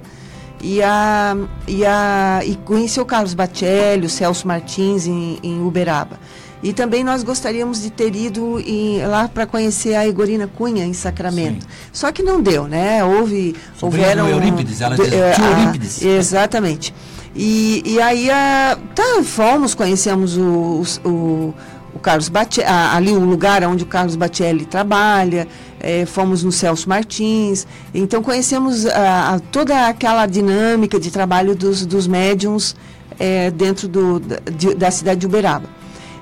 E, 0.60 0.82
a, 0.82 1.36
e, 1.68 1.86
a, 1.86 2.40
e 2.44 2.56
conhecer 2.56 3.00
o 3.00 3.04
Carlos 3.04 3.32
Batelli, 3.32 4.06
o 4.06 4.10
Celso 4.10 4.46
Martins 4.46 5.06
em, 5.06 5.38
em 5.40 5.64
Uberaba. 5.64 6.18
E 6.62 6.72
também 6.72 7.04
nós 7.04 7.22
gostaríamos 7.22 7.82
de 7.82 7.90
ter 7.90 8.14
ido 8.16 8.58
em- 8.60 9.00
lá 9.06 9.28
para 9.28 9.46
conhecer 9.46 9.94
a 9.94 10.06
Egorina 10.06 10.48
Cunha 10.48 10.84
em 10.84 10.92
Sacramento. 10.92 11.64
Só 11.92 12.10
que 12.10 12.22
não 12.22 12.40
deu, 12.40 12.66
né? 12.66 13.04
Houve, 13.04 13.54
do 14.24 14.28
Eurípides, 14.28 14.80
ela 14.80 14.96
diz, 14.96 15.08
tio 15.08 15.44
a- 15.44 15.50
Eurípides. 15.60 16.02
Exatamente. 16.02 16.92
E, 17.34 17.82
e 17.86 18.00
aí 18.00 18.28
a, 18.30 18.76
tá, 18.94 19.22
fomos, 19.22 19.72
conhecemos 19.74 20.36
o, 20.36 20.82
o, 21.04 21.54
o 21.94 21.98
Carlos 22.00 22.28
Batelli, 22.28 22.66
ali 22.68 23.12
o 23.12 23.20
lugar 23.20 23.62
onde 23.62 23.84
o 23.84 23.86
Carlos 23.86 24.16
Batelli 24.16 24.64
trabalha, 24.64 25.46
eh, 25.78 26.06
fomos 26.06 26.42
no 26.42 26.50
Celso 26.50 26.88
Martins, 26.88 27.66
então 27.94 28.20
conhecemos 28.20 28.84
a- 28.86 29.34
a- 29.34 29.38
toda 29.52 29.86
aquela 29.86 30.26
dinâmica 30.26 30.98
de 30.98 31.10
trabalho 31.12 31.54
dos, 31.54 31.86
dos 31.86 32.08
médiums 32.08 32.74
eh, 33.20 33.50
dentro 33.52 33.86
do, 33.86 34.18
da, 34.18 34.38
de- 34.50 34.74
da 34.74 34.90
cidade 34.90 35.20
de 35.20 35.26
Uberaba. 35.26 35.77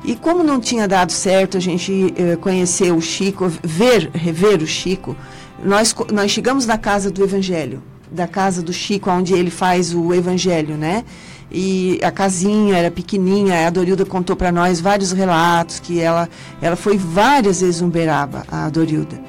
E 0.07 0.15
como 0.15 0.45
não 0.45 0.61
tinha 0.61 0.87
dado 0.87 1.11
certo 1.11 1.57
a 1.57 1.61
gente 1.61 2.15
eh, 2.17 2.37
conhecer 2.37 2.93
o 2.93 3.01
Chico, 3.01 3.51
ver, 3.63 4.09
rever 4.15 4.63
o 4.63 4.67
Chico, 4.67 5.17
nós, 5.65 5.93
nós 6.13 6.31
chegamos 6.31 6.65
na 6.65 6.79
casa 6.79 7.11
do 7.11 7.25
Evangelho, 7.25 7.83
da 8.11 8.29
casa 8.29 8.63
do 8.63 8.73
Chico, 8.73 9.11
onde 9.11 9.35
ele 9.35 9.51
faz 9.51 9.93
o 9.93 10.15
Evangelho, 10.15 10.77
né? 10.77 11.05
E 11.51 11.99
a 12.05 12.11
casinha 12.13 12.77
era 12.77 12.91
pequenininha, 12.91 13.67
a 13.67 13.71
Dorilda 13.71 14.05
contou 14.07 14.37
para 14.37 14.53
nós 14.53 14.81
vários 14.81 15.11
relatos, 15.11 15.81
que 15.81 16.01
ela, 16.01 16.29
ela 16.63 16.77
foi 16.77 16.97
várias 16.97 17.61
vezes 17.61 17.81
em 17.81 17.85
Uberaba, 17.87 18.45
a 18.51 18.69
Dorilda. 18.69 19.21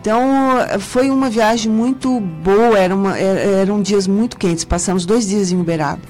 Então, 0.00 0.20
foi 0.78 1.10
uma 1.10 1.28
viagem 1.28 1.70
muito 1.70 2.20
boa, 2.20 2.78
era 2.78 2.94
uma, 2.94 3.18
era- 3.18 3.40
eram 3.40 3.82
dias 3.82 4.06
muito 4.06 4.36
quentes, 4.36 4.64
passamos 4.64 5.04
dois 5.04 5.26
dias 5.28 5.50
em 5.52 5.60
Uberaba. 5.60 6.00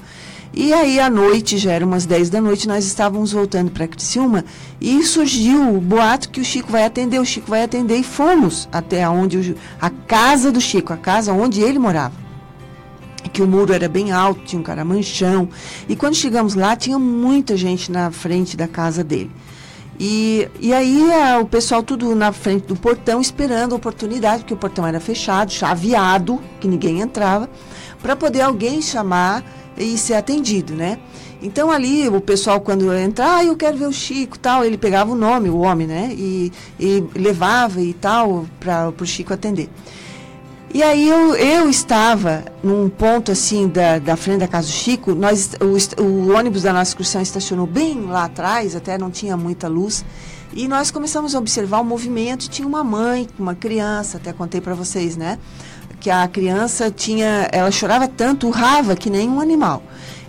E 0.53 0.73
aí, 0.73 0.99
à 0.99 1.09
noite, 1.09 1.57
já 1.57 1.71
eram 1.71 1.87
umas 1.87 2.05
10 2.05 2.29
da 2.29 2.41
noite, 2.41 2.67
nós 2.67 2.85
estávamos 2.85 3.31
voltando 3.31 3.71
para 3.71 3.87
Criciúma 3.87 4.43
e 4.81 5.01
surgiu 5.03 5.75
o 5.77 5.79
boato 5.79 6.29
que 6.29 6.41
o 6.41 6.45
Chico 6.45 6.69
vai 6.69 6.83
atender, 6.83 7.19
o 7.19 7.25
Chico 7.25 7.49
vai 7.49 7.63
atender 7.63 7.95
e 7.97 8.03
fomos 8.03 8.67
até 8.69 9.07
onde 9.07 9.37
o, 9.37 9.55
a 9.79 9.89
casa 9.89 10.51
do 10.51 10.59
Chico, 10.59 10.91
a 10.91 10.97
casa 10.97 11.31
onde 11.31 11.61
ele 11.61 11.79
morava 11.79 12.19
que 13.31 13.41
o 13.41 13.47
muro 13.47 13.71
era 13.71 13.87
bem 13.87 14.11
alto, 14.11 14.41
tinha 14.43 14.59
um 14.59 14.63
caramanchão. 14.63 15.47
E 15.87 15.95
quando 15.95 16.15
chegamos 16.15 16.53
lá, 16.53 16.75
tinha 16.75 16.99
muita 16.99 17.55
gente 17.55 17.89
na 17.89 18.11
frente 18.11 18.57
da 18.57 18.67
casa 18.67 19.05
dele. 19.05 19.31
E, 19.97 20.49
e 20.59 20.73
aí 20.73 21.09
a- 21.13 21.39
o 21.39 21.45
pessoal 21.45 21.81
tudo 21.81 22.13
na 22.13 22.33
frente 22.33 22.65
do 22.67 22.75
portão 22.75 23.21
esperando 23.21 23.71
a 23.73 23.75
oportunidade, 23.77 24.39
porque 24.39 24.53
o 24.55 24.57
portão 24.57 24.85
era 24.85 24.99
fechado, 24.99 25.49
chaveado, 25.51 26.41
que 26.59 26.67
ninguém 26.67 26.99
entrava, 26.99 27.49
para 28.01 28.17
poder 28.17 28.41
alguém 28.41 28.81
chamar 28.81 29.43
e 29.77 29.97
ser 29.97 30.15
atendido, 30.15 30.73
né? 30.73 30.99
Então 31.41 31.71
ali 31.71 32.07
o 32.07 32.21
pessoal 32.21 32.61
quando 32.61 32.93
entrar, 32.93 33.37
ah, 33.37 33.43
eu 33.43 33.55
quero 33.55 33.77
ver 33.77 33.87
o 33.87 33.91
Chico, 33.91 34.37
tal, 34.37 34.63
ele 34.63 34.77
pegava 34.77 35.11
o 35.11 35.15
nome, 35.15 35.49
o 35.49 35.57
homem, 35.57 35.87
né? 35.87 36.13
E, 36.13 36.51
e 36.79 37.03
levava 37.15 37.81
e 37.81 37.93
tal 37.93 38.45
para 38.59 38.93
o 38.99 39.05
Chico 39.05 39.33
atender. 39.33 39.69
E 40.73 40.81
aí 40.81 41.05
eu, 41.05 41.35
eu 41.35 41.69
estava 41.69 42.45
num 42.63 42.87
ponto 42.87 43.29
assim 43.29 43.67
da, 43.67 43.99
da 43.99 44.15
frente 44.15 44.39
da 44.39 44.47
casa 44.47 44.67
do 44.67 44.73
Chico, 44.73 45.13
nós, 45.13 45.51
o, 45.59 46.01
o 46.01 46.33
ônibus 46.33 46.61
da 46.61 46.71
nossa 46.71 46.91
excursão 46.91 47.21
estacionou 47.21 47.67
bem 47.67 48.05
lá 48.05 48.23
atrás, 48.23 48.73
até 48.73 48.97
não 48.97 49.11
tinha 49.11 49.35
muita 49.35 49.67
luz, 49.67 50.05
e 50.53 50.69
nós 50.69 50.89
começamos 50.89 51.35
a 51.35 51.39
observar 51.39 51.81
o 51.81 51.83
movimento, 51.83 52.49
tinha 52.49 52.65
uma 52.65 52.85
mãe, 52.85 53.27
uma 53.37 53.53
criança, 53.53 54.15
até 54.15 54.31
contei 54.31 54.61
para 54.61 54.73
vocês, 54.73 55.17
né? 55.17 55.37
Que 56.01 56.09
a 56.09 56.27
criança 56.27 56.91
tinha, 56.91 57.47
ela 57.51 57.71
chorava 57.71 58.07
tanto, 58.07 58.47
urrava 58.47 58.95
que 58.95 59.09
nem 59.09 59.29
um 59.29 59.39
animal. 59.39 59.81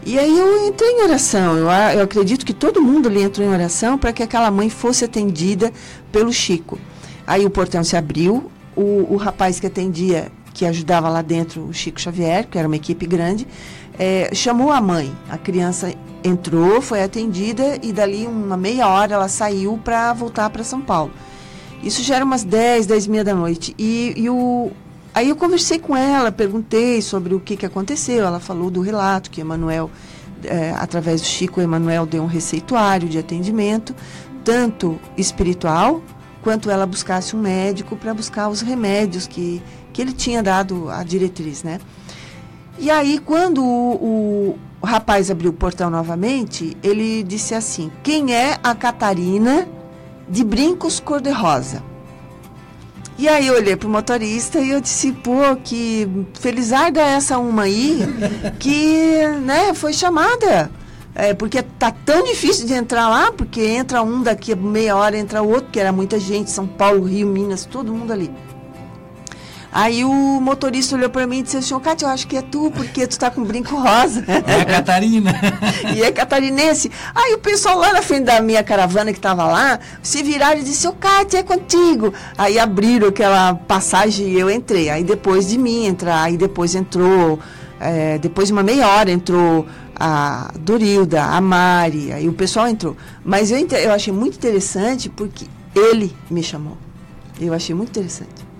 E 0.04 0.18
aí 0.18 0.38
eu 0.38 0.68
entrei 0.68 0.90
em 0.90 1.02
oração, 1.02 1.56
eu, 1.56 1.66
eu 1.66 2.02
acredito 2.04 2.44
que 2.44 2.52
todo 2.52 2.82
mundo 2.82 3.08
ali 3.08 3.22
entrou 3.22 3.46
em 3.46 3.50
oração 3.50 3.96
para 3.96 4.12
que 4.12 4.22
aquela 4.22 4.50
mãe 4.50 4.68
fosse 4.68 5.04
atendida 5.04 5.72
pelo 6.12 6.32
Chico. 6.32 6.78
Aí 7.26 7.44
o 7.46 7.50
portão 7.50 7.82
se 7.82 7.96
abriu, 7.96 8.50
o, 8.76 9.14
o 9.14 9.16
rapaz 9.16 9.58
que 9.58 9.66
atendia, 9.66 10.30
que 10.52 10.66
ajudava 10.66 11.08
lá 11.08 11.22
dentro, 11.22 11.62
o 11.66 11.72
Chico 11.72 12.00
Xavier, 12.00 12.46
que 12.48 12.58
era 12.58 12.68
uma 12.68 12.76
equipe 12.76 13.06
grande, 13.06 13.46
eh, 13.98 14.30
chamou 14.34 14.70
a 14.70 14.80
mãe. 14.80 15.12
A 15.30 15.38
criança 15.38 15.94
entrou, 16.22 16.82
foi 16.82 17.02
atendida 17.02 17.78
e 17.82 17.92
dali 17.92 18.26
uma 18.26 18.56
meia 18.56 18.88
hora 18.88 19.14
ela 19.14 19.28
saiu 19.28 19.78
para 19.82 20.12
voltar 20.12 20.50
para 20.50 20.64
São 20.64 20.80
Paulo. 20.80 21.12
Isso 21.82 22.02
já 22.02 22.16
era 22.16 22.24
umas 22.24 22.44
10, 22.44 22.86
10 22.86 23.06
e 23.06 23.10
meia 23.10 23.24
da 23.24 23.34
noite. 23.34 23.74
E, 23.78 24.14
e 24.16 24.30
o, 24.30 24.70
aí 25.14 25.28
eu 25.28 25.36
conversei 25.36 25.78
com 25.78 25.96
ela, 25.96 26.32
perguntei 26.32 27.02
sobre 27.02 27.34
o 27.34 27.40
que, 27.40 27.56
que 27.56 27.66
aconteceu. 27.66 28.24
Ela 28.24 28.40
falou 28.40 28.70
do 28.70 28.80
relato 28.80 29.30
que 29.30 29.40
Emanuel, 29.40 29.90
eh, 30.44 30.74
através 30.76 31.20
do 31.20 31.26
Chico, 31.26 31.60
Emanuel 31.60 32.06
deu 32.06 32.22
um 32.22 32.26
receituário 32.26 33.08
de 33.08 33.18
atendimento, 33.18 33.94
tanto 34.44 34.98
espiritual, 35.16 36.02
quanto 36.42 36.70
ela 36.70 36.86
buscasse 36.86 37.36
um 37.36 37.40
médico 37.40 37.96
para 37.96 38.12
buscar 38.12 38.48
os 38.48 38.60
remédios 38.60 39.26
que, 39.26 39.62
que 39.92 40.02
ele 40.02 40.12
tinha 40.12 40.42
dado 40.42 40.90
a 40.90 41.02
diretriz, 41.02 41.62
né? 41.62 41.78
E 42.78 42.90
aí, 42.90 43.18
quando 43.18 43.62
o, 43.64 44.58
o 44.80 44.86
rapaz 44.86 45.30
abriu 45.30 45.50
o 45.50 45.54
portão 45.54 45.88
novamente, 45.90 46.76
ele 46.82 47.22
disse 47.22 47.54
assim: 47.54 47.92
Quem 48.02 48.34
é 48.34 48.58
a 48.62 48.74
Catarina 48.74 49.68
de 50.28 50.42
brincos 50.42 50.98
cor-de-rosa? 50.98 51.91
E 53.18 53.28
aí 53.28 53.46
eu 53.46 53.54
olhei 53.54 53.76
pro 53.76 53.88
motorista 53.88 54.58
e 54.58 54.70
eu 54.70 54.80
disse, 54.80 55.12
pô, 55.12 55.54
que 55.62 56.08
felizarda 56.40 57.00
é 57.00 57.10
essa 57.10 57.38
uma 57.38 57.62
aí 57.62 58.00
que, 58.58 59.26
né, 59.44 59.74
foi 59.74 59.92
chamada. 59.92 60.70
É, 61.14 61.34
porque 61.34 61.62
tá 61.62 61.90
tão 61.90 62.24
difícil 62.24 62.66
de 62.66 62.72
entrar 62.72 63.08
lá, 63.08 63.30
porque 63.30 63.60
entra 63.60 64.02
um 64.02 64.22
daqui 64.22 64.52
a 64.54 64.56
meia 64.56 64.96
hora, 64.96 65.16
entra 65.16 65.42
outro, 65.42 65.70
que 65.70 65.78
era 65.78 65.92
muita 65.92 66.18
gente, 66.18 66.50
São 66.50 66.66
Paulo, 66.66 67.04
Rio, 67.04 67.26
Minas, 67.26 67.66
todo 67.66 67.92
mundo 67.92 68.12
ali. 68.12 68.30
Aí 69.72 70.04
o 70.04 70.12
motorista 70.12 70.94
olhou 70.96 71.08
para 71.08 71.26
mim 71.26 71.38
e 71.38 71.42
disse 71.42 71.56
assim, 71.56 71.78
Cátia, 71.80 72.04
eu 72.04 72.10
acho 72.10 72.26
que 72.28 72.36
é 72.36 72.42
tu, 72.42 72.70
porque 72.70 73.06
tu 73.06 73.18
tá 73.18 73.30
com 73.30 73.42
brinco 73.42 73.74
rosa. 73.74 74.22
É 74.28 74.60
a 74.60 74.64
Catarina. 74.66 75.32
e 75.96 76.02
é 76.02 76.12
catarinense. 76.12 76.90
Aí 77.14 77.32
o 77.32 77.38
pessoal 77.38 77.78
lá 77.78 77.92
na 77.92 78.02
frente 78.02 78.24
da 78.24 78.42
minha 78.42 78.62
caravana 78.62 79.12
que 79.12 79.18
estava 79.18 79.44
lá, 79.44 79.80
se 80.02 80.22
viraram 80.22 80.60
e 80.60 80.62
disse, 80.62 80.86
ô 80.86 80.92
Cátia, 80.92 81.38
é 81.38 81.42
contigo. 81.42 82.12
Aí 82.36 82.58
abriram 82.58 83.08
aquela 83.08 83.54
passagem 83.54 84.28
e 84.28 84.38
eu 84.38 84.50
entrei. 84.50 84.90
Aí 84.90 85.02
depois 85.02 85.48
de 85.48 85.56
mim 85.56 85.86
entrar, 85.86 86.22
aí 86.22 86.36
depois 86.36 86.74
entrou, 86.74 87.38
é, 87.80 88.18
depois 88.18 88.48
de 88.48 88.52
uma 88.52 88.62
meia 88.62 88.86
hora 88.86 89.10
entrou 89.10 89.66
a 89.98 90.52
Dorilda, 90.58 91.22
a 91.22 91.40
Mari, 91.40 92.12
aí 92.12 92.28
o 92.28 92.32
pessoal 92.32 92.68
entrou. 92.68 92.94
Mas 93.24 93.50
eu, 93.50 93.58
eu 93.58 93.92
achei 93.92 94.12
muito 94.12 94.34
interessante 94.34 95.08
porque 95.08 95.46
ele 95.74 96.14
me 96.30 96.42
chamou. 96.42 96.76
Eu 97.40 97.54
achei 97.54 97.74
muito 97.74 97.90
interessante. 97.90 98.51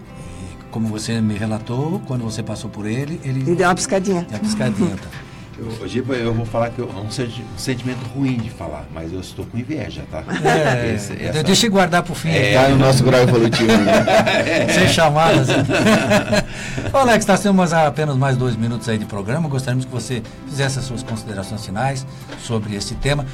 Como 0.72 0.88
você 0.88 1.20
me 1.20 1.34
relatou, 1.36 2.00
quando 2.06 2.24
você 2.24 2.42
passou 2.42 2.68
por 2.68 2.86
ele, 2.86 3.20
ele 3.22 3.40
Ele 3.42 3.54
deu 3.54 3.68
uma 3.68 3.74
piscadinha. 3.76 4.22
deu 4.22 4.30
uma 4.30 4.38
piscadinha. 4.40 4.96
Tá? 4.96 5.08
Eu, 5.80 5.86
Giba, 5.86 6.14
eu 6.14 6.32
vou 6.32 6.46
falar 6.46 6.70
que 6.70 6.78
eu- 6.80 6.90
é 6.90 6.98
um, 6.98 7.10
senti- 7.10 7.44
sentimento 7.58 8.00
ruim 8.16 8.38
de 8.38 8.48
falar, 8.50 8.86
mas 8.92 9.12
eu 9.12 9.20
estou 9.20 9.44
com 9.44 9.56
inveja, 9.58 10.02
tá? 10.10 10.24
É, 10.42 10.94
Esse- 10.94 11.12
essa- 11.22 11.42
Deixa 11.44 11.66
eu 11.66 11.70
guardar 11.70 12.02
pro 12.02 12.14
fim. 12.14 12.30
É, 12.30 12.54
Tá 12.54 12.68
no 12.70 12.78
nosso 12.78 13.04
grau 13.04 13.20
evolutivo. 13.20 13.70
Né? 13.70 14.66
Sem 14.74 14.88
chamadas. 14.88 15.48
Ô, 16.92 16.96
Alex, 16.96 17.26
nós 17.26 17.40
temos 17.40 17.72
apenas 17.72 18.16
mais 18.16 18.36
dois 18.36 18.56
minutos 18.56 18.88
aí 18.88 18.96
de 18.98 19.04
programa. 19.04 19.46
Gostaríamos 19.48 19.84
que 19.84 19.90
você 19.92 20.22
fizesse 20.48 20.78
as 20.78 20.84
suas 20.86 21.02
considerações 21.02 21.64
finais 21.64 22.06
sobre 22.42 22.74
esse 22.74 22.94
tema. 22.96 23.24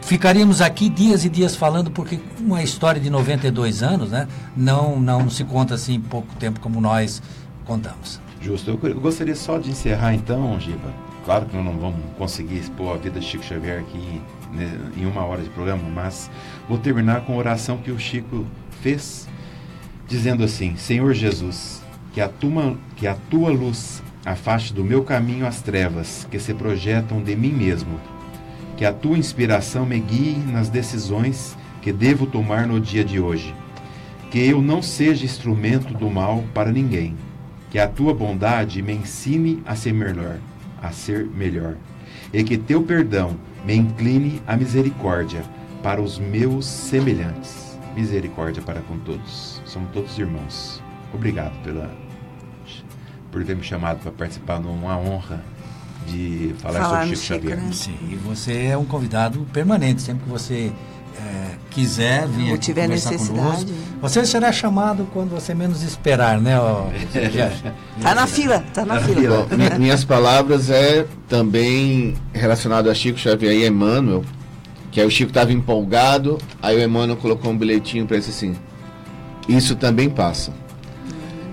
Ficaríamos 0.00 0.60
aqui 0.60 0.88
dias 0.88 1.24
e 1.24 1.28
dias 1.28 1.54
falando, 1.54 1.90
porque 1.90 2.18
uma 2.40 2.62
história 2.62 3.00
de 3.00 3.10
92 3.10 3.82
anos, 3.82 4.10
né? 4.10 4.26
Não, 4.56 4.98
não 4.98 5.28
se 5.28 5.44
conta 5.44 5.74
assim 5.74 5.94
em 5.94 6.00
pouco 6.00 6.34
tempo 6.36 6.60
como 6.60 6.80
nós 6.80 7.22
contamos. 7.64 8.20
Justo. 8.40 8.70
Eu, 8.70 9.00
gostaria 9.00 9.34
só 9.34 9.58
de 9.58 9.70
encerrar 9.70 10.14
então, 10.14 10.58
Giba. 10.58 10.92
Claro 11.24 11.44
que 11.44 11.54
nós 11.54 11.64
não 11.64 11.76
vamos 11.76 12.00
conseguir 12.16 12.56
expor 12.56 12.94
a 12.94 12.98
vida 12.98 13.20
de 13.20 13.26
Chico 13.26 13.44
Xavier 13.44 13.80
aqui 13.80 14.22
né, 14.52 14.78
em 14.96 15.04
uma 15.04 15.24
hora 15.24 15.42
de 15.42 15.50
programa, 15.50 15.82
mas 15.94 16.30
vou 16.66 16.78
terminar 16.78 17.22
com 17.22 17.34
a 17.34 17.36
oração 17.36 17.76
que 17.78 17.90
o 17.90 17.98
Chico 17.98 18.46
fez, 18.80 19.28
dizendo 20.06 20.42
assim: 20.42 20.74
Senhor 20.76 21.12
Jesus, 21.12 21.82
que 22.14 22.20
a 22.20 22.28
tua, 22.28 22.76
que 22.96 23.06
a 23.06 23.14
tua 23.14 23.50
luz 23.50 24.02
afaste 24.24 24.72
do 24.72 24.82
meu 24.82 25.04
caminho 25.04 25.46
as 25.46 25.60
trevas 25.60 26.26
que 26.30 26.38
se 26.38 26.54
projetam 26.54 27.22
de 27.22 27.36
mim 27.36 27.52
mesmo. 27.52 28.00
Que 28.78 28.86
a 28.86 28.92
tua 28.94 29.18
inspiração 29.18 29.84
me 29.84 30.00
guie 30.00 30.38
nas 30.38 30.70
decisões 30.70 31.54
que 31.82 31.92
devo 31.92 32.26
tomar 32.26 32.66
no 32.66 32.80
dia 32.80 33.04
de 33.04 33.20
hoje. 33.20 33.54
Que 34.30 34.38
eu 34.38 34.62
não 34.62 34.80
seja 34.80 35.26
instrumento 35.26 35.92
do 35.92 36.08
mal 36.08 36.42
para 36.54 36.72
ninguém 36.72 37.14
que 37.70 37.78
a 37.78 37.86
tua 37.86 38.14
bondade 38.14 38.80
me 38.82 38.94
ensine 38.94 39.62
a 39.66 39.76
ser 39.76 39.92
melhor, 39.92 40.38
a 40.82 40.90
ser 40.90 41.26
melhor, 41.26 41.76
e 42.32 42.42
que 42.42 42.56
teu 42.56 42.82
perdão 42.82 43.36
me 43.64 43.74
incline 43.74 44.40
à 44.46 44.56
misericórdia 44.56 45.42
para 45.82 46.00
os 46.00 46.18
meus 46.18 46.66
semelhantes. 46.66 47.78
Misericórdia 47.94 48.62
para 48.62 48.80
com 48.80 48.98
todos. 48.98 49.60
Somos 49.64 49.90
todos 49.92 50.18
irmãos. 50.18 50.82
Obrigado 51.12 51.60
pela 51.62 51.90
por 53.30 53.44
ter 53.44 53.54
me 53.54 53.62
chamado 53.62 53.98
para 53.98 54.10
participar 54.10 54.58
numa 54.58 54.96
honra 54.96 55.44
de 56.06 56.54
falar, 56.58 56.80
Falar 56.80 57.00
sobre 57.02 57.16
Chico 57.16 57.34
Chico, 57.34 57.48
Xavier. 57.48 57.56
né? 57.58 57.70
Sim, 57.72 57.96
e 58.10 58.16
você 58.16 58.66
é 58.66 58.76
um 58.78 58.84
convidado 58.84 59.40
permanente, 59.52 60.00
sempre 60.02 60.24
que 60.24 60.30
você 60.30 60.72
eh, 61.18 61.50
quiser 61.70 62.26
vir 62.28 62.52
Ou 62.52 62.58
tiver 62.58 62.82
conversar 62.84 63.10
necessidade. 63.10 63.44
conosco. 63.44 63.70
Você 64.00 64.24
será 64.24 64.52
chamado 64.52 65.06
quando 65.12 65.30
você 65.30 65.54
menos 65.54 65.82
esperar, 65.82 66.40
né, 66.40 66.58
ó? 66.58 66.86
Tá 68.00 68.14
na 68.14 68.26
fila, 68.26 68.64
tá 68.72 68.84
na 68.84 69.00
fila. 69.00 69.46
Minhas 69.78 70.04
palavras 70.04 70.70
é 70.70 71.04
também 71.28 72.14
relacionado 72.32 72.88
a 72.88 72.94
Chico 72.94 73.18
Xavier 73.18 73.52
e 73.52 73.66
Emmanuel, 73.66 74.24
que 74.90 75.00
aí 75.00 75.06
o 75.06 75.10
Chico 75.10 75.30
estava 75.30 75.52
empolgado, 75.52 76.38
aí 76.62 76.76
o 76.76 76.82
Emmanuel 76.82 77.16
colocou 77.16 77.50
um 77.50 77.58
bilhetinho 77.58 78.06
para 78.06 78.16
ele 78.16 78.24
assim, 78.26 78.56
isso 79.48 79.74
também 79.76 80.08
passa. 80.08 80.52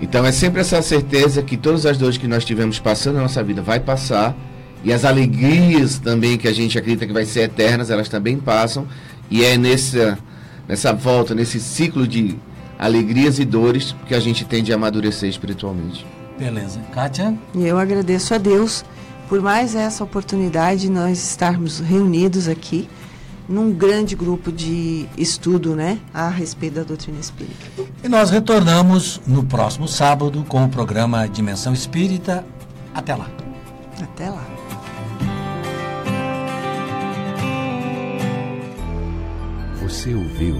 Então 0.00 0.24
é 0.24 0.32
sempre 0.32 0.60
essa 0.60 0.80
certeza 0.82 1.42
que 1.42 1.56
todas 1.56 1.86
as 1.86 1.96
dores 1.96 2.18
que 2.18 2.28
nós 2.28 2.44
tivemos 2.44 2.78
passando 2.78 3.16
na 3.16 3.22
nossa 3.22 3.42
vida 3.42 3.62
vai 3.62 3.80
passar 3.80 4.36
e 4.84 4.92
as 4.92 5.04
alegrias 5.04 5.98
também 5.98 6.36
que 6.36 6.46
a 6.46 6.52
gente 6.52 6.78
acredita 6.78 7.06
que 7.06 7.12
vai 7.12 7.24
ser 7.24 7.42
eternas, 7.42 7.90
elas 7.90 8.08
também 8.08 8.36
passam 8.36 8.86
e 9.30 9.44
é 9.44 9.56
nessa 9.56 10.18
nessa 10.68 10.92
volta, 10.92 11.34
nesse 11.34 11.60
ciclo 11.60 12.06
de 12.06 12.36
alegrias 12.78 13.38
e 13.38 13.44
dores 13.44 13.94
que 14.06 14.14
a 14.14 14.20
gente 14.20 14.44
tende 14.44 14.72
a 14.72 14.74
amadurecer 14.74 15.28
espiritualmente. 15.28 16.04
Beleza. 16.38 16.80
Kátia? 16.92 17.34
E 17.54 17.64
eu 17.64 17.78
agradeço 17.78 18.34
a 18.34 18.38
Deus 18.38 18.84
por 19.28 19.40
mais 19.40 19.74
essa 19.74 20.04
oportunidade 20.04 20.82
de 20.82 20.90
nós 20.90 21.18
estarmos 21.18 21.80
reunidos 21.80 22.48
aqui 22.48 22.88
num 23.48 23.72
grande 23.72 24.14
grupo 24.16 24.50
de 24.50 25.06
estudo, 25.16 25.74
né, 25.74 25.98
a 26.12 26.28
respeito 26.28 26.74
da 26.74 26.82
doutrina 26.82 27.18
espírita. 27.18 27.66
E 28.02 28.08
nós 28.08 28.30
retornamos 28.30 29.20
no 29.26 29.44
próximo 29.44 29.88
sábado 29.88 30.44
com 30.48 30.64
o 30.64 30.68
programa 30.68 31.28
Dimensão 31.28 31.72
Espírita. 31.72 32.44
Até 32.94 33.14
lá. 33.14 33.28
Até 34.02 34.30
lá. 34.30 34.44
Você 39.82 40.14
ouviu 40.14 40.56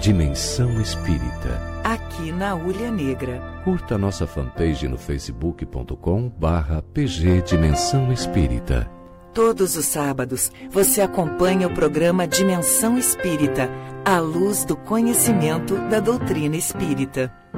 Dimensão 0.00 0.80
Espírita. 0.80 1.60
Aqui 1.84 2.32
na 2.32 2.54
Ulha 2.54 2.90
Negra. 2.90 3.40
Curta 3.64 3.98
nossa 3.98 4.26
fanpage 4.26 4.88
no 4.88 4.96
facebook.com 4.96 6.28
barra 6.28 6.82
pg 6.82 7.42
Dimensão 7.42 8.12
Espírita. 8.12 8.99
Todos 9.32 9.76
os 9.76 9.84
sábados 9.84 10.50
você 10.70 11.00
acompanha 11.00 11.68
o 11.68 11.74
programa 11.74 12.26
Dimensão 12.26 12.98
Espírita, 12.98 13.70
à 14.04 14.18
luz 14.18 14.64
do 14.64 14.76
conhecimento 14.76 15.76
da 15.88 16.00
doutrina 16.00 16.56
espírita. 16.56 17.40